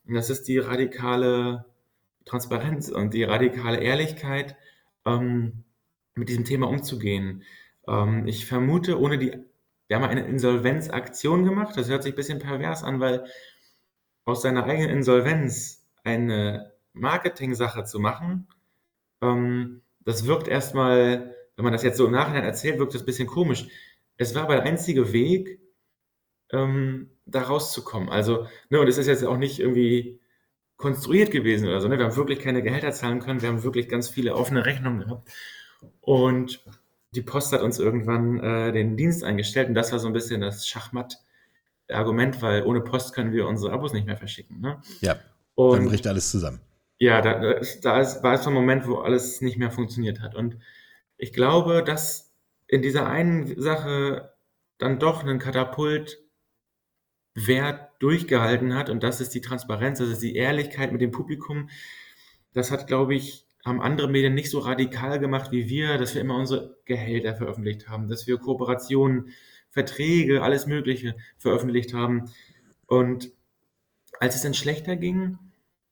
und 0.06 0.14
das 0.14 0.30
ist 0.30 0.48
die 0.48 0.58
radikale 0.58 1.64
Transparenz 2.24 2.88
und 2.88 3.14
die 3.14 3.24
radikale 3.24 3.78
Ehrlichkeit, 3.78 4.56
ähm, 5.04 5.64
mit 6.14 6.28
diesem 6.28 6.44
Thema 6.44 6.68
umzugehen. 6.68 7.42
Ähm, 7.88 8.26
ich 8.26 8.46
vermute, 8.46 9.00
ohne 9.00 9.18
die, 9.18 9.32
wir 9.88 9.96
haben 9.96 10.04
eine 10.04 10.26
Insolvenzaktion 10.26 11.44
gemacht, 11.44 11.76
das 11.76 11.88
hört 11.88 12.02
sich 12.02 12.12
ein 12.12 12.16
bisschen 12.16 12.38
pervers 12.38 12.82
an, 12.82 13.00
weil 13.00 13.26
aus 14.24 14.42
seiner 14.42 14.64
eigenen 14.64 14.90
Insolvenz 14.90 15.84
eine 16.04 16.72
Marketing-Sache 16.92 17.84
zu 17.84 17.98
machen, 17.98 18.48
ähm, 19.20 19.81
das 20.04 20.26
wirkt 20.26 20.48
erstmal 20.48 21.32
wenn 21.56 21.64
man 21.64 21.72
das 21.72 21.82
jetzt 21.82 21.96
so 21.96 22.06
im 22.06 22.12
Nachhinein 22.12 22.44
erzählt, 22.44 22.78
wirkt 22.78 22.94
das 22.94 23.02
ein 23.02 23.06
bisschen 23.06 23.28
komisch. 23.28 23.68
Es 24.16 24.34
war 24.34 24.42
aber 24.42 24.56
der 24.56 24.64
einzige 24.64 25.12
Weg, 25.12 25.60
ähm, 26.50 27.10
da 27.26 27.42
rauszukommen. 27.42 28.08
Also, 28.08 28.46
ne, 28.68 28.80
und 28.80 28.88
es 28.88 28.98
ist 28.98 29.06
jetzt 29.06 29.24
auch 29.24 29.36
nicht 29.36 29.58
irgendwie 29.58 30.20
konstruiert 30.76 31.30
gewesen 31.30 31.68
oder 31.68 31.80
so. 31.80 31.88
Ne? 31.88 31.98
Wir 31.98 32.04
haben 32.04 32.16
wirklich 32.16 32.40
keine 32.40 32.62
Gehälter 32.62 32.92
zahlen 32.92 33.20
können. 33.20 33.42
Wir 33.42 33.48
haben 33.48 33.62
wirklich 33.62 33.88
ganz 33.88 34.08
viele 34.08 34.34
offene 34.34 34.66
Rechnungen 34.66 35.00
gehabt. 35.00 35.30
Und 36.00 36.64
die 37.14 37.22
Post 37.22 37.52
hat 37.52 37.62
uns 37.62 37.78
irgendwann 37.78 38.40
äh, 38.40 38.72
den 38.72 38.96
Dienst 38.96 39.22
eingestellt 39.22 39.68
und 39.68 39.74
das 39.74 39.92
war 39.92 39.98
so 39.98 40.06
ein 40.06 40.12
bisschen 40.12 40.40
das 40.40 40.66
Schachmatt-Argument, 40.66 42.42
weil 42.42 42.64
ohne 42.64 42.80
Post 42.80 43.14
können 43.14 43.32
wir 43.32 43.46
unsere 43.46 43.72
Abos 43.72 43.92
nicht 43.92 44.06
mehr 44.06 44.16
verschicken. 44.16 44.60
Ne? 44.60 44.80
Ja, 45.00 45.16
und, 45.54 45.76
dann 45.76 45.88
bricht 45.88 46.06
alles 46.06 46.30
zusammen. 46.30 46.60
Ja, 47.02 47.20
da, 47.20 47.58
da 47.82 48.00
ist, 48.00 48.22
war 48.22 48.34
es 48.34 48.44
so 48.44 48.50
ein 48.50 48.54
Moment, 48.54 48.86
wo 48.86 48.98
alles 48.98 49.40
nicht 49.40 49.58
mehr 49.58 49.72
funktioniert 49.72 50.20
hat. 50.20 50.36
Und 50.36 50.58
ich 51.16 51.32
glaube, 51.32 51.82
dass 51.82 52.32
in 52.68 52.80
dieser 52.80 53.08
einen 53.08 53.60
Sache 53.60 54.32
dann 54.78 55.00
doch 55.00 55.24
ein 55.24 55.40
Katapult 55.40 56.22
Wert 57.34 57.90
durchgehalten 57.98 58.74
hat 58.76 58.88
und 58.88 59.02
das 59.02 59.20
ist 59.20 59.34
die 59.34 59.40
Transparenz, 59.40 59.98
das 59.98 60.10
ist 60.10 60.22
die 60.22 60.36
Ehrlichkeit 60.36 60.92
mit 60.92 61.00
dem 61.00 61.10
Publikum. 61.10 61.70
Das 62.52 62.70
hat, 62.70 62.86
glaube 62.86 63.16
ich, 63.16 63.46
haben 63.64 63.82
andere 63.82 64.08
Medien 64.08 64.34
nicht 64.34 64.50
so 64.50 64.60
radikal 64.60 65.18
gemacht 65.18 65.50
wie 65.50 65.68
wir, 65.68 65.98
dass 65.98 66.14
wir 66.14 66.20
immer 66.20 66.36
unsere 66.36 66.78
Gehälter 66.84 67.34
veröffentlicht 67.34 67.88
haben, 67.88 68.08
dass 68.08 68.28
wir 68.28 68.38
Kooperationen, 68.38 69.30
Verträge, 69.70 70.44
alles 70.44 70.68
Mögliche 70.68 71.16
veröffentlicht 71.36 71.94
haben. 71.94 72.30
Und 72.86 73.32
als 74.20 74.36
es 74.36 74.42
dann 74.42 74.54
schlechter 74.54 74.94
ging, 74.94 75.40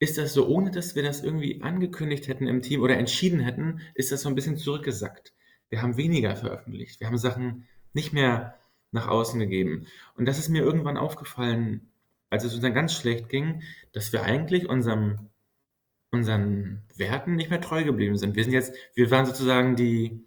ist 0.00 0.16
das 0.18 0.32
so, 0.32 0.48
ohne 0.48 0.70
dass 0.70 0.96
wir 0.96 1.02
das 1.02 1.22
irgendwie 1.22 1.62
angekündigt 1.62 2.26
hätten 2.26 2.48
im 2.48 2.62
Team 2.62 2.80
oder 2.80 2.96
entschieden 2.96 3.38
hätten, 3.38 3.82
ist 3.94 4.10
das 4.10 4.22
so 4.22 4.28
ein 4.30 4.34
bisschen 4.34 4.56
zurückgesackt. 4.56 5.34
Wir 5.68 5.82
haben 5.82 5.98
weniger 5.98 6.34
veröffentlicht. 6.34 7.00
Wir 7.00 7.06
haben 7.06 7.18
Sachen 7.18 7.68
nicht 7.92 8.12
mehr 8.12 8.56
nach 8.92 9.08
außen 9.08 9.38
gegeben. 9.38 9.86
Und 10.16 10.26
das 10.26 10.38
ist 10.38 10.48
mir 10.48 10.62
irgendwann 10.62 10.96
aufgefallen, 10.96 11.90
als 12.30 12.44
es 12.44 12.54
uns 12.54 12.62
dann 12.62 12.74
ganz 12.74 12.94
schlecht 12.94 13.28
ging, 13.28 13.62
dass 13.92 14.12
wir 14.12 14.22
eigentlich 14.22 14.68
unserem, 14.68 15.28
unseren 16.10 16.82
Werten 16.96 17.36
nicht 17.36 17.50
mehr 17.50 17.60
treu 17.60 17.84
geblieben 17.84 18.16
sind. 18.16 18.36
Wir 18.36 18.44
sind 18.44 18.54
jetzt, 18.54 18.74
wir 18.94 19.10
waren 19.10 19.26
sozusagen 19.26 19.76
die, 19.76 20.24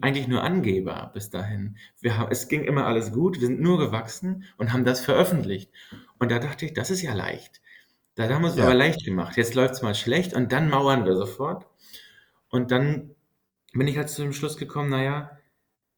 eigentlich 0.00 0.28
nur 0.28 0.42
Angeber 0.42 1.10
bis 1.12 1.28
dahin. 1.28 1.76
Wir 2.00 2.16
haben, 2.16 2.32
es 2.32 2.48
ging 2.48 2.64
immer 2.64 2.86
alles 2.86 3.12
gut, 3.12 3.40
wir 3.40 3.48
sind 3.48 3.60
nur 3.60 3.78
gewachsen 3.78 4.44
und 4.56 4.72
haben 4.72 4.84
das 4.84 5.04
veröffentlicht. 5.04 5.70
Und 6.18 6.30
da 6.30 6.38
dachte 6.38 6.64
ich, 6.64 6.72
das 6.72 6.90
ist 6.90 7.02
ja 7.02 7.12
leicht. 7.12 7.60
Da 8.14 8.28
haben 8.28 8.42
wir 8.42 8.50
es 8.50 8.56
ja. 8.56 8.64
aber 8.64 8.74
leicht 8.74 9.04
gemacht. 9.04 9.36
Jetzt 9.36 9.54
läuft 9.54 9.74
es 9.74 9.82
mal 9.82 9.94
schlecht 9.94 10.34
und 10.34 10.52
dann 10.52 10.68
mauern 10.68 11.04
wir 11.04 11.16
sofort. 11.16 11.66
Und 12.48 12.70
dann 12.70 13.14
bin 13.72 13.88
ich 13.88 13.96
halt 13.96 14.08
zu 14.08 14.22
dem 14.22 14.32
Schluss 14.32 14.56
gekommen, 14.56 14.90
naja, 14.90 15.38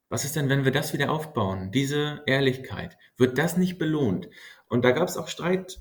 was 0.08 0.24
ist 0.24 0.36
denn, 0.36 0.48
wenn 0.48 0.64
wir 0.64 0.72
das 0.72 0.92
wieder 0.92 1.10
aufbauen? 1.10 1.72
Diese 1.72 2.22
Ehrlichkeit. 2.26 2.96
Wird 3.16 3.38
das 3.38 3.56
nicht 3.56 3.78
belohnt? 3.78 4.28
Und 4.68 4.84
da 4.84 4.92
gab 4.92 5.08
es 5.08 5.16
auch 5.16 5.28
Streit, 5.28 5.78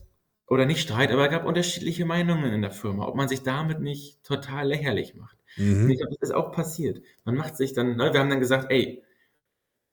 oder 0.47 0.65
nicht 0.65 0.81
Streit, 0.81 1.11
aber 1.11 1.25
es 1.25 1.31
gab 1.31 1.45
unterschiedliche 1.45 2.05
Meinungen 2.05 2.53
in 2.53 2.61
der 2.61 2.71
Firma, 2.71 3.07
ob 3.07 3.15
man 3.15 3.27
sich 3.27 3.43
damit 3.43 3.79
nicht 3.79 4.23
total 4.23 4.67
lächerlich 4.67 5.15
macht. 5.15 5.37
Mhm. 5.57 5.89
Ich 5.89 5.97
glaube, 5.97 6.15
das 6.19 6.29
ist 6.29 6.35
auch 6.35 6.51
passiert. 6.51 7.01
Man 7.23 7.35
macht 7.35 7.55
sich 7.55 7.73
dann, 7.73 7.95
ne, 7.95 8.13
wir 8.13 8.19
haben 8.19 8.29
dann 8.29 8.39
gesagt, 8.39 8.71
ey, 8.71 9.03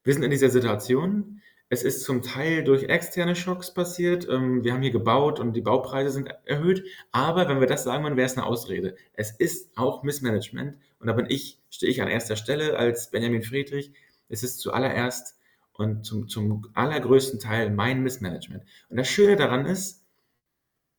wir 0.04 0.14
sind 0.14 0.22
in 0.22 0.30
dieser 0.30 0.50
Situation, 0.50 1.40
es 1.72 1.82
ist 1.84 2.04
zum 2.04 2.20
Teil 2.20 2.64
durch 2.64 2.82
externe 2.84 3.34
Schocks 3.34 3.72
passiert. 3.72 4.28
Ähm, 4.28 4.62
wir 4.62 4.74
haben 4.74 4.82
hier 4.82 4.90
gebaut 4.90 5.40
und 5.40 5.54
die 5.54 5.62
Baupreise 5.62 6.10
sind 6.10 6.28
erhöht. 6.44 6.84
Aber 7.12 7.48
wenn 7.48 7.60
wir 7.60 7.66
das 7.66 7.84
sagen 7.84 8.04
würden, 8.04 8.18
wäre 8.18 8.26
es 8.26 8.36
eine 8.36 8.44
Ausrede. 8.44 8.94
Es 9.14 9.30
ist 9.30 9.74
auch 9.74 10.02
Missmanagement. 10.02 10.76
Und 11.00 11.06
da 11.06 11.14
bin 11.14 11.24
ich, 11.30 11.62
stehe 11.70 11.90
ich 11.90 12.02
an 12.02 12.08
erster 12.08 12.36
Stelle 12.36 12.76
als 12.76 13.10
Benjamin 13.10 13.42
Friedrich. 13.42 13.94
Es 14.28 14.42
ist 14.42 14.60
zuallererst 14.60 15.38
und 15.72 16.04
zum, 16.04 16.28
zum 16.28 16.68
allergrößten 16.74 17.40
Teil 17.40 17.70
mein 17.70 18.02
Missmanagement. 18.02 18.64
Und 18.90 18.98
das 18.98 19.08
Schöne 19.08 19.36
daran 19.36 19.64
ist, 19.64 20.04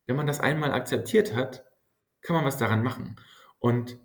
wenn 0.07 0.15
man 0.15 0.25
das 0.25 0.39
einmal 0.39 0.71
akzeptiert 0.71 1.35
hat, 1.35 1.65
kann 2.23 2.35
man 2.35 2.45
was 2.45 2.57
daran 2.57 2.81
machen. 2.81 3.17
Und 3.59 3.99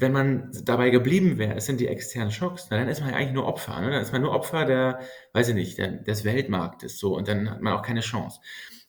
wenn 0.00 0.12
man 0.12 0.50
dabei 0.64 0.90
geblieben 0.90 1.38
wäre, 1.38 1.54
es 1.54 1.66
sind 1.66 1.80
die 1.80 1.88
externen 1.88 2.30
Schocks, 2.30 2.68
na, 2.70 2.78
dann 2.78 2.88
ist 2.88 3.00
man 3.00 3.10
ja 3.10 3.16
eigentlich 3.16 3.32
nur 3.32 3.46
Opfer. 3.46 3.80
Ne? 3.80 3.90
Dann 3.90 4.02
ist 4.02 4.12
man 4.12 4.22
nur 4.22 4.32
Opfer 4.32 4.64
der, 4.64 5.00
weiß 5.32 5.48
ich 5.48 5.54
nicht, 5.54 5.78
der, 5.78 5.92
des 5.92 6.24
Weltmarktes 6.24 6.98
so 6.98 7.16
und 7.16 7.28
dann 7.28 7.50
hat 7.50 7.60
man 7.60 7.74
auch 7.74 7.82
keine 7.82 8.00
Chance. 8.00 8.40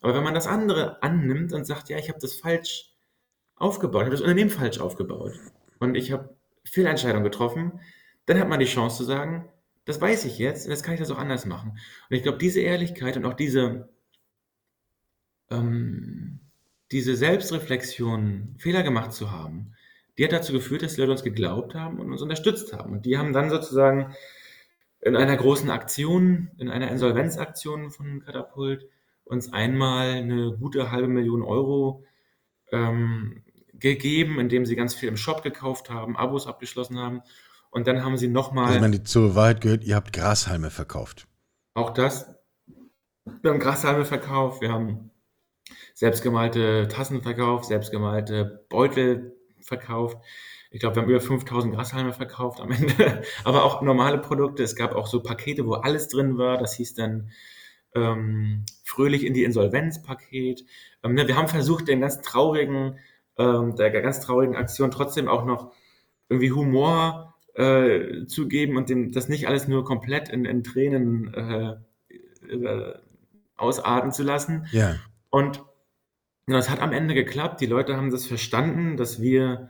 Aber 0.01 0.15
wenn 0.15 0.23
man 0.23 0.33
das 0.33 0.47
andere 0.47 1.01
annimmt 1.03 1.53
und 1.53 1.65
sagt, 1.65 1.89
ja, 1.89 1.97
ich 1.97 2.09
habe 2.09 2.19
das 2.19 2.35
falsch 2.35 2.93
aufgebaut, 3.55 4.01
ich 4.01 4.05
habe 4.05 4.15
das 4.15 4.21
Unternehmen 4.21 4.49
falsch 4.49 4.79
aufgebaut 4.79 5.33
und 5.79 5.95
ich 5.95 6.11
habe 6.11 6.35
Fehlentscheidungen 6.63 7.23
getroffen, 7.23 7.79
dann 8.25 8.39
hat 8.39 8.47
man 8.47 8.59
die 8.59 8.65
Chance 8.65 8.97
zu 8.97 9.03
sagen, 9.03 9.49
das 9.85 9.99
weiß 9.99 10.25
ich 10.25 10.37
jetzt 10.37 10.65
und 10.65 10.71
jetzt 10.71 10.83
kann 10.83 10.93
ich 10.93 10.99
das 10.99 11.11
auch 11.11 11.17
anders 11.17 11.45
machen. 11.45 11.71
Und 12.09 12.15
ich 12.15 12.23
glaube, 12.23 12.37
diese 12.37 12.61
Ehrlichkeit 12.61 13.17
und 13.17 13.25
auch 13.25 13.33
diese, 13.33 13.89
ähm, 15.49 16.39
diese 16.91 17.15
Selbstreflexion, 17.15 18.55
Fehler 18.57 18.83
gemacht 18.83 19.11
zu 19.11 19.31
haben, 19.31 19.75
die 20.17 20.25
hat 20.25 20.31
dazu 20.31 20.53
geführt, 20.53 20.83
dass 20.83 20.95
die 20.95 21.01
Leute 21.01 21.11
uns 21.11 21.23
geglaubt 21.23 21.75
haben 21.75 21.99
und 21.99 22.11
uns 22.11 22.21
unterstützt 22.21 22.73
haben. 22.73 22.93
Und 22.93 23.05
die 23.05 23.17
haben 23.17 23.33
dann 23.33 23.49
sozusagen 23.49 24.13
in 24.99 25.15
einer 25.15 25.35
großen 25.35 25.69
Aktion, 25.69 26.51
in 26.57 26.69
einer 26.69 26.91
Insolvenzaktion 26.91 27.91
von 27.91 28.21
Katapult, 28.23 28.87
uns 29.23 29.51
einmal 29.51 30.09
eine 30.09 30.57
gute 30.57 30.91
halbe 30.91 31.07
Million 31.07 31.41
Euro 31.41 32.03
ähm, 32.71 33.43
gegeben, 33.73 34.39
indem 34.39 34.65
sie 34.65 34.75
ganz 34.75 34.93
viel 34.93 35.09
im 35.09 35.17
Shop 35.17 35.43
gekauft 35.43 35.89
haben, 35.89 36.17
Abos 36.17 36.47
abgeschlossen 36.47 36.99
haben. 36.99 37.21
Und 37.71 37.87
dann 37.87 38.03
haben 38.03 38.17
sie 38.17 38.27
nochmal. 38.27 38.67
Also, 38.67 38.81
wenn 38.81 38.91
die 38.91 39.03
zur 39.03 39.35
Wahrheit 39.35 39.61
gehört, 39.61 39.83
ihr 39.83 39.95
habt 39.95 40.13
Grashalme 40.13 40.69
verkauft. 40.69 41.27
Auch 41.73 41.91
das. 41.91 42.35
Wir 43.41 43.51
haben 43.51 43.59
Grashalme 43.59 44.03
verkauft, 44.03 44.61
wir 44.61 44.71
haben 44.71 45.11
selbstgemalte 45.93 46.87
Tassen 46.89 47.21
verkauft, 47.21 47.65
selbstgemalte 47.65 48.65
Beutel 48.69 49.37
verkauft. 49.63 50.17
Ich 50.69 50.79
glaube, 50.79 50.95
wir 50.95 51.03
haben 51.03 51.09
über 51.09 51.19
5000 51.19 51.75
Grashalme 51.75 52.13
verkauft 52.13 52.61
am 52.61 52.71
Ende, 52.71 53.23
aber 53.43 53.63
auch 53.63 53.81
normale 53.81 54.17
Produkte. 54.17 54.63
Es 54.63 54.75
gab 54.75 54.95
auch 54.95 55.07
so 55.07 55.21
Pakete, 55.21 55.65
wo 55.65 55.73
alles 55.73 56.07
drin 56.07 56.37
war. 56.37 56.57
Das 56.57 56.73
hieß 56.75 56.93
dann 56.93 57.31
ähm, 57.95 58.65
fröhlich 58.83 59.25
in 59.25 59.33
die 59.33 59.43
Insolvenz-Paket. 59.43 60.65
Ähm, 61.03 61.13
ne, 61.13 61.27
wir 61.27 61.35
haben 61.35 61.47
versucht, 61.47 61.87
den 61.87 62.01
ganz 62.01 62.21
traurigen, 62.21 62.99
ähm, 63.37 63.75
der 63.75 63.91
ganz 63.91 64.21
traurigen 64.21 64.55
Aktion 64.55 64.91
trotzdem 64.91 65.27
auch 65.27 65.45
noch 65.45 65.73
irgendwie 66.29 66.51
Humor 66.51 67.35
äh, 67.55 68.25
zu 68.27 68.47
geben 68.47 68.77
und 68.77 68.89
dem, 68.89 69.11
das 69.11 69.27
nicht 69.27 69.47
alles 69.47 69.67
nur 69.67 69.83
komplett 69.83 70.29
in, 70.29 70.45
in 70.45 70.63
Tränen 70.63 71.33
äh, 71.33 71.75
äh, 72.47 72.93
ausarten 73.57 74.11
zu 74.11 74.23
lassen. 74.23 74.67
Ja. 74.71 74.95
Und 75.29 75.63
das 76.53 76.69
hat 76.69 76.79
am 76.79 76.91
Ende 76.91 77.13
geklappt. 77.13 77.61
Die 77.61 77.65
Leute 77.65 77.95
haben 77.97 78.11
das 78.11 78.25
verstanden, 78.25 78.97
dass 78.97 79.21
wir 79.21 79.69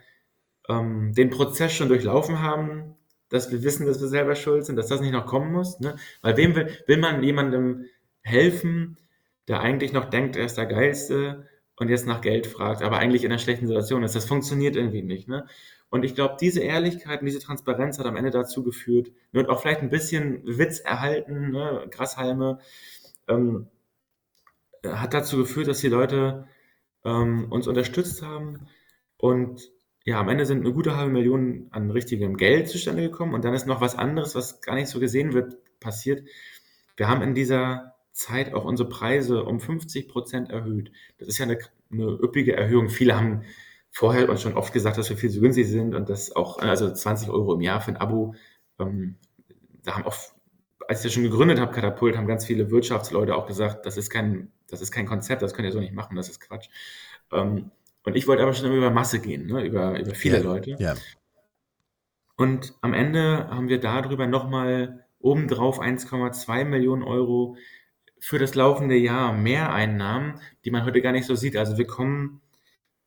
ähm, 0.70 1.14
den 1.14 1.30
Prozess 1.30 1.74
schon 1.74 1.90
durchlaufen 1.90 2.42
haben, 2.42 2.96
dass 3.30 3.52
wir 3.52 3.64
wissen, 3.64 3.86
dass 3.86 4.02
wir 4.02 4.08
selber 4.08 4.36
schuld 4.36 4.66
sind, 4.66 4.76
dass 4.76 4.88
das 4.88 5.02
nicht 5.02 5.14
noch 5.14 5.26
kommen 5.26 5.52
muss. 5.52 5.80
Ne? 5.80 5.96
Weil 6.22 6.38
wem 6.38 6.56
will, 6.56 6.70
will 6.88 6.98
man 6.98 7.24
jemandem 7.24 7.86
helfen, 8.22 8.98
der 9.48 9.62
eigentlich 9.62 9.94
noch 9.94 10.06
denkt, 10.06 10.36
er 10.36 10.46
ist 10.46 10.58
der 10.58 10.66
Geilste 10.66 11.48
und 11.76 11.90
jetzt 11.90 12.06
nach 12.06 12.22
Geld 12.22 12.46
fragt, 12.48 12.84
aber 12.84 12.98
eigentlich 12.98 13.24
in 13.24 13.32
einer 13.32 13.40
schlechten 13.40 13.68
Situation 13.68 14.04
ist. 14.04 14.16
Das 14.16 14.26
funktioniert 14.26 14.76
irgendwie 14.76 15.02
nicht. 15.02 15.28
Ne? 15.28 15.46
Und 15.90 16.04
ich 16.04 16.16
glaube, 16.16 16.38
diese 16.40 16.62
Ehrlichkeit 16.62 17.20
und 17.20 17.26
diese 17.26 17.40
Transparenz 17.40 18.00
hat 18.00 18.06
am 18.06 18.16
Ende 18.16 18.32
dazu 18.32 18.64
geführt, 18.64 19.12
und 19.34 19.50
auch 19.50 19.62
vielleicht 19.62 19.82
ein 19.82 19.90
bisschen 19.90 20.42
Witz 20.46 20.80
erhalten, 20.80 21.52
ne? 21.52 21.86
Grashalme, 21.90 22.60
ähm, 23.28 23.68
hat 24.86 25.14
dazu 25.14 25.38
geführt, 25.38 25.68
dass 25.68 25.80
die 25.80 25.90
Leute 25.90 26.48
ähm, 27.06 27.48
uns 27.52 27.68
unterstützt 27.68 28.22
haben. 28.22 28.68
Und 29.18 29.72
ja, 30.04 30.20
am 30.20 30.30
Ende 30.30 30.46
sind 30.46 30.62
eine 30.62 30.74
gute 30.74 30.98
halbe 30.98 31.12
Million 31.12 31.68
an 31.72 31.92
richtigem 31.92 32.38
Geld 32.38 32.70
zustande 32.70 33.04
gekommen. 33.04 33.34
Und 33.34 33.46
dann 33.46 33.54
ist 33.54 33.68
noch 33.68 33.82
was 33.82 33.96
anderes, 33.96 34.36
was 34.36 34.62
gar 34.62 34.76
nicht 34.76 34.90
so 34.90 35.00
gesehen 35.00 35.34
wird, 35.34 35.58
passiert. 35.80 36.28
Wir 36.98 37.08
haben 37.08 37.22
in 37.22 37.36
dieser 37.36 37.96
Zeit 38.12 38.54
auch 38.54 38.66
unsere 38.66 38.90
Preise 38.90 39.44
um 39.44 39.60
50 39.60 40.08
Prozent 40.08 40.50
erhöht. 40.50 40.92
Das 41.18 41.28
ist 41.28 41.38
ja 41.38 41.46
eine, 41.46 41.60
eine 41.92 42.06
üppige 42.06 42.56
Erhöhung. 42.56 42.90
Viele 42.90 43.16
haben 43.16 43.44
vorher 43.92 44.30
uns 44.30 44.42
schon 44.42 44.54
oft 44.54 44.74
gesagt, 44.74 44.98
dass 44.98 45.10
wir 45.10 45.18
viel 45.18 45.30
zu 45.30 45.42
günstig 45.42 45.68
sind 45.68 45.96
und 45.96 46.10
das 46.10 46.36
auch, 46.36 46.60
also 46.60 46.92
20 46.92 47.30
Euro 47.30 47.54
im 47.54 47.62
Jahr 47.62 47.82
für 47.82 47.92
ein 47.92 47.98
Abo. 47.98 48.36
Ähm, 48.80 49.16
da 49.84 49.96
haben 49.96 50.06
auch, 50.06 50.16
als 50.88 51.00
ich 51.00 51.04
das 51.04 51.14
schon 51.14 51.24
gegründet 51.24 51.60
habe, 51.60 51.74
Katapult, 51.74 52.18
haben 52.18 52.28
ganz 52.28 52.46
viele 52.46 52.72
Wirtschaftsleute 52.72 53.36
auch 53.36 53.48
gesagt, 53.48 53.86
das 53.86 53.98
ist 53.98 54.10
kein 54.10 54.52
das 54.72 54.82
ist 54.82 54.92
kein 54.92 55.06
Konzept, 55.06 55.42
das 55.42 55.54
könnt 55.54 55.68
ihr 55.68 55.72
so 55.72 55.80
nicht 55.80 55.94
machen, 55.94 56.16
das 56.16 56.30
ist 56.30 56.40
Quatsch. 56.40 56.70
Ähm, 57.32 57.72
und 58.04 58.16
ich 58.16 58.28
wollte 58.28 58.44
aber 58.44 58.54
schon 58.54 58.72
über 58.72 58.90
Masse 58.90 59.20
gehen, 59.20 59.48
ne? 59.48 59.64
über, 59.64 60.00
über 60.00 60.16
viele 60.16 60.38
ja, 60.38 60.44
Leute. 60.44 60.76
Ja. 60.80 60.96
Und 62.36 62.74
am 62.82 62.94
Ende 62.94 63.48
haben 63.50 63.70
wir 63.70 63.80
darüber 63.80 64.26
nochmal 64.26 65.06
obendrauf 65.20 65.80
1,2 65.80 66.66
Millionen 66.66 67.04
Euro 67.04 67.58
für 68.20 68.40
das 68.40 68.56
laufende 68.56 68.96
Jahr 68.96 69.34
mehr 69.34 69.74
Einnahmen, 69.74 70.40
die 70.66 70.72
man 70.72 70.86
heute 70.86 71.02
gar 71.02 71.12
nicht 71.12 71.26
so 71.26 71.36
sieht. 71.36 71.56
Also 71.58 71.78
wir 71.78 71.86
kommen 71.86 72.42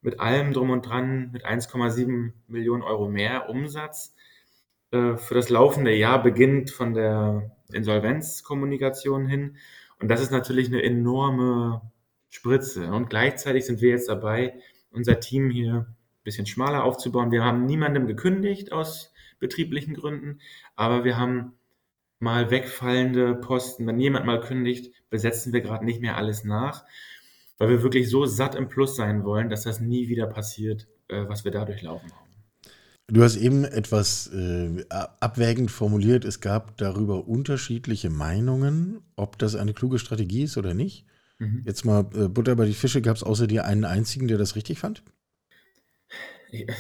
mit 0.01 0.21
allem 0.21 0.53
drum 0.53 0.71
und 0.71 0.83
dran 0.83 1.31
mit 1.33 1.47
1,7 1.47 2.33
Millionen 2.47 2.83
Euro 2.83 3.09
mehr 3.09 3.49
Umsatz. 3.49 4.15
Äh, 4.91 5.17
für 5.17 5.35
das 5.35 5.49
laufende 5.49 5.95
Jahr 5.95 6.23
beginnt 6.23 6.71
von 6.71 6.95
der 6.95 7.51
Insolvenzkommunikation 7.73 9.27
hin 9.27 9.57
und 10.05 10.09
das 10.09 10.21
ist 10.21 10.33
natürlich 10.33 10.69
eine 10.69 10.83
enorme 10.83 11.81
Spritze. 12.29 12.93
Und 12.93 13.09
gleichzeitig 13.09 13.65
sind 13.65 13.81
wir 13.81 13.89
jetzt 13.89 14.11
dabei, 14.11 14.53
unser 14.91 15.19
Team 15.19 15.49
hier 15.49 15.87
ein 15.89 15.97
bisschen 16.25 16.45
schmaler 16.45 16.85
aufzubauen. 16.85 17.33
Wir 17.33 17.43
haben 17.43 17.65
niemandem 17.65 18.07
gekündigt 18.07 18.71
aus 18.71 19.15
betrieblichen 19.41 19.95
Gründen, 19.95 20.41
aber 20.77 21.05
wir 21.05 21.17
haben 21.17 21.55
mal 22.19 22.51
wegfallende 22.51 23.35
Posten. 23.35 23.87
Wenn 23.87 23.99
jemand 23.99 24.27
mal 24.27 24.41
kündigt, 24.41 24.93
besetzen 25.09 25.55
wir 25.55 25.63
gerade 25.63 25.87
nicht 25.87 26.03
mehr 26.03 26.19
alles 26.19 26.45
nach, 26.45 26.85
weil 27.57 27.71
wir 27.71 27.83
wirklich 27.83 28.11
so 28.11 28.27
satt 28.27 28.57
im 28.57 28.69
Plus 28.69 28.97
sein 28.97 29.25
wollen, 29.25 29.49
dass 29.49 29.63
das 29.63 29.81
nie 29.81 30.09
wieder 30.09 30.27
passiert, 30.27 30.87
äh, 31.09 31.27
was 31.27 31.47
wir 31.47 31.51
dadurch 31.51 31.81
laufen 31.81 32.13
haben. 32.13 32.24
Du 33.07 33.23
hast 33.23 33.37
eben 33.37 33.65
etwas 33.65 34.29
äh, 34.33 34.85
abwägend 34.89 35.71
formuliert, 35.71 36.25
es 36.25 36.41
gab 36.41 36.79
darüber 36.79 37.29
unterschiedliche 37.29 38.09
Meinungen, 38.09 39.03
ob 39.15 39.39
das 39.39 39.57
eine 39.57 39.75
kluge 39.75 39.99
Strategie 39.99 40.45
ist 40.45 40.57
oder 40.57 40.73
nicht. 40.73 41.07
Mhm. 41.39 41.63
Jetzt 41.67 41.85
mal 41.85 42.09
äh, 42.15 42.29
Butter 42.29 42.57
bei 42.57 42.65
die 42.65 42.73
Fische, 42.73 43.03
gab 43.03 43.17
es 43.17 43.23
außer 43.23 43.47
dir 43.47 43.67
einen 43.67 43.85
einzigen, 43.85 44.27
der 44.27 44.39
das 44.39 44.57
richtig 44.57 44.79
fand? 44.79 45.03
Ja, 46.51 46.73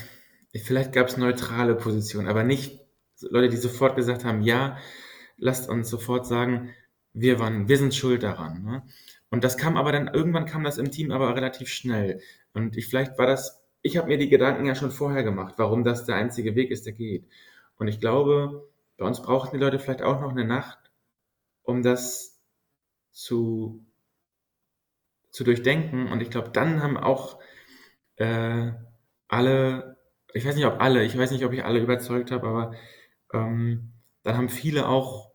vielleicht 0.54 0.92
gab 0.92 1.08
es 1.08 1.18
neutrale 1.18 1.74
Positionen, 1.74 2.28
aber 2.28 2.42
nicht 2.42 2.80
Leute, 3.20 3.50
die 3.50 3.56
sofort 3.56 3.96
gesagt 3.96 4.24
haben, 4.24 4.42
ja, 4.42 4.78
lasst 5.36 5.68
uns 5.68 5.90
sofort 5.90 6.26
sagen, 6.26 6.70
wir 7.12 7.38
waren, 7.38 7.68
wir 7.68 7.76
sind 7.76 7.94
schuld 7.94 8.22
daran. 8.22 8.62
Ne? 8.62 8.82
Und 9.30 9.44
das 9.44 9.56
kam 9.56 9.76
aber 9.76 9.92
dann, 9.92 10.08
irgendwann 10.08 10.46
kam 10.46 10.64
das 10.64 10.78
im 10.78 10.90
Team 10.90 11.10
aber 11.10 11.34
relativ 11.36 11.68
schnell. 11.68 12.20
Und 12.54 12.76
ich, 12.76 12.86
vielleicht 12.86 13.18
war 13.18 13.26
das 13.26 13.63
ich 13.84 13.98
habe 13.98 14.08
mir 14.08 14.16
die 14.16 14.30
Gedanken 14.30 14.64
ja 14.64 14.74
schon 14.74 14.90
vorher 14.90 15.22
gemacht, 15.22 15.54
warum 15.58 15.84
das 15.84 16.06
der 16.06 16.16
einzige 16.16 16.56
Weg 16.56 16.70
ist, 16.70 16.86
der 16.86 16.94
geht. 16.94 17.26
Und 17.76 17.86
ich 17.86 18.00
glaube, 18.00 18.66
bei 18.96 19.04
uns 19.04 19.20
brauchten 19.20 19.58
die 19.58 19.62
Leute 19.62 19.78
vielleicht 19.78 20.00
auch 20.00 20.22
noch 20.22 20.30
eine 20.30 20.46
Nacht, 20.46 20.78
um 21.62 21.82
das 21.82 22.40
zu, 23.12 23.84
zu 25.30 25.44
durchdenken. 25.44 26.10
Und 26.10 26.22
ich 26.22 26.30
glaube, 26.30 26.48
dann 26.48 26.82
haben 26.82 26.96
auch 26.96 27.38
äh, 28.16 28.72
alle, 29.28 29.98
ich 30.32 30.46
weiß 30.46 30.56
nicht, 30.56 30.64
ob 30.66 30.80
alle, 30.80 31.04
ich 31.04 31.16
weiß 31.16 31.30
nicht, 31.30 31.44
ob 31.44 31.52
ich 31.52 31.62
alle 31.66 31.80
überzeugt 31.80 32.30
habe, 32.30 32.48
aber 32.48 32.74
ähm, 33.34 33.92
dann 34.22 34.38
haben 34.38 34.48
viele 34.48 34.88
auch, 34.88 35.32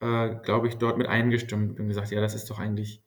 äh, 0.00 0.36
glaube 0.36 0.68
ich, 0.68 0.76
dort 0.76 0.96
mit 0.96 1.06
eingestimmt 1.06 1.78
und 1.78 1.88
gesagt, 1.88 2.10
ja, 2.12 2.22
das 2.22 2.34
ist 2.34 2.48
doch 2.48 2.58
eigentlich 2.58 3.02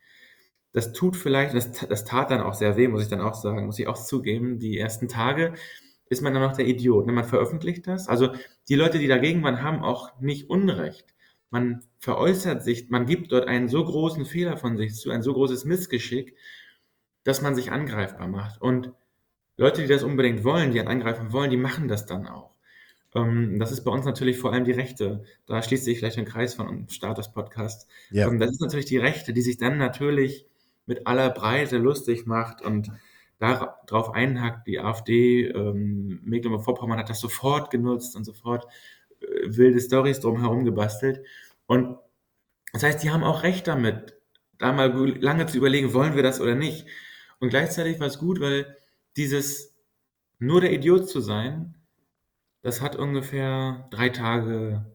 das 0.74 0.92
tut 0.92 1.16
vielleicht, 1.16 1.54
das, 1.54 1.72
das 1.72 2.04
tat 2.04 2.32
dann 2.32 2.42
auch 2.42 2.56
sehr 2.56 2.76
weh, 2.76 2.88
muss 2.88 3.04
ich 3.04 3.10
dann 3.10 3.22
auch 3.22 3.36
sagen, 3.36 3.66
muss 3.68 3.80
ich 3.80 3.88
auch 3.88 3.98
zugeben. 3.98 4.60
Die 4.60 4.78
ersten 4.78 5.08
Tage 5.08 5.54
ist 6.10 6.22
man 6.22 6.34
dann 6.34 6.42
noch 6.42 6.58
der 6.58 6.68
Idiot. 6.68 7.06
Ne? 7.06 7.14
Man 7.14 7.26
veröffentlicht 7.26 7.88
das. 7.88 8.08
Also 8.08 8.30
die 8.68 8.76
Leute, 8.76 8.98
die 8.98 9.08
dagegen 9.08 9.44
waren, 9.44 9.62
haben 9.62 9.84
auch 9.84 10.20
nicht 10.20 10.50
Unrecht. 10.50 11.14
Man 11.52 11.84
veräußert 12.00 12.64
sich, 12.64 12.90
man 12.90 13.06
gibt 13.06 13.32
dort 13.32 13.48
einen 13.48 13.68
so 13.68 13.86
großen 13.86 14.26
Fehler 14.26 14.58
von 14.58 14.76
sich 14.76 14.96
zu, 14.96 15.12
ein 15.12 15.22
so 15.22 15.34
großes 15.34 15.66
Missgeschick, 15.66 16.36
dass 17.24 17.44
man 17.44 17.54
sich 17.54 17.72
angreifbar 17.72 18.28
macht. 18.28 18.60
Und 18.60 18.92
Leute, 19.56 19.84
die 19.84 19.88
das 19.88 20.04
unbedingt 20.04 20.44
wollen, 20.44 20.72
die 20.72 20.80
einen 20.80 20.90
angreifen 20.90 21.32
wollen, 21.32 21.52
die 21.52 21.58
machen 21.58 21.88
das 21.88 22.08
dann 22.08 22.28
auch. 22.28 22.58
Ähm, 23.14 23.60
das 23.60 23.72
ist 23.72 23.84
bei 23.84 23.92
uns 23.92 24.06
natürlich 24.06 24.40
vor 24.40 24.52
allem 24.52 24.66
die 24.66 24.72
Rechte. 24.72 25.24
Da 25.46 25.62
schließt 25.62 25.86
sich 25.86 26.00
vielleicht 26.00 26.18
ein 26.18 26.26
Kreis 26.26 26.56
von 26.56 26.90
Status 26.90 27.32
Podcast. 27.32 27.88
Ja. 28.10 28.28
Ähm, 28.28 28.40
das 28.40 28.50
ist 28.50 28.62
natürlich 28.62 28.88
die 28.88 28.98
Rechte, 28.98 29.34
die 29.34 29.42
sich 29.42 29.58
dann 29.58 29.78
natürlich 29.78 30.48
mit 30.86 31.08
aller 31.08 31.30
Breite 31.30 31.78
lustig 31.78 32.26
macht 32.26 32.62
und 32.62 32.92
darauf 33.40 34.14
einhackt. 34.14 34.68
Die 34.68 34.80
AfD, 34.80 35.48
ähm, 35.48 36.20
Mecklenburg-Vorpommern 36.24 37.00
hat 37.00 37.10
das 37.10 37.20
sofort 37.20 37.72
genutzt 37.72 38.16
und 38.16 38.24
sofort 38.24 38.66
äh, 39.20 39.26
wilde 39.46 39.82
Stories 39.82 40.20
drumherum 40.20 40.66
gebastelt. 40.66 41.26
Und 41.66 41.98
das 42.72 42.84
heißt, 42.84 43.04
die 43.04 43.12
haben 43.12 43.24
auch 43.24 43.44
recht 43.44 43.68
damit, 43.68 44.16
da 44.58 44.72
mal 44.72 44.92
lange 45.20 45.46
zu 45.46 45.58
überlegen, 45.58 45.94
wollen 45.94 46.16
wir 46.16 46.24
das 46.24 46.40
oder 46.40 46.56
nicht. 46.56 46.88
Und 47.40 47.50
gleichzeitig 47.50 48.00
war 48.00 48.08
es 48.08 48.20
gut, 48.20 48.40
weil 48.40 48.78
dieses 49.18 49.76
nur 50.40 50.62
der 50.62 50.72
Idiot 50.72 51.10
zu 51.10 51.20
sein, 51.20 51.76
das 52.62 52.82
hat 52.82 52.96
ungefähr 52.96 53.88
drei 53.92 54.10
Tage 54.10 54.86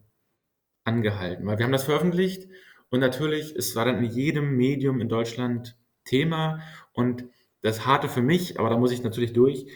angehalten, 0.83 1.45
weil 1.45 1.57
wir 1.59 1.65
haben 1.65 1.71
das 1.71 1.83
veröffentlicht 1.83 2.47
und 2.89 2.99
natürlich, 2.99 3.55
es 3.55 3.75
war 3.75 3.85
dann 3.85 4.03
in 4.03 4.11
jedem 4.11 4.57
Medium 4.57 4.99
in 4.99 5.09
Deutschland 5.09 5.77
Thema 6.09 6.61
und 6.93 7.25
das 7.61 7.85
Harte 7.85 8.09
für 8.09 8.21
mich, 8.21 8.59
aber 8.59 8.69
da 8.69 8.77
muss 8.77 8.91
ich 8.91 9.03
natürlich 9.03 9.33
durch, 9.33 9.67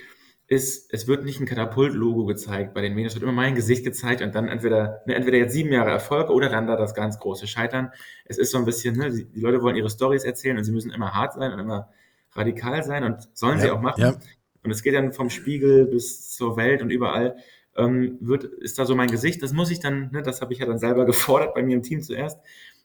ist, 0.48 0.94
es 0.94 1.08
wird 1.08 1.24
nicht 1.24 1.40
ein 1.40 1.46
Katapult-Logo 1.46 2.26
gezeigt 2.26 2.74
bei 2.74 2.82
den 2.82 2.94
Medien, 2.94 3.08
es 3.08 3.16
wird 3.16 3.24
immer 3.24 3.32
mein 3.32 3.56
Gesicht 3.56 3.84
gezeigt 3.84 4.22
und 4.22 4.36
dann 4.36 4.48
entweder, 4.48 5.02
ne, 5.06 5.16
entweder 5.16 5.38
jetzt 5.38 5.54
sieben 5.54 5.72
Jahre 5.72 5.90
Erfolg 5.90 6.30
oder 6.30 6.50
dann 6.50 6.68
da 6.68 6.76
das 6.76 6.94
ganz 6.94 7.20
große 7.20 7.48
Scheitern. 7.48 7.92
Es 8.26 8.38
ist 8.38 8.52
so 8.52 8.58
ein 8.58 8.66
bisschen, 8.66 8.96
ne, 8.98 9.12
die 9.12 9.40
Leute 9.40 9.62
wollen 9.62 9.76
ihre 9.76 9.90
Stories 9.90 10.24
erzählen 10.24 10.58
und 10.58 10.64
sie 10.64 10.72
müssen 10.72 10.92
immer 10.92 11.14
hart 11.14 11.34
sein 11.34 11.54
und 11.54 11.60
immer 11.60 11.90
radikal 12.34 12.84
sein 12.84 13.04
und 13.04 13.30
sollen 13.34 13.58
ja, 13.58 13.64
sie 13.64 13.72
auch 13.72 13.82
machen. 13.82 14.02
Ja. 14.02 14.16
Und 14.64 14.72
es 14.72 14.84
geht 14.84 14.96
dann 14.96 15.14
vom 15.14 15.30
Spiegel 15.30 15.86
bis 15.86 16.32
zur 16.32 16.58
Welt 16.58 16.82
und 16.82 16.90
überall 16.90 17.38
ähm, 17.76 18.18
wird, 18.20 18.44
ist 18.44 18.78
da 18.80 18.86
so 18.86 18.96
mein 18.96 19.10
Gesicht. 19.10 19.42
Das 19.44 19.54
muss 19.54 19.72
ich 19.72 19.80
dann, 19.80 20.12
ne, 20.12 20.24
das 20.24 20.42
habe 20.42 20.54
ich 20.54 20.60
ja 20.60 20.66
dann 20.66 20.78
selber 20.78 21.06
gefordert 21.06 21.54
bei 21.54 21.64
mir 21.64 21.76
im 21.76 21.84
Team 21.84 22.02
zuerst. 22.02 22.40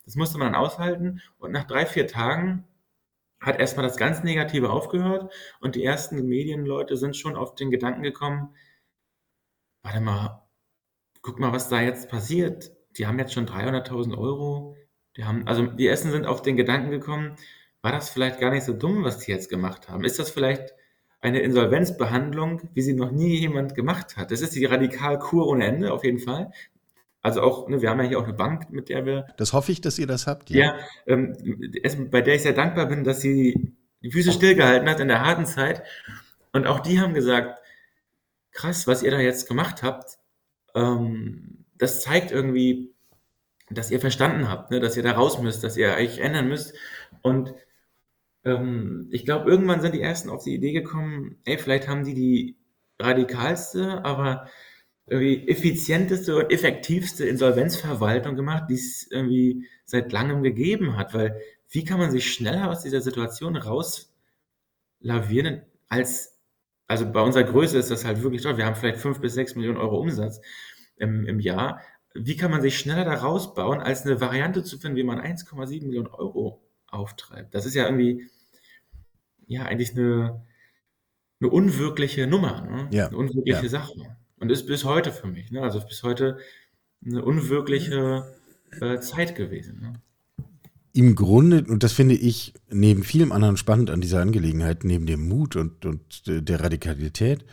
Das 0.04 0.14
musste 0.14 0.38
man 0.38 0.52
dann 0.52 0.60
aushalten. 0.60 1.20
Und 1.38 1.52
nach 1.52 1.64
drei, 1.64 1.86
vier 1.86 2.06
Tagen 2.06 2.64
hat 3.40 3.58
erstmal 3.58 3.86
das 3.86 3.96
ganz 3.96 4.22
Negative 4.24 4.70
aufgehört 4.70 5.32
und 5.60 5.74
die 5.74 5.84
ersten 5.84 6.26
Medienleute 6.26 6.96
sind 6.96 7.16
schon 7.16 7.36
auf 7.36 7.54
den 7.54 7.70
Gedanken 7.70 8.02
gekommen, 8.02 8.54
warte 9.82 10.00
mal, 10.00 10.48
guck 11.22 11.38
mal, 11.38 11.52
was 11.52 11.68
da 11.68 11.80
jetzt 11.80 12.08
passiert. 12.08 12.72
Die 12.96 13.06
haben 13.06 13.18
jetzt 13.18 13.32
schon 13.32 13.46
300.000 13.46 14.16
Euro. 14.18 14.76
Die 15.16 15.24
haben, 15.24 15.46
also 15.46 15.66
die 15.66 15.86
ersten 15.86 16.10
sind 16.10 16.26
auf 16.26 16.42
den 16.42 16.56
Gedanken 16.56 16.90
gekommen, 16.90 17.36
war 17.82 17.92
das 17.92 18.10
vielleicht 18.10 18.40
gar 18.40 18.50
nicht 18.50 18.64
so 18.64 18.72
dumm, 18.72 19.04
was 19.04 19.18
die 19.18 19.30
jetzt 19.30 19.48
gemacht 19.48 19.88
haben? 19.88 20.04
Ist 20.04 20.18
das 20.18 20.30
vielleicht 20.30 20.74
eine 21.20 21.40
Insolvenzbehandlung, 21.40 22.70
wie 22.74 22.82
sie 22.82 22.94
noch 22.94 23.10
nie 23.10 23.36
jemand 23.38 23.74
gemacht 23.74 24.16
hat? 24.16 24.30
Das 24.30 24.40
ist 24.40 24.54
die 24.54 24.64
Radikalkur 24.64 25.46
ohne 25.46 25.66
Ende, 25.66 25.92
auf 25.92 26.04
jeden 26.04 26.18
Fall. 26.18 26.52
Also 27.28 27.42
auch, 27.42 27.68
ne, 27.68 27.82
wir 27.82 27.90
haben 27.90 28.00
ja 28.00 28.08
hier 28.08 28.18
auch 28.18 28.24
eine 28.24 28.32
Bank, 28.32 28.70
mit 28.70 28.88
der 28.88 29.04
wir. 29.04 29.26
Das 29.36 29.52
hoffe 29.52 29.70
ich, 29.70 29.82
dass 29.82 29.98
ihr 29.98 30.06
das 30.06 30.26
habt. 30.26 30.48
Ja, 30.48 30.64
ja 30.64 30.78
ähm, 31.06 31.36
bei 32.10 32.22
der 32.22 32.36
ich 32.36 32.42
sehr 32.42 32.54
dankbar 32.54 32.86
bin, 32.86 33.04
dass 33.04 33.20
sie 33.20 33.74
die 34.02 34.10
Füße 34.10 34.32
stillgehalten 34.32 34.88
hat 34.88 34.98
in 34.98 35.08
der 35.08 35.22
harten 35.22 35.44
Zeit. 35.44 35.82
Und 36.54 36.66
auch 36.66 36.80
die 36.80 36.98
haben 37.02 37.12
gesagt, 37.12 37.60
krass, 38.50 38.86
was 38.86 39.02
ihr 39.02 39.10
da 39.10 39.20
jetzt 39.20 39.46
gemacht 39.46 39.82
habt, 39.82 40.16
ähm, 40.74 41.66
das 41.76 42.00
zeigt 42.00 42.30
irgendwie, 42.30 42.94
dass 43.68 43.90
ihr 43.90 44.00
verstanden 44.00 44.48
habt, 44.48 44.70
ne, 44.70 44.80
dass 44.80 44.96
ihr 44.96 45.02
da 45.02 45.12
raus 45.12 45.38
müsst, 45.38 45.62
dass 45.62 45.76
ihr 45.76 45.92
euch 45.92 46.20
ändern 46.20 46.48
müsst. 46.48 46.72
Und 47.20 47.52
ähm, 48.46 49.08
ich 49.10 49.26
glaube, 49.26 49.50
irgendwann 49.50 49.82
sind 49.82 49.94
die 49.94 50.00
Ersten 50.00 50.30
auf 50.30 50.44
die 50.44 50.54
Idee 50.54 50.72
gekommen, 50.72 51.36
ey, 51.44 51.58
vielleicht 51.58 51.88
haben 51.88 52.04
die 52.04 52.14
die 52.14 52.56
radikalste, 52.98 54.02
aber 54.02 54.48
irgendwie 55.10 55.48
effizienteste 55.48 56.36
und 56.36 56.52
effektivste 56.52 57.26
Insolvenzverwaltung 57.26 58.36
gemacht, 58.36 58.64
die 58.68 58.74
es 58.74 59.06
irgendwie 59.10 59.66
seit 59.84 60.12
langem 60.12 60.42
gegeben 60.42 60.96
hat. 60.96 61.14
Weil 61.14 61.40
wie 61.70 61.84
kann 61.84 61.98
man 61.98 62.10
sich 62.10 62.32
schneller 62.32 62.70
aus 62.70 62.82
dieser 62.82 63.00
Situation 63.00 63.56
rauslavieren 63.56 65.62
als, 65.88 66.38
also 66.86 67.10
bei 67.10 67.20
unserer 67.20 67.44
Größe 67.44 67.78
ist 67.78 67.90
das 67.90 68.04
halt 68.04 68.22
wirklich 68.22 68.42
toll. 68.42 68.56
Wir 68.56 68.66
haben 68.66 68.76
vielleicht 68.76 69.00
fünf 69.00 69.20
bis 69.20 69.34
sechs 69.34 69.54
Millionen 69.54 69.78
Euro 69.78 69.98
Umsatz 69.98 70.40
im, 70.96 71.26
im 71.26 71.40
Jahr. 71.40 71.82
Wie 72.14 72.36
kann 72.36 72.50
man 72.50 72.62
sich 72.62 72.78
schneller 72.78 73.04
da 73.04 73.14
rausbauen, 73.14 73.80
als 73.80 74.04
eine 74.04 74.20
Variante 74.20 74.64
zu 74.64 74.78
finden, 74.78 74.96
wie 74.96 75.04
man 75.04 75.20
1,7 75.20 75.84
Millionen 75.84 76.08
Euro 76.08 76.62
auftreibt? 76.88 77.54
Das 77.54 77.66
ist 77.66 77.74
ja 77.74 77.84
irgendwie, 77.84 78.28
ja, 79.46 79.64
eigentlich 79.64 79.92
eine, 79.92 80.44
eine 81.40 81.50
unwirkliche 81.50 82.26
Nummer, 82.26 82.62
ne? 82.62 82.88
ja. 82.90 83.08
eine 83.08 83.16
unwirkliche 83.16 83.64
ja. 83.64 83.68
Sache. 83.68 84.17
Und 84.40 84.50
ist 84.50 84.66
bis 84.66 84.84
heute 84.84 85.12
für 85.12 85.26
mich, 85.26 85.50
ne? 85.50 85.62
also 85.62 85.80
bis 85.80 86.02
heute 86.02 86.38
eine 87.04 87.24
unwirkliche 87.24 88.32
äh, 88.80 88.98
Zeit 89.00 89.34
gewesen. 89.34 89.80
Ne? 89.80 89.92
Im 90.92 91.14
Grunde, 91.14 91.64
und 91.68 91.82
das 91.82 91.92
finde 91.92 92.14
ich 92.14 92.54
neben 92.70 93.02
vielem 93.04 93.32
anderen 93.32 93.56
spannend 93.56 93.90
an 93.90 94.00
dieser 94.00 94.20
Angelegenheit, 94.20 94.84
neben 94.84 95.06
dem 95.06 95.28
Mut 95.28 95.56
und, 95.56 95.84
und 95.84 96.22
der 96.26 96.60
Radikalität, 96.60 97.44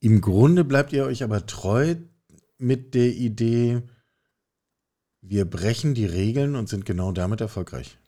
im 0.00 0.20
Grunde 0.20 0.64
bleibt 0.64 0.92
ihr 0.92 1.04
euch 1.04 1.22
aber 1.22 1.46
treu 1.46 1.96
mit 2.58 2.94
der 2.94 3.08
Idee, 3.08 3.82
wir 5.20 5.44
brechen 5.44 5.94
die 5.94 6.06
Regeln 6.06 6.56
und 6.56 6.68
sind 6.68 6.86
genau 6.86 7.12
damit 7.12 7.40
erfolgreich. 7.40 7.98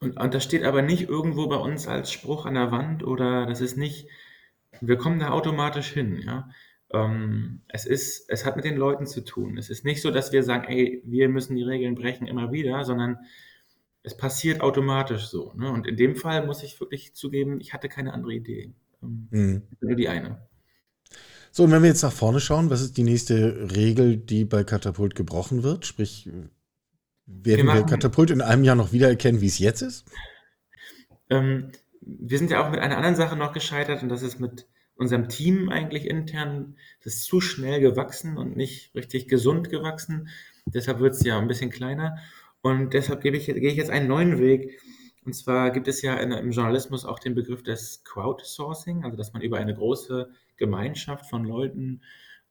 Und, 0.00 0.16
und 0.16 0.34
das 0.34 0.42
steht 0.42 0.64
aber 0.64 0.82
nicht 0.82 1.08
irgendwo 1.08 1.46
bei 1.46 1.56
uns 1.56 1.86
als 1.86 2.10
Spruch 2.10 2.44
an 2.44 2.54
der 2.54 2.72
Wand 2.72 3.04
oder 3.04 3.46
das 3.46 3.60
ist 3.60 3.76
nicht, 3.76 4.08
wir 4.80 4.96
kommen 4.96 5.20
da 5.20 5.30
automatisch 5.30 5.88
hin, 5.88 6.20
ja. 6.24 6.50
Ähm, 6.92 7.62
es 7.68 7.86
ist, 7.86 8.28
es 8.28 8.44
hat 8.44 8.56
mit 8.56 8.64
den 8.64 8.76
Leuten 8.76 9.06
zu 9.06 9.24
tun. 9.24 9.56
Es 9.56 9.70
ist 9.70 9.84
nicht 9.84 10.02
so, 10.02 10.10
dass 10.10 10.32
wir 10.32 10.42
sagen, 10.42 10.64
ey, 10.64 11.02
wir 11.04 11.28
müssen 11.28 11.56
die 11.56 11.62
Regeln 11.62 11.94
brechen 11.94 12.26
immer 12.26 12.52
wieder, 12.52 12.84
sondern 12.84 13.18
es 14.02 14.16
passiert 14.16 14.60
automatisch 14.60 15.26
so. 15.26 15.52
Ne? 15.54 15.70
Und 15.70 15.86
in 15.86 15.96
dem 15.96 16.16
Fall 16.16 16.44
muss 16.46 16.62
ich 16.62 16.78
wirklich 16.80 17.14
zugeben, 17.14 17.60
ich 17.60 17.72
hatte 17.72 17.88
keine 17.88 18.12
andere 18.12 18.34
Idee. 18.34 18.74
Ähm, 19.02 19.28
mhm. 19.30 19.62
Nur 19.80 19.96
die 19.96 20.08
eine. 20.08 20.46
So, 21.50 21.64
und 21.64 21.70
wenn 21.70 21.82
wir 21.82 21.88
jetzt 21.88 22.02
nach 22.02 22.12
vorne 22.12 22.40
schauen, 22.40 22.70
was 22.70 22.80
ist 22.80 22.96
die 22.96 23.02
nächste 23.02 23.70
Regel, 23.74 24.16
die 24.16 24.44
bei 24.44 24.64
Katapult 24.64 25.14
gebrochen 25.14 25.62
wird? 25.62 25.84
Sprich, 25.84 26.28
werden 27.26 27.66
wir, 27.66 27.74
wir 27.74 27.82
Katapult 27.86 28.30
in 28.30 28.40
einem 28.40 28.64
Jahr 28.64 28.76
noch 28.76 28.92
wiedererkennen, 28.92 29.40
wie 29.40 29.46
es 29.46 29.58
jetzt 29.58 29.82
ist? 29.82 30.06
Ähm, 31.28 31.70
wir 32.00 32.38
sind 32.38 32.50
ja 32.50 32.64
auch 32.64 32.70
mit 32.70 32.80
einer 32.80 32.96
anderen 32.96 33.16
Sache 33.16 33.36
noch 33.36 33.52
gescheitert 33.52 34.02
und 34.02 34.08
das 34.08 34.22
ist 34.22 34.40
mit 34.40 34.66
unserem 34.96 35.28
Team 35.28 35.68
eigentlich 35.68 36.06
intern, 36.06 36.76
das 37.02 37.14
ist 37.14 37.24
zu 37.24 37.40
schnell 37.40 37.80
gewachsen 37.80 38.36
und 38.36 38.56
nicht 38.56 38.94
richtig 38.94 39.28
gesund 39.28 39.70
gewachsen. 39.70 40.28
Deshalb 40.66 41.00
wird 41.00 41.14
es 41.14 41.24
ja 41.24 41.38
ein 41.38 41.48
bisschen 41.48 41.70
kleiner. 41.70 42.18
Und 42.60 42.94
deshalb 42.94 43.22
gehe 43.22 43.32
ich, 43.32 43.46
gehe 43.46 43.70
ich 43.70 43.76
jetzt 43.76 43.90
einen 43.90 44.06
neuen 44.06 44.38
Weg. 44.38 44.80
Und 45.24 45.34
zwar 45.34 45.70
gibt 45.70 45.88
es 45.88 46.02
ja 46.02 46.14
in, 46.16 46.32
im 46.32 46.50
Journalismus 46.50 47.04
auch 47.04 47.18
den 47.18 47.34
Begriff 47.34 47.62
des 47.62 48.02
Crowdsourcing, 48.04 49.04
also 49.04 49.16
dass 49.16 49.32
man 49.32 49.42
über 49.42 49.58
eine 49.58 49.74
große 49.74 50.30
Gemeinschaft 50.56 51.28
von 51.28 51.44
Leuten, 51.44 52.02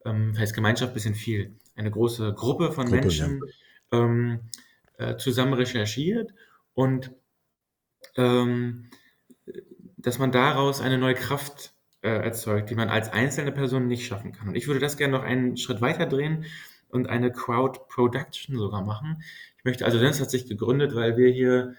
ähm, 0.04 0.36
heißt 0.38 0.54
Gemeinschaft 0.54 0.92
ein 0.92 0.94
bisschen 0.94 1.14
viel, 1.14 1.56
eine 1.76 1.90
große 1.90 2.34
Gruppe 2.34 2.72
von 2.72 2.86
Gruppe, 2.86 3.00
Menschen 3.00 3.40
ja. 3.92 4.04
ähm, 4.04 4.40
äh, 4.98 5.16
zusammen 5.16 5.54
recherchiert 5.54 6.32
und 6.74 7.12
ähm, 8.16 8.90
dass 9.96 10.18
man 10.18 10.32
daraus 10.32 10.80
eine 10.80 10.98
neue 10.98 11.14
Kraft 11.14 11.71
äh, 12.02 12.10
erzeugt, 12.10 12.70
die 12.70 12.74
man 12.74 12.88
als 12.88 13.12
einzelne 13.12 13.52
Person 13.52 13.86
nicht 13.86 14.06
schaffen 14.06 14.32
kann. 14.32 14.48
Und 14.48 14.56
ich 14.56 14.66
würde 14.66 14.80
das 14.80 14.96
gerne 14.96 15.16
noch 15.16 15.24
einen 15.24 15.56
Schritt 15.56 15.80
weiter 15.80 16.06
drehen 16.06 16.44
und 16.88 17.08
eine 17.08 17.32
Crowd 17.32 17.80
Production 17.88 18.56
sogar 18.58 18.82
machen. 18.82 19.22
Ich 19.58 19.64
möchte, 19.64 19.84
also 19.84 20.00
das 20.00 20.20
hat 20.20 20.30
sich 20.30 20.46
gegründet, 20.46 20.94
weil 20.94 21.16
wir 21.16 21.30
hier 21.30 21.74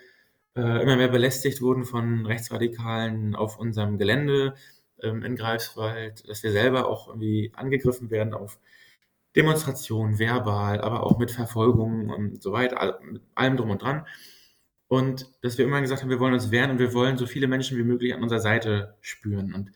äh, 0.55 0.81
immer 0.81 0.95
mehr 0.95 1.09
belästigt 1.09 1.61
wurden 1.61 1.85
von 1.85 2.25
Rechtsradikalen 2.25 3.35
auf 3.35 3.57
unserem 3.59 3.97
Gelände 3.97 4.55
ähm, 5.01 5.23
in 5.23 5.35
Greifswald, 5.35 6.27
dass 6.27 6.43
wir 6.43 6.51
selber 6.51 6.87
auch 6.87 7.07
irgendwie 7.07 7.51
angegriffen 7.55 8.09
werden 8.09 8.33
auf 8.33 8.59
Demonstrationen, 9.35 10.19
verbal, 10.19 10.79
aber 10.81 11.03
auch 11.03 11.17
mit 11.17 11.31
Verfolgung 11.31 12.09
und 12.09 12.41
so 12.41 12.51
weiter, 12.51 12.99
mit 13.03 13.23
allem 13.35 13.57
drum 13.57 13.71
und 13.71 13.81
dran. 13.81 14.05
Und 14.87 15.27
dass 15.41 15.57
wir 15.57 15.65
immer 15.65 15.81
gesagt 15.81 16.03
haben, 16.03 16.09
wir 16.09 16.19
wollen 16.19 16.35
uns 16.35 16.51
wehren 16.51 16.69
und 16.71 16.79
wir 16.79 16.93
wollen 16.93 17.17
so 17.17 17.25
viele 17.25 17.47
Menschen 17.47 17.77
wie 17.77 17.83
möglich 17.83 18.13
an 18.13 18.21
unserer 18.21 18.39
Seite 18.41 18.95
spüren. 19.01 19.53
Und 19.53 19.71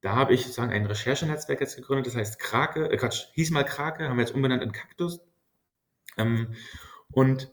da 0.00 0.14
habe 0.14 0.32
ich 0.32 0.42
sozusagen 0.42 0.72
ein 0.72 0.86
Recherchenetzwerk 0.86 1.60
jetzt 1.60 1.76
gegründet, 1.76 2.06
das 2.06 2.16
heißt 2.16 2.38
Krake, 2.38 2.90
äh 2.90 2.96
Quatsch, 2.96 3.26
hieß 3.34 3.50
mal 3.50 3.64
Krake, 3.64 4.08
haben 4.08 4.16
wir 4.16 4.24
jetzt 4.24 4.34
umbenannt 4.34 4.62
in 4.62 4.72
Kaktus. 4.72 5.20
Ähm, 6.16 6.54
und 7.12 7.52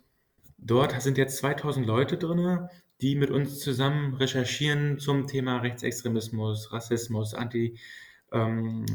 dort 0.57 0.99
sind 1.01 1.17
jetzt 1.17 1.37
2000 1.37 1.85
Leute 1.85 2.17
drin, 2.17 2.69
die 3.01 3.15
mit 3.15 3.29
uns 3.29 3.59
zusammen 3.59 4.15
recherchieren 4.15 4.99
zum 4.99 5.27
Thema 5.27 5.57
Rechtsextremismus, 5.57 6.71
Rassismus, 6.71 7.33
Anti, 7.33 7.79
ähm, 8.31 8.85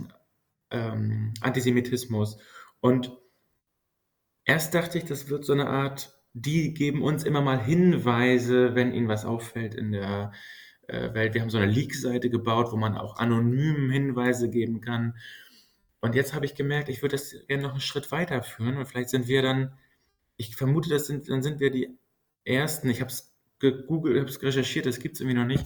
ähm, 0.70 1.34
Antisemitismus. 1.40 2.38
Und 2.80 3.16
erst 4.44 4.74
dachte 4.74 4.98
ich, 4.98 5.04
das 5.04 5.28
wird 5.28 5.44
so 5.44 5.52
eine 5.52 5.68
Art, 5.68 6.18
die 6.32 6.72
geben 6.74 7.02
uns 7.02 7.24
immer 7.24 7.42
mal 7.42 7.62
Hinweise, 7.62 8.74
wenn 8.74 8.94
ihnen 8.94 9.08
was 9.08 9.24
auffällt 9.24 9.74
in 9.74 9.92
der 9.92 10.32
Welt. 11.14 11.34
Wir 11.34 11.40
haben 11.40 11.50
so 11.50 11.58
eine 11.58 11.70
Leak-Seite 11.70 12.30
gebaut, 12.30 12.72
wo 12.72 12.76
man 12.76 12.96
auch 12.96 13.16
anonym 13.16 13.90
Hinweise 13.90 14.48
geben 14.50 14.80
kann. 14.80 15.14
Und 16.00 16.14
jetzt 16.14 16.34
habe 16.34 16.46
ich 16.46 16.54
gemerkt, 16.54 16.88
ich 16.88 17.02
würde 17.02 17.16
das 17.16 17.34
gerne 17.46 17.62
noch 17.62 17.72
einen 17.72 17.80
Schritt 17.80 18.10
weiterführen 18.10 18.76
und 18.76 18.86
vielleicht 18.86 19.08
sind 19.08 19.28
wir 19.28 19.42
dann, 19.42 19.72
ich 20.36 20.56
vermute, 20.56 20.88
das 20.90 21.06
sind, 21.06 21.28
dann 21.28 21.42
sind 21.42 21.60
wir 21.60 21.70
die 21.70 21.96
Ersten, 22.44 22.90
ich 22.90 23.00
habe 23.00 23.10
es 23.10 23.32
gegoogelt, 23.60 24.18
habe 24.18 24.28
es 24.28 24.42
recherchiert, 24.42 24.86
das 24.86 24.98
gibt 24.98 25.14
es 25.14 25.20
irgendwie 25.20 25.38
noch 25.38 25.46
nicht. 25.46 25.64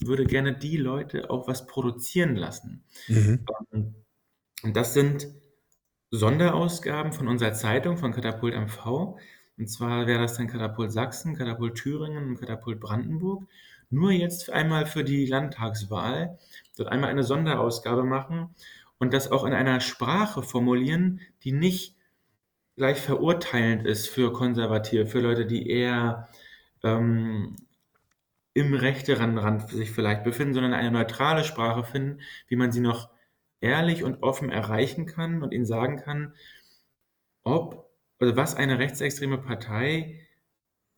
Ich 0.00 0.06
würde 0.06 0.24
gerne 0.24 0.52
die 0.52 0.76
Leute 0.76 1.30
auch 1.30 1.46
was 1.46 1.66
produzieren 1.66 2.34
lassen. 2.34 2.82
Mhm. 3.06 3.44
Ähm, 3.72 3.94
und 4.64 4.76
das 4.76 4.94
sind 4.94 5.28
Sonderausgaben 6.10 7.12
von 7.12 7.28
unserer 7.28 7.54
Zeitung, 7.54 7.96
von 7.96 8.12
Katapult 8.12 8.54
MV. 8.54 9.16
Und 9.56 9.68
zwar 9.68 10.06
wäre 10.06 10.22
das 10.22 10.36
dann 10.36 10.48
Katapult 10.48 10.92
Sachsen, 10.92 11.36
Katapult 11.36 11.76
Thüringen 11.76 12.28
und 12.28 12.40
Katapult 12.40 12.80
Brandenburg. 12.80 13.44
Nur 13.92 14.10
jetzt 14.12 14.50
einmal 14.50 14.86
für 14.86 15.04
die 15.04 15.26
Landtagswahl, 15.26 16.38
dort 16.76 16.88
einmal 16.88 17.10
eine 17.10 17.22
Sonderausgabe 17.22 18.04
machen 18.04 18.54
und 18.98 19.12
das 19.12 19.30
auch 19.30 19.44
in 19.44 19.52
einer 19.52 19.80
Sprache 19.80 20.42
formulieren, 20.42 21.20
die 21.44 21.52
nicht 21.52 21.96
gleich 22.76 23.00
verurteilend 23.00 23.86
ist 23.86 24.08
für 24.08 24.32
Konservative, 24.32 25.06
für 25.06 25.20
Leute, 25.20 25.46
die 25.46 25.68
eher 25.68 26.28
ähm, 26.82 27.56
im 28.54 28.74
rechteren 28.74 29.38
Rand 29.38 29.68
sich 29.70 29.90
vielleicht 29.90 30.24
befinden, 30.24 30.54
sondern 30.54 30.74
eine 30.74 30.90
neutrale 30.90 31.44
Sprache 31.44 31.84
finden, 31.84 32.20
wie 32.48 32.56
man 32.56 32.72
sie 32.72 32.80
noch 32.80 33.10
ehrlich 33.60 34.04
und 34.04 34.22
offen 34.22 34.50
erreichen 34.50 35.06
kann 35.06 35.42
und 35.42 35.52
ihnen 35.52 35.64
sagen 35.64 35.96
kann, 35.96 36.34
ob, 37.44 37.90
also 38.18 38.36
was 38.36 38.54
eine 38.54 38.78
rechtsextreme 38.78 39.38
Partei 39.38 40.20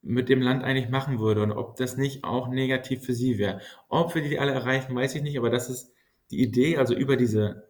mit 0.05 0.29
dem 0.29 0.43
Land 0.43 0.63
eigentlich 0.63 0.91
machen 0.91 1.19
würde 1.19 1.43
und 1.43 1.53
ob 1.53 1.77
das 1.77 1.97
nicht 1.97 2.25
auch 2.25 2.49
negativ 2.49 3.05
für 3.05 3.15
sie 3.15 3.39
wäre. 3.39 3.61
Ob 3.89 4.15
wir 4.15 4.23
die 4.23 4.39
alle 4.39 4.53
erreichen, 4.53 4.95
weiß 4.95 5.15
ich 5.15 5.23
nicht, 5.23 5.39
aber 5.39 5.51
das 5.51 5.71
ist 5.71 5.93
die 6.31 6.43
Idee, 6.43 6.77
also 6.77 6.95
über 6.95 7.17
diese, 7.17 7.69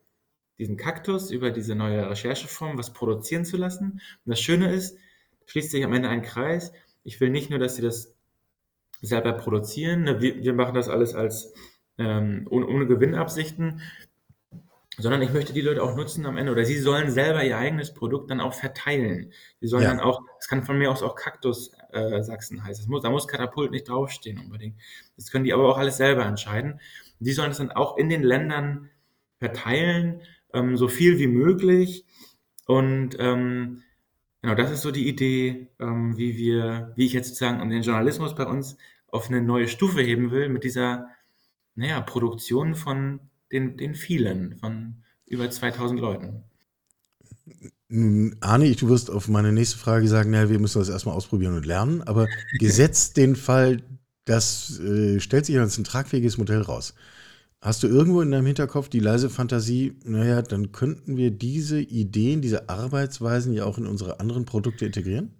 diesen 0.59 0.76
Kaktus, 0.76 1.30
über 1.30 1.51
diese 1.51 1.74
neue 1.74 2.11
Rechercheform 2.11 2.76
was 2.76 2.93
produzieren 2.93 3.45
zu 3.45 3.57
lassen. 3.57 4.01
Und 4.24 4.30
das 4.30 4.41
Schöne 4.41 4.72
ist, 4.72 4.99
schließt 5.47 5.70
sich 5.70 5.85
am 5.85 5.93
Ende 5.93 6.09
ein 6.09 6.22
Kreis. 6.22 6.72
Ich 7.05 7.20
will 7.20 7.30
nicht 7.30 7.51
nur, 7.51 7.59
dass 7.59 7.76
sie 7.76 7.82
das 7.82 8.14
selber 9.01 9.32
produzieren. 9.35 10.03
Ne, 10.03 10.20
wir, 10.20 10.43
wir 10.43 10.55
machen 10.55 10.74
das 10.74 10.89
alles 10.89 11.14
als 11.14 11.55
ähm, 11.99 12.47
ohne, 12.51 12.66
ohne 12.66 12.87
Gewinnabsichten, 12.87 13.80
sondern 14.97 15.22
ich 15.22 15.32
möchte 15.32 15.53
die 15.53 15.61
Leute 15.61 15.82
auch 15.82 15.97
nutzen 15.97 16.26
am 16.26 16.37
Ende 16.37 16.53
oder 16.53 16.64
sie 16.64 16.78
sollen 16.78 17.11
selber 17.11 17.45
ihr 17.45 17.59
eigenes 17.59 17.95
Produkt 17.95 18.30
dann 18.30 18.41
auch 18.41 18.55
verteilen. 18.55 19.32
Sie 19.61 19.68
sollen 19.68 19.85
ja. 19.85 19.91
dann 19.91 20.01
auch, 20.01 20.22
es 20.39 20.49
kann 20.49 20.64
von 20.64 20.78
mir 20.78 20.91
aus 20.91 21.03
auch 21.03 21.14
Kaktus 21.14 21.72
äh, 21.95 22.22
Sachsen 22.22 22.64
heißen. 22.64 22.88
Muss, 22.90 23.03
da 23.03 23.11
muss 23.11 23.28
Katapult 23.28 23.70
nicht 23.70 23.88
draufstehen 23.88 24.38
unbedingt. 24.38 24.76
Das 25.16 25.30
können 25.30 25.45
die 25.45 25.53
aber 25.53 25.68
auch 25.68 25.78
alles 25.78 25.97
selber 25.97 26.24
entscheiden. 26.24 26.80
Die 27.20 27.32
sollen 27.32 27.53
es 27.53 27.59
dann 27.59 27.70
auch 27.70 27.97
in 27.97 28.09
den 28.09 28.22
Ländern 28.22 28.90
verteilen, 29.38 30.20
ähm, 30.53 30.76
so 30.76 30.88
viel 30.88 31.18
wie 31.18 31.26
möglich. 31.26 32.05
Und 32.66 33.16
ähm, 33.18 33.82
genau, 34.42 34.55
das 34.55 34.70
ist 34.70 34.82
so 34.82 34.90
die 34.90 35.09
Idee, 35.09 35.68
ähm, 35.78 36.16
wie 36.16 36.36
wir, 36.36 36.92
wie 36.97 37.07
ich 37.07 37.12
jetzt 37.12 37.28
sozusagen 37.28 37.68
den 37.68 37.82
Journalismus 37.82 38.34
bei 38.34 38.47
uns 38.47 38.76
auf 39.09 39.28
eine 39.28 39.42
neue 39.42 39.68
Stufe 39.68 40.01
heben 40.01 40.30
will 40.30 40.49
mit 40.49 40.64
dieser 40.64 41.09
naja, 41.74 42.01
Produktion 42.01 42.74
von 42.74 43.20
den, 43.53 43.76
den 43.76 43.95
vielen, 43.95 44.59
von 44.59 45.03
über 45.26 45.51
2000 45.51 46.01
Leuten. 46.01 46.45
Nun 47.88 48.36
ahne 48.40 48.66
ich, 48.66 48.76
du 48.78 48.88
wirst 48.88 49.11
auf 49.11 49.28
meine 49.28 49.53
nächste 49.53 49.78
Frage 49.78 50.09
sagen, 50.09 50.30
naja, 50.30 50.49
wir 50.49 50.59
müssen 50.59 50.78
das 50.78 50.88
erstmal 50.88 51.14
ausprobieren 51.14 51.55
und 51.57 51.66
lernen, 51.66 52.03
aber 52.03 52.26
gesetzt 52.59 53.16
den 53.16 53.36
Fall, 53.36 53.82
das 54.24 54.80
äh, 54.80 55.20
stellt 55.20 55.47
sich 55.47 55.59
als 55.59 55.78
ein 55.78 55.84
tragfähiges 55.84 56.38
Modell 56.38 56.62
raus. 56.62 56.95
Hast 57.61 57.82
du 57.82 57.88
irgendwo 57.88 58.20
in 58.22 58.30
deinem 58.30 58.47
Hinterkopf 58.47 58.88
die 58.88 59.01
leise 59.01 59.30
Fantasie, 59.30 59.97
naja, 60.05 60.42
dann 60.42 60.72
könnten 60.72 61.16
wir 61.16 61.30
diese 61.30 61.80
Ideen, 61.80 62.42
diese 62.42 62.68
Arbeitsweisen 62.68 63.55
ja 63.55 63.64
auch 63.64 63.78
in 63.78 63.86
unsere 63.86 64.20
anderen 64.20 64.45
Produkte 64.45 64.86
integrieren? 64.86 65.32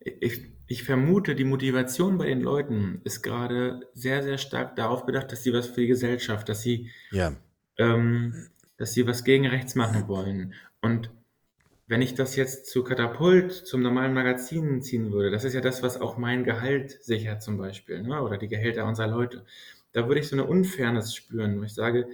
Ich, 0.00 0.40
ich 0.66 0.82
vermute, 0.84 1.34
die 1.34 1.44
Motivation 1.44 2.16
bei 2.18 2.26
den 2.26 2.40
Leuten 2.40 3.00
ist 3.04 3.22
gerade 3.22 3.80
sehr, 3.94 4.22
sehr 4.22 4.38
stark 4.38 4.76
darauf 4.76 5.04
bedacht, 5.04 5.30
dass 5.32 5.42
sie 5.42 5.52
was 5.52 5.66
für 5.66 5.82
die 5.82 5.88
Gesellschaft, 5.88 6.48
dass 6.48 6.62
sie, 6.62 6.90
Ja. 7.10 7.36
ähm, 7.78 8.48
dass 8.82 8.92
sie 8.92 9.06
was 9.06 9.22
gegen 9.22 9.46
rechts 9.46 9.76
machen 9.76 10.08
wollen. 10.08 10.54
Und 10.80 11.10
wenn 11.86 12.02
ich 12.02 12.14
das 12.14 12.34
jetzt 12.34 12.66
zu 12.66 12.82
Katapult, 12.82 13.52
zum 13.52 13.82
normalen 13.82 14.12
Magazin 14.12 14.82
ziehen 14.82 15.12
würde, 15.12 15.30
das 15.30 15.44
ist 15.44 15.54
ja 15.54 15.60
das, 15.60 15.82
was 15.82 16.00
auch 16.00 16.16
mein 16.16 16.42
Gehalt 16.42 17.02
sichert 17.02 17.42
zum 17.42 17.58
Beispiel, 17.58 18.02
ne? 18.02 18.20
oder 18.20 18.38
die 18.38 18.48
Gehälter 18.48 18.84
unserer 18.86 19.06
Leute. 19.08 19.44
Da 19.92 20.08
würde 20.08 20.20
ich 20.20 20.28
so 20.28 20.34
eine 20.34 20.46
Unfairness 20.46 21.14
spüren, 21.14 21.60
wo 21.60 21.62
ich 21.62 21.74
sage, 21.74 22.08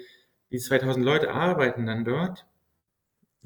die 0.50 0.58
2000 0.58 1.04
Leute 1.04 1.30
arbeiten 1.32 1.86
dann 1.86 2.04
dort 2.04 2.44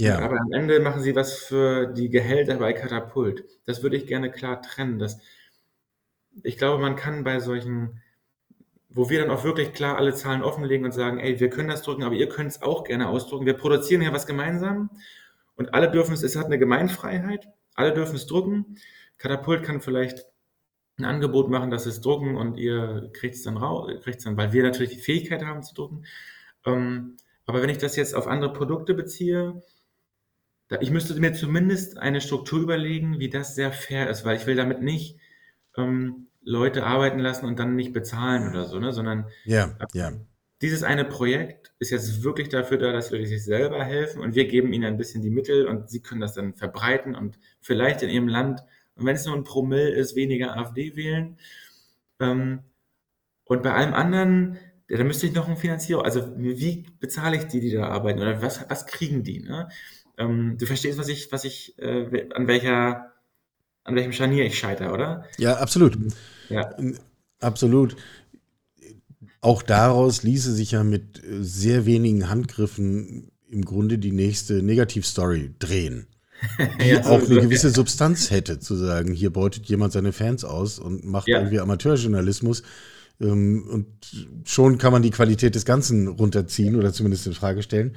ja. 0.00 0.18
Aber 0.18 0.40
am 0.40 0.52
Ende 0.52 0.80
machen 0.80 1.02
sie 1.02 1.14
was 1.14 1.38
für 1.38 1.86
die 1.86 2.08
Gehälter 2.08 2.56
bei 2.56 2.72
Katapult. 2.72 3.44
Das 3.66 3.84
würde 3.84 3.96
ich 3.96 4.06
gerne 4.06 4.32
klar 4.32 4.60
trennen. 4.60 4.98
Das, 4.98 5.20
ich 6.42 6.56
glaube, 6.56 6.82
man 6.82 6.96
kann 6.96 7.24
bei 7.24 7.38
solchen, 7.38 8.01
wo 8.95 9.09
wir 9.09 9.20
dann 9.20 9.30
auch 9.30 9.45
wirklich 9.45 9.72
klar 9.72 9.97
alle 9.97 10.14
Zahlen 10.14 10.43
offenlegen 10.43 10.84
und 10.84 10.93
sagen, 10.93 11.18
ey, 11.18 11.40
wir 11.40 11.51
können 11.51 11.68
das 11.68 11.82
drucken, 11.82 12.03
aber 12.03 12.14
ihr 12.14 12.28
könnt 12.28 12.51
es 12.51 12.62
auch 12.62 12.84
gerne 12.84 13.09
ausdrucken. 13.09 13.47
Wir 13.47 13.55
produzieren 13.55 14.03
ja 14.03 14.12
was 14.12 14.26
gemeinsam 14.26 14.90
und 15.57 15.74
alle 15.74 15.90
dürfen 15.90 16.14
es, 16.14 16.22
es 16.22 16.36
hat 16.36 16.47
eine 16.47 16.59
Gemeinfreiheit, 16.59 17.49
alle 17.74 17.95
dürfen 17.95 18.16
es 18.16 18.26
drucken. 18.26 18.78
Katapult 19.18 19.62
kann 19.62 19.80
vielleicht 19.80 20.26
ein 20.99 21.05
Angebot 21.05 21.49
machen, 21.49 21.70
dass 21.70 21.86
es 21.86 22.01
drucken 22.01 22.36
und 22.36 22.57
ihr 22.57 23.11
kriegt 23.12 23.34
es 23.34 23.43
dann 23.43 23.57
raus, 23.57 23.90
kriegt 24.03 24.18
es 24.18 24.24
dann, 24.24 24.36
weil 24.36 24.53
wir 24.53 24.62
natürlich 24.62 24.93
die 24.93 25.01
Fähigkeit 25.01 25.45
haben 25.45 25.62
zu 25.62 25.74
drucken. 25.74 26.05
Ähm, 26.66 27.16
aber 27.47 27.62
wenn 27.62 27.70
ich 27.70 27.78
das 27.78 27.97
jetzt 27.97 28.14
auf 28.14 28.26
andere 28.26 28.53
Produkte 28.53 28.95
beziehe, 28.95 29.62
ich 30.80 30.90
müsste 30.90 31.18
mir 31.20 31.34
zumindest 31.34 31.99
eine 31.99 32.20
Struktur 32.20 32.61
überlegen, 32.61 33.18
wie 33.18 33.28
das 33.28 33.55
sehr 33.55 33.72
fair 33.72 34.09
ist, 34.09 34.24
weil 34.24 34.36
ich 34.36 34.47
will 34.47 34.57
damit 34.57 34.80
nicht 34.80 35.18
ähm, 35.76 36.28
Leute 36.45 36.84
arbeiten 36.84 37.18
lassen 37.18 37.47
und 37.47 37.59
dann 37.59 37.76
nicht 37.76 37.93
bezahlen 37.93 38.49
oder 38.49 38.64
so, 38.66 38.78
ne? 38.78 38.93
sondern 38.93 39.26
ja, 39.45 39.76
ja. 39.95 40.12
dieses 40.61 40.82
eine 40.82 41.05
Projekt 41.05 41.72
ist 41.78 41.90
jetzt 41.90 42.22
wirklich 42.22 42.49
dafür 42.49 42.78
da, 42.78 42.93
dass 42.93 43.12
wir 43.12 43.26
sich 43.26 43.45
selber 43.45 43.84
helfen 43.84 44.20
und 44.20 44.34
wir 44.34 44.47
geben 44.47 44.72
ihnen 44.72 44.84
ein 44.84 44.97
bisschen 44.97 45.22
die 45.22 45.30
Mittel 45.30 45.66
und 45.66 45.88
sie 45.88 46.01
können 46.01 46.20
das 46.20 46.34
dann 46.34 46.55
verbreiten 46.55 47.14
und 47.14 47.38
vielleicht 47.61 48.03
in 48.03 48.11
ihrem 48.11 48.28
Land, 48.28 48.62
und 48.97 49.07
wenn 49.07 49.16
es 49.16 49.24
nur 49.24 49.36
ein 49.36 49.45
Promille 49.45 49.90
ist, 49.90 50.16
weniger 50.16 50.57
AfD 50.57 50.97
wählen. 50.97 51.38
Ähm, 52.20 52.61
und 53.45 53.62
bei 53.62 53.72
allem 53.72 53.95
anderen, 53.95 54.59
da 54.88 55.03
müsste 55.05 55.26
ich 55.26 55.34
noch 55.34 55.49
ein 55.49 55.57
Finanzierer, 55.57 56.05
also 56.05 56.32
wie 56.36 56.86
bezahle 57.01 57.36
ich 57.36 57.45
die, 57.45 57.61
die 57.61 57.72
da 57.72 57.88
arbeiten 57.88 58.20
oder 58.20 58.43
was, 58.43 58.68
was 58.68 58.86
kriegen 58.86 59.22
die? 59.22 59.40
Ne? 59.40 59.68
Ähm, 60.18 60.57
du 60.59 60.66
verstehst, 60.66 60.99
was 60.99 61.09
ich, 61.09 61.32
was 61.32 61.45
ich, 61.45 61.78
äh, 61.78 62.28
an 62.34 62.47
welcher, 62.47 63.11
an 63.84 63.94
welchem 63.94 64.12
Scharnier 64.12 64.44
ich 64.44 64.58
scheitere, 64.58 64.92
oder? 64.92 65.24
Ja, 65.38 65.56
absolut. 65.56 65.98
Ja. 66.48 66.74
Absolut. 67.40 67.96
Auch 69.40 69.62
daraus 69.62 70.22
ließe 70.22 70.52
sich 70.52 70.72
ja 70.72 70.84
mit 70.84 71.22
äh, 71.24 71.42
sehr 71.42 71.84
wenigen 71.84 72.28
Handgriffen 72.28 73.32
im 73.50 73.64
Grunde 73.64 73.98
die 73.98 74.12
nächste 74.12 74.62
Negativstory 74.62 75.54
drehen. 75.58 76.06
Die 76.80 76.88
ja, 76.88 77.04
auch 77.04 77.22
eine 77.22 77.40
gewisse 77.40 77.70
Substanz 77.70 78.32
hätte, 78.32 78.58
zu 78.58 78.74
sagen, 78.74 79.14
hier 79.14 79.30
beutet 79.30 79.66
jemand 79.66 79.92
seine 79.92 80.12
Fans 80.12 80.44
aus 80.44 80.80
und 80.80 81.04
macht 81.04 81.28
ja. 81.28 81.38
irgendwie 81.38 81.60
Amateurjournalismus. 81.60 82.64
Ähm, 83.20 83.64
und 83.68 83.86
schon 84.44 84.78
kann 84.78 84.92
man 84.92 85.02
die 85.02 85.10
Qualität 85.10 85.54
des 85.54 85.64
Ganzen 85.64 86.08
runterziehen 86.08 86.74
oder 86.76 86.92
zumindest 86.92 87.26
in 87.26 87.34
Frage 87.34 87.62
stellen. 87.62 87.94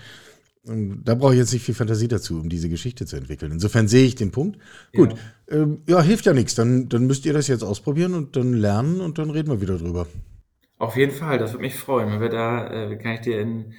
Da 0.67 1.13
brauche 1.13 1.33
ich 1.33 1.39
jetzt 1.39 1.53
nicht 1.53 1.63
viel 1.63 1.75
Fantasie 1.75 2.07
dazu, 2.07 2.39
um 2.39 2.49
diese 2.49 2.69
Geschichte 2.69 3.05
zu 3.05 3.15
entwickeln. 3.17 3.51
Insofern 3.51 3.87
sehe 3.87 4.05
ich 4.05 4.15
den 4.15 4.31
Punkt. 4.31 4.57
Gut, 4.95 5.13
ja, 5.47 5.57
ähm, 5.57 5.83
ja 5.87 6.01
hilft 6.01 6.25
ja 6.25 6.33
nichts. 6.33 6.55
Dann, 6.55 6.89
dann 6.89 7.05
müsst 7.05 7.25
ihr 7.25 7.33
das 7.33 7.47
jetzt 7.47 7.63
ausprobieren 7.63 8.15
und 8.15 8.35
dann 8.35 8.53
lernen 8.53 8.99
und 8.99 9.19
dann 9.19 9.29
reden 9.29 9.49
wir 9.49 9.61
wieder 9.61 9.77
drüber. 9.77 10.07
Auf 10.77 10.97
jeden 10.97 11.11
Fall, 11.11 11.37
das 11.37 11.53
würde 11.53 11.63
mich 11.63 11.75
freuen. 11.75 12.11
Wenn 12.11 12.19
wir 12.19 12.29
da, 12.29 12.67
äh, 12.67 12.97
kann 12.97 13.13
ich 13.13 13.21
dir 13.21 13.39
in 13.39 13.73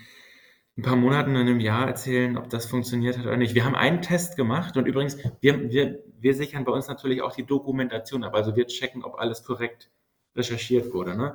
ein 0.79 0.83
paar 0.83 0.97
Monaten, 0.97 1.31
in 1.31 1.37
einem 1.39 1.61
Jahr 1.61 1.89
erzählen, 1.89 2.37
ob 2.37 2.51
das 2.51 2.67
funktioniert 2.67 3.19
hat 3.19 3.27
oder 3.27 3.37
nicht. 3.37 3.55
Wir 3.55 3.65
haben 3.65 3.75
einen 3.75 4.01
Test 4.01 4.37
gemacht 4.37 4.77
und 4.77 4.87
übrigens, 4.87 5.19
wir, 5.41 5.71
wir, 5.71 6.03
wir 6.21 6.35
sichern 6.35 6.65
bei 6.65 6.73
uns 6.73 6.87
natürlich 6.87 7.21
auch 7.21 7.35
die 7.35 7.47
Dokumentation 7.47 8.23
ab. 8.23 8.35
Also 8.35 8.55
wir 8.55 8.67
checken, 8.67 9.03
ob 9.03 9.19
alles 9.19 9.43
korrekt 9.43 9.91
recherchiert 10.37 10.93
wurde. 10.93 11.17
Ne? 11.17 11.35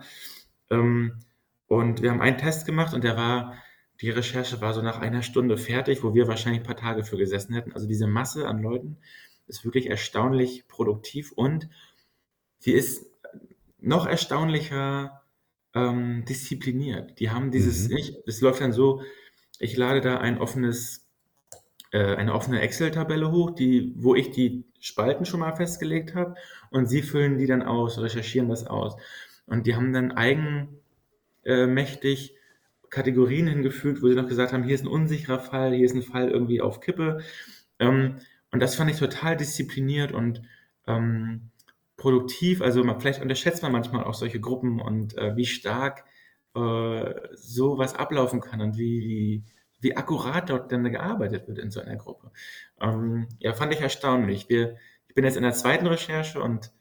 Ähm, 0.69 1.19
und 1.67 2.01
wir 2.01 2.11
haben 2.11 2.21
einen 2.21 2.37
Test 2.37 2.65
gemacht 2.65 2.93
und 2.93 3.03
der 3.03 3.17
war 3.17 3.55
die 4.01 4.09
Recherche 4.09 4.61
war 4.61 4.73
so 4.73 4.81
nach 4.81 4.99
einer 4.99 5.21
Stunde 5.21 5.57
fertig, 5.57 6.03
wo 6.03 6.15
wir 6.15 6.27
wahrscheinlich 6.27 6.61
ein 6.61 6.65
paar 6.65 6.75
Tage 6.75 7.03
für 7.03 7.17
gesessen 7.17 7.53
hätten. 7.53 7.73
Also 7.73 7.87
diese 7.87 8.07
Masse 8.07 8.47
an 8.47 8.61
Leuten 8.61 8.97
ist 9.47 9.63
wirklich 9.63 9.89
erstaunlich 9.89 10.67
produktiv 10.67 11.31
und 11.31 11.69
sie 12.57 12.71
ist 12.71 13.05
noch 13.79 14.07
erstaunlicher 14.07 15.21
ähm, 15.75 16.25
diszipliniert. 16.25 17.19
Die 17.19 17.29
haben 17.29 17.51
dieses, 17.51 17.89
mhm. 17.89 18.15
es 18.25 18.41
läuft 18.41 18.61
dann 18.61 18.73
so, 18.73 19.03
ich 19.59 19.77
lade 19.77 20.01
da 20.01 20.17
ein 20.17 20.39
offenes, 20.39 21.07
äh, 21.91 22.15
eine 22.15 22.33
offene 22.33 22.61
Excel-Tabelle 22.61 23.31
hoch, 23.31 23.51
die, 23.51 23.93
wo 23.95 24.15
ich 24.15 24.31
die 24.31 24.65
Spalten 24.79 25.25
schon 25.25 25.41
mal 25.41 25.55
festgelegt 25.55 26.15
habe 26.15 26.33
und 26.71 26.87
sie 26.87 27.03
füllen 27.03 27.37
die 27.37 27.45
dann 27.45 27.61
aus, 27.61 27.99
recherchieren 27.99 28.49
das 28.49 28.65
aus. 28.65 28.95
Und 29.45 29.67
die 29.67 29.75
haben 29.75 29.93
dann 29.93 30.11
eigenmächtig 31.43 32.35
Kategorien 32.91 33.47
hingefügt, 33.47 34.03
wo 34.03 34.09
sie 34.09 34.15
noch 34.15 34.27
gesagt 34.27 34.53
haben, 34.53 34.63
hier 34.63 34.75
ist 34.75 34.83
ein 34.83 34.87
unsicherer 34.87 35.39
Fall, 35.39 35.73
hier 35.73 35.85
ist 35.85 35.95
ein 35.95 36.03
Fall 36.03 36.29
irgendwie 36.29 36.61
auf 36.61 36.81
Kippe. 36.81 37.21
Ähm, 37.79 38.17
und 38.51 38.59
das 38.61 38.75
fand 38.75 38.91
ich 38.91 38.97
total 38.97 39.37
diszipliniert 39.37 40.11
und 40.11 40.43
ähm, 40.85 41.49
produktiv. 41.95 42.61
Also 42.61 42.83
man, 42.83 42.99
vielleicht 42.99 43.21
unterschätzt 43.21 43.63
man 43.63 43.71
manchmal 43.71 44.03
auch 44.03 44.13
solche 44.13 44.41
Gruppen 44.41 44.81
und 44.81 45.17
äh, 45.17 45.35
wie 45.37 45.45
stark 45.45 46.03
äh, 46.53 47.13
sowas 47.33 47.95
ablaufen 47.95 48.41
kann 48.41 48.59
und 48.59 48.77
wie, 48.77 48.99
wie, 48.99 49.43
wie 49.79 49.95
akkurat 49.95 50.49
dort 50.49 50.71
dann 50.71 50.83
gearbeitet 50.83 51.47
wird 51.47 51.59
in 51.59 51.71
so 51.71 51.79
einer 51.79 51.95
Gruppe. 51.95 52.31
Ähm, 52.81 53.29
ja, 53.39 53.53
fand 53.53 53.73
ich 53.73 53.79
erstaunlich. 53.79 54.49
Wir, 54.49 54.75
ich 55.07 55.15
bin 55.15 55.23
jetzt 55.23 55.37
in 55.37 55.43
der 55.43 55.53
zweiten 55.53 55.87
Recherche 55.87 56.41
und 56.41 56.71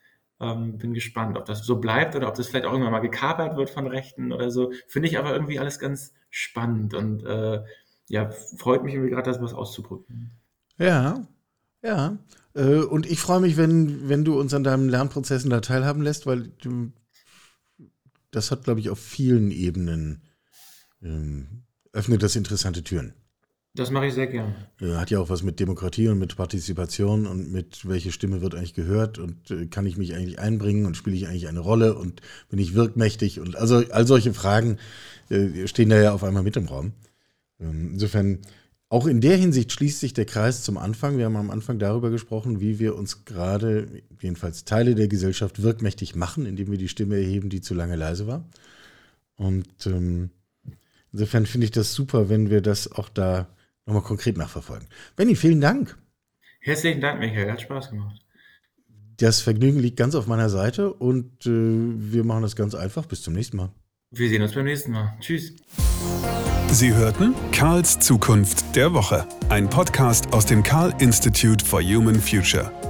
Ähm, 0.41 0.79
bin 0.79 0.95
gespannt, 0.95 1.37
ob 1.37 1.45
das 1.45 1.65
so 1.65 1.81
bleibt 1.81 2.17
oder 2.17 2.29
ob 2.29 2.35
das 2.35 2.49
vielleicht 2.49 2.65
auch 2.65 2.73
irgendwann 2.73 2.93
mal 2.93 3.01
gekapert 3.01 3.57
wird 3.57 3.71
von 3.71 3.87
Rechten 3.87 4.33
oder 4.33 4.51
so. 4.51 4.73
Finde 4.89 5.09
ich 5.09 5.19
aber 5.19 5.33
irgendwie 5.33 5.59
alles 5.59 5.79
ganz 5.79 6.15
spannend 6.31 6.95
und 6.95 7.25
äh, 7.25 7.63
ja, 8.09 8.31
freut 8.57 8.83
mich 8.83 8.95
irgendwie 8.95 9.11
gerade, 9.11 9.31
das 9.31 9.41
was 9.41 9.55
auszuprobieren. 9.55 10.31
Ja, 10.79 11.27
ja. 11.83 12.19
Äh, 12.55 12.79
und 12.79 13.11
ich 13.11 13.21
freue 13.21 13.41
mich, 13.41 13.57
wenn, 13.57 14.09
wenn 14.09 14.25
du 14.25 14.39
uns 14.39 14.55
an 14.55 14.65
deinen 14.65 14.89
Lernprozessen 14.89 15.51
da 15.51 15.61
teilhaben 15.61 16.03
lässt, 16.03 16.27
weil 16.27 16.49
du, 16.49 16.93
das 18.31 18.51
hat, 18.51 18.65
glaube 18.65 18.81
ich, 18.81 18.91
auf 18.91 18.99
vielen 18.99 19.51
Ebenen 19.51 20.23
ähm, 21.03 21.65
öffnet 21.93 22.23
das 22.23 22.37
interessante 22.37 22.83
Türen. 22.83 23.15
Das 23.75 23.93
mache 23.93 24.07
ich 24.07 24.15
sehr 24.15 24.27
gern. 24.27 24.55
Hat 24.81 25.11
ja 25.11 25.21
auch 25.21 25.31
was 25.31 25.45
mit 25.45 25.61
Demokratie 25.61 26.09
und 26.09 26.19
mit 26.19 26.37
Partizipation 26.37 27.27
und 27.27 27.53
mit 27.53 27.89
welche 27.89 28.11
Stimme 28.11 28.41
wird 28.41 28.57
eigentlich 28.57 28.75
gehört 28.75 29.19
und 29.19 29.51
äh, 29.53 29.67
kann 29.67 29.87
ich 29.87 29.97
mich 29.97 30.15
eigentlich 30.15 30.41
einbringen 30.41 30.87
und 30.87 30.97
spiele 30.97 31.15
ich 31.15 31.29
eigentlich 31.29 31.47
eine 31.47 31.61
Rolle 31.61 31.95
und 31.95 32.21
bin 32.49 32.59
ich 32.59 32.75
wirkmächtig 32.75 33.39
und 33.39 33.55
also 33.55 33.85
all 33.91 34.07
solche 34.09 34.35
Fragen 34.35 34.79
äh, 35.29 35.69
stehen 35.69 35.89
da 35.89 36.01
ja 36.01 36.13
auf 36.13 36.25
einmal 36.25 36.43
mit 36.43 36.57
im 36.57 36.67
Raum. 36.67 36.95
Ähm, 37.61 37.91
insofern, 37.93 38.41
auch 38.89 39.07
in 39.07 39.21
der 39.21 39.37
Hinsicht 39.37 39.71
schließt 39.71 40.01
sich 40.01 40.15
der 40.15 40.25
Kreis 40.25 40.65
zum 40.65 40.77
Anfang. 40.77 41.17
Wir 41.17 41.27
haben 41.27 41.37
am 41.37 41.51
Anfang 41.51 41.79
darüber 41.79 42.11
gesprochen, 42.11 42.61
wie 42.61 42.81
wir 42.81 42.97
uns 42.97 43.25
gerade, 43.25 43.87
jedenfalls 44.21 44.65
Teile 44.65 44.97
der 44.97 45.07
Gesellschaft, 45.07 45.63
wirkmächtig 45.63 46.17
machen, 46.17 46.45
indem 46.45 46.73
wir 46.73 46.79
die 46.79 46.89
Stimme 46.89 47.15
erheben, 47.15 47.51
die 47.51 47.61
zu 47.61 47.75
lange 47.75 47.95
leise 47.95 48.27
war. 48.27 48.49
Und 49.37 49.87
ähm, 49.87 50.31
insofern 51.13 51.47
finde 51.47 51.67
ich 51.67 51.71
das 51.71 51.95
super, 51.95 52.29
wenn 52.29 52.51
wir 52.51 52.63
das 52.63 52.91
auch 52.91 53.09
da 53.09 53.47
nochmal 53.91 54.07
konkret 54.07 54.37
nachverfolgen. 54.37 54.89
Benny, 55.17 55.35
vielen 55.35 55.61
Dank. 55.61 55.99
Herzlichen 56.61 57.01
Dank, 57.01 57.21
Michael. 57.21 57.51
Hat 57.51 57.61
Spaß 57.61 57.91
gemacht. 57.91 58.21
Das 59.17 59.41
Vergnügen 59.41 59.81
liegt 59.81 59.99
ganz 59.99 60.15
auf 60.15 60.27
meiner 60.27 60.49
Seite 60.49 60.93
und 60.95 61.45
äh, 61.47 61.51
wir 61.51 62.25
machen 62.25 62.43
das 62.43 62.57
ganz 62.57 62.75
einfach. 62.75 63.07
Bis 63.07 63.23
zum 63.23 63.35
nächsten 63.35 63.57
Mal. 63.57 63.71
Wir 64.11 64.29
sehen 64.29 64.43
uns 64.43 64.55
beim 64.55 64.65
nächsten 64.65 64.93
Mal. 64.93 65.17
Tschüss. 65.21 65.55
Sie 66.71 66.95
hörten 66.95 67.35
Karls 67.53 67.99
Zukunft 67.99 68.77
der 68.77 68.95
Woche, 68.95 69.27
ein 69.49 69.69
Podcast 69.69 70.33
aus 70.33 70.47
dem 70.47 70.63
Karl 70.63 70.95
Institute 71.01 71.65
for 71.65 71.83
Human 71.83 72.15
Future. 72.21 72.90